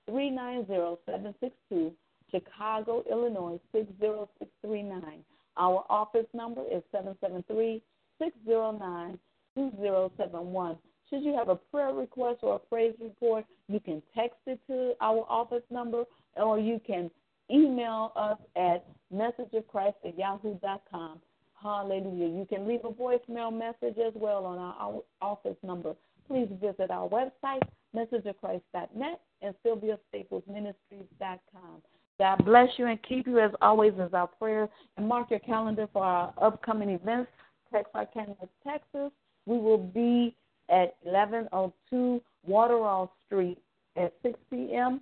390762, 0.07 1.91
Chicago, 2.32 3.03
Illinois 3.09 3.59
60639. 3.74 5.24
Our 5.57 5.84
office 5.89 6.28
number 6.34 6.61
is 6.61 6.84
773 6.91 7.82
609 8.20 9.20
2071. 9.55 10.78
Should 11.09 11.24
you 11.24 11.36
have 11.36 11.49
a 11.49 11.55
prayer 11.55 11.93
request 11.93 12.39
or 12.41 12.55
a 12.55 12.59
praise 12.59 12.93
report, 13.01 13.45
you 13.68 13.80
can 13.80 14.01
text 14.15 14.39
it 14.45 14.59
to 14.68 14.93
our 15.01 15.26
office 15.30 15.63
number 15.70 16.03
or 16.36 16.59
you 16.59 16.80
can 16.86 17.09
email 17.49 18.11
us 18.15 18.38
at 18.55 18.86
messageofchrist 19.13 19.95
at 20.05 20.18
yahoo.com. 20.18 21.20
Hallelujah. 21.62 22.28
You 22.28 22.47
can 22.47 22.68
leave 22.68 22.86
a 22.86 22.89
voicemail 22.89 23.51
message 23.51 23.97
as 23.97 24.14
well 24.16 24.45
on 24.45 24.60
our 24.60 25.01
office 25.22 25.58
number. 25.64 25.95
Please 26.28 26.47
visit 26.62 26.91
our 26.91 27.10
website, 27.10 27.64
messageofchrist.net 27.95 29.22
and 29.41 29.55
SylviaStaplesMinistries.com. 29.66 31.82
God 32.20 32.45
bless 32.45 32.70
you 32.78 32.88
and 32.88 33.01
keep 33.03 33.28
you 33.28 33.39
as 33.39 33.51
always 33.62 33.93
as 34.01 34.14
our 34.14 34.28
prayer. 34.28 34.68
And 34.97 35.08
mark 35.08 35.30
your 35.30 35.39
calendar 35.39 35.88
for 35.93 36.03
our 36.03 36.34
upcoming 36.41 36.89
events. 36.89 37.32
Texarkana, 37.72 38.36
Texas. 38.64 39.12
We 39.45 39.58
will 39.58 39.78
be 39.78 40.36
at 40.70 40.95
1102 41.03 42.22
Waterall 42.45 43.14
Street 43.26 43.58
at 43.95 44.14
6 44.24 44.38
p.m. 44.49 45.01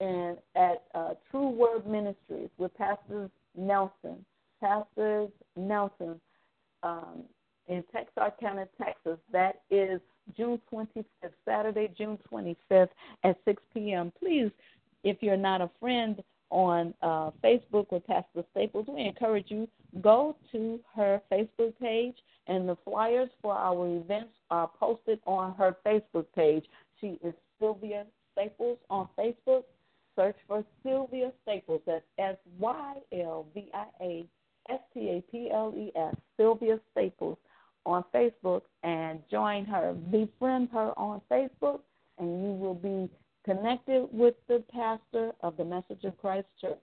and 0.00 0.36
at 0.56 0.84
uh, 0.94 1.14
True 1.30 1.48
Word 1.48 1.86
Ministries 1.86 2.50
with 2.58 2.76
Pastors 2.76 3.30
Nelson. 3.56 4.24
Pastors 4.60 5.30
Nelson 5.56 6.20
um, 6.82 7.24
in 7.66 7.84
Texarkana, 7.92 8.66
Texas. 8.82 9.18
That 9.32 9.62
is 9.70 10.00
June 10.36 10.60
25th, 10.72 11.04
Saturday, 11.44 11.90
June 11.96 12.18
25th 12.32 12.88
at 13.24 13.36
6 13.44 13.62
p.m. 13.74 14.12
Please 14.18 14.50
if 15.04 15.18
you're 15.20 15.36
not 15.36 15.60
a 15.60 15.70
friend 15.80 16.22
on 16.50 16.94
uh, 17.02 17.30
Facebook 17.44 17.90
with 17.90 18.06
Pastor 18.06 18.42
Staples, 18.52 18.86
we 18.88 19.02
encourage 19.02 19.46
you 19.48 19.68
go 20.00 20.36
to 20.52 20.80
her 20.94 21.20
Facebook 21.30 21.78
page, 21.80 22.16
and 22.46 22.68
the 22.68 22.76
flyers 22.84 23.28
for 23.42 23.52
our 23.54 23.86
events 23.96 24.32
are 24.50 24.70
posted 24.78 25.20
on 25.26 25.54
her 25.54 25.76
Facebook 25.86 26.26
page. 26.34 26.64
She 27.00 27.18
is 27.22 27.34
Sylvia 27.60 28.06
Staples 28.32 28.78
on 28.88 29.08
Facebook. 29.18 29.64
Search 30.16 30.36
for 30.48 30.64
Sylvia 30.82 31.32
Staples. 31.42 31.82
That's 31.86 32.04
S 32.18 32.36
Y 32.58 32.94
L 33.12 33.46
V 33.54 33.70
I 33.72 33.86
A 34.00 34.26
S 34.68 34.80
T 34.92 35.10
A 35.10 35.22
P 35.30 35.50
L 35.52 35.72
E 35.76 35.92
S. 35.96 36.14
Sylvia 36.36 36.78
Staples 36.92 37.38
on 37.86 38.04
Facebook 38.14 38.62
and 38.82 39.20
join 39.30 39.64
her. 39.64 39.94
Befriend 40.10 40.68
her 40.72 40.92
on 40.98 41.20
Facebook, 41.30 41.80
and 42.18 42.42
you 42.42 42.52
will 42.52 42.74
be 42.74 43.08
connected 43.44 44.08
with 44.12 44.34
the 44.48 44.62
pastor 44.72 45.32
of 45.40 45.56
the 45.56 45.64
Message 45.64 46.04
of 46.04 46.16
Christ 46.18 46.46
Church. 46.60 46.82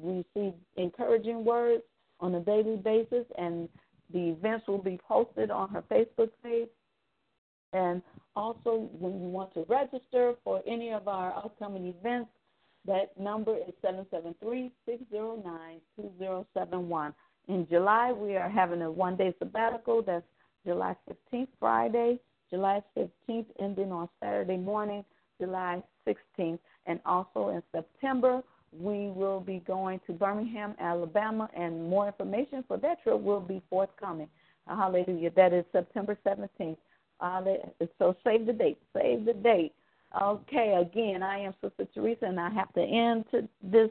We 0.00 0.24
see 0.34 0.52
encouraging 0.76 1.44
words 1.44 1.82
on 2.20 2.34
a 2.34 2.40
daily 2.40 2.76
basis, 2.76 3.24
and 3.38 3.68
the 4.12 4.30
events 4.30 4.66
will 4.66 4.82
be 4.82 4.98
posted 5.06 5.50
on 5.50 5.68
her 5.70 5.82
Facebook 5.82 6.30
page. 6.42 6.68
And 7.72 8.02
also, 8.34 8.88
when 8.98 9.20
you 9.20 9.28
want 9.28 9.54
to 9.54 9.64
register 9.68 10.34
for 10.42 10.60
any 10.66 10.90
of 10.90 11.06
our 11.06 11.36
upcoming 11.36 11.86
events, 11.86 12.30
that 12.86 13.18
number 13.18 13.56
is 13.56 13.74
773 13.82 14.72
609 14.86 15.80
2071. 15.96 17.14
In 17.48 17.66
July, 17.68 18.12
we 18.12 18.36
are 18.36 18.48
having 18.48 18.82
a 18.82 18.90
one 18.90 19.16
day 19.16 19.34
sabbatical. 19.38 20.02
That's 20.02 20.24
July 20.64 20.94
15th, 21.32 21.48
Friday, 21.58 22.20
July 22.48 22.82
15th, 22.96 23.46
ending 23.58 23.92
on 23.92 24.08
Saturday 24.22 24.56
morning, 24.56 25.04
July 25.40 25.82
16th. 26.06 26.58
And 26.86 27.00
also 27.04 27.48
in 27.48 27.62
September, 27.72 28.42
we 28.72 29.08
will 29.08 29.40
be 29.40 29.62
going 29.66 30.00
to 30.06 30.12
Birmingham, 30.12 30.74
Alabama, 30.78 31.50
and 31.56 31.88
more 31.90 32.06
information 32.06 32.64
for 32.66 32.76
that 32.78 33.02
trip 33.02 33.20
will 33.20 33.40
be 33.40 33.60
forthcoming. 33.68 34.28
Hallelujah. 34.66 35.30
That 35.34 35.52
is 35.52 35.64
September 35.72 36.16
17th. 36.26 36.76
So 37.98 38.16
save 38.24 38.46
the 38.46 38.52
date. 38.52 38.78
Save 38.96 39.24
the 39.24 39.34
date. 39.34 39.72
Okay, 40.20 40.76
again, 40.80 41.22
I 41.22 41.38
am 41.38 41.54
Sister 41.62 41.86
Teresa, 41.94 42.24
and 42.24 42.40
I 42.40 42.50
have 42.50 42.72
to 42.74 42.80
end 42.80 43.24
to 43.30 43.48
this 43.62 43.90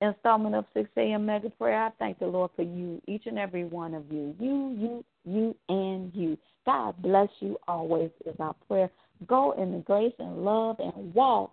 installment 0.00 0.54
of 0.54 0.64
6 0.74 0.90
a.m. 0.96 1.26
Mega 1.26 1.50
Prayer. 1.50 1.84
I 1.84 1.90
thank 1.98 2.18
the 2.18 2.26
Lord 2.26 2.50
for 2.56 2.62
you, 2.62 3.00
each 3.06 3.26
and 3.26 3.38
every 3.38 3.64
one 3.64 3.94
of 3.94 4.10
you. 4.10 4.34
You, 4.40 4.74
you, 4.76 5.04
you, 5.24 5.56
and 5.68 6.12
you. 6.14 6.36
God 6.64 7.00
bless 7.00 7.28
you 7.38 7.56
always 7.68 8.10
is 8.24 8.34
our 8.40 8.54
prayer. 8.66 8.90
Go 9.26 9.52
in 9.52 9.72
the 9.72 9.78
grace 9.78 10.12
and 10.18 10.44
love 10.44 10.76
and 10.80 11.14
walk 11.14 11.52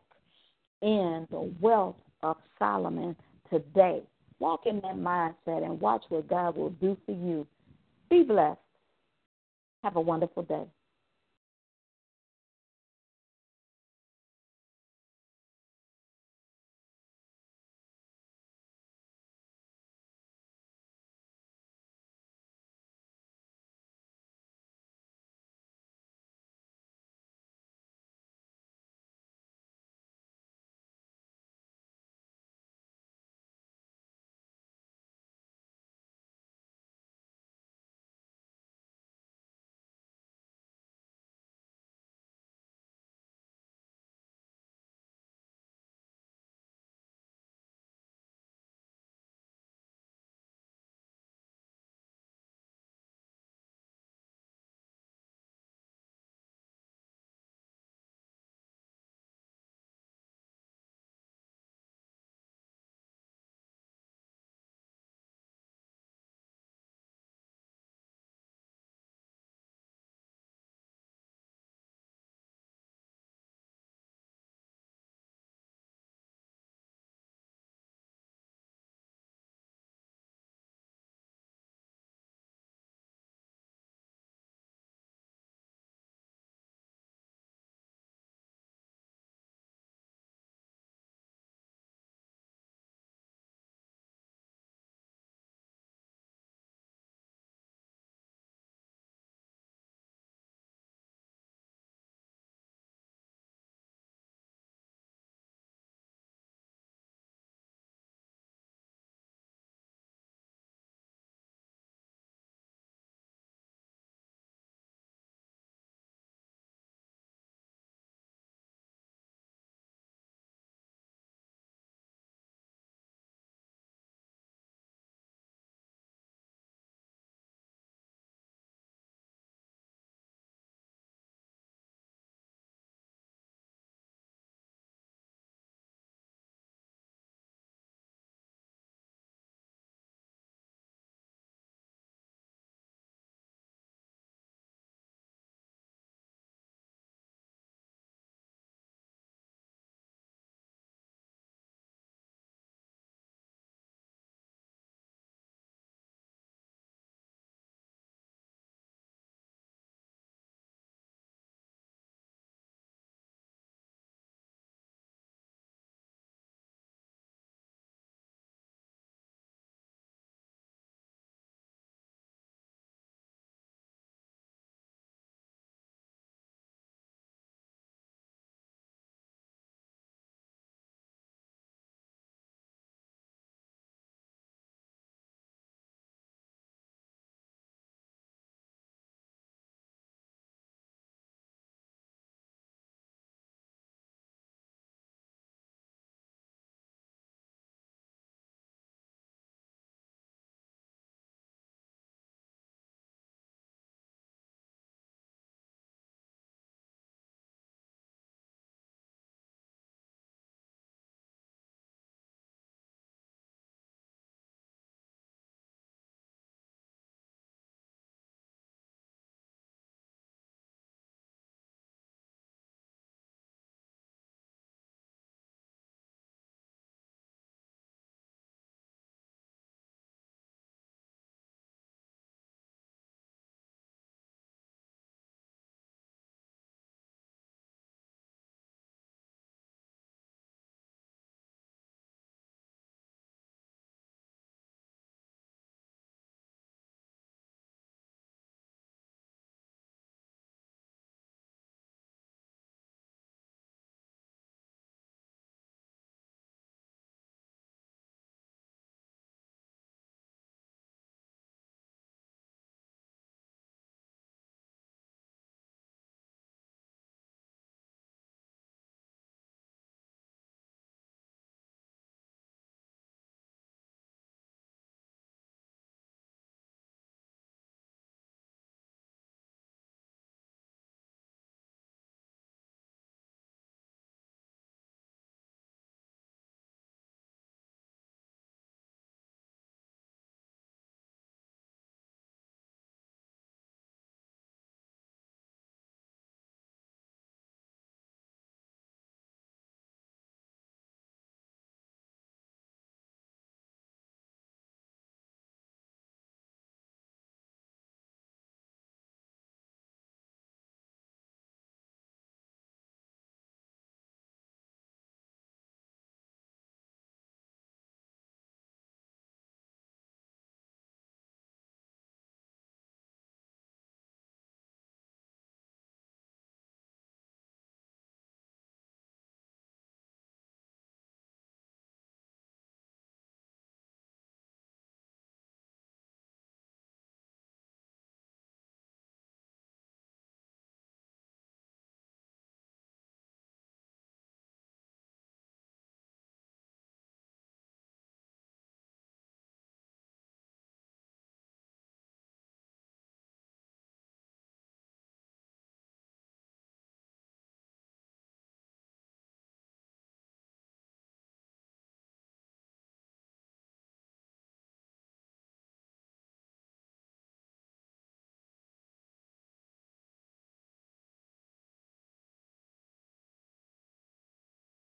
in 0.82 1.28
the 1.30 1.54
wealth 1.62 1.96
of 2.24 2.38
Solomon 2.58 3.16
today. 3.50 4.02
Walk 4.40 4.62
in 4.66 4.82
that 4.82 4.96
mindset 4.96 5.64
and 5.64 5.80
watch 5.80 6.04
what 6.10 6.28
God 6.28 6.58
will 6.58 6.72
do 6.72 6.98
for 7.06 7.12
you. 7.12 7.48
Be 8.10 8.24
blessed. 8.24 8.60
Have 9.84 9.96
a 9.96 10.02
wonderful 10.02 10.44
day. 10.44 10.66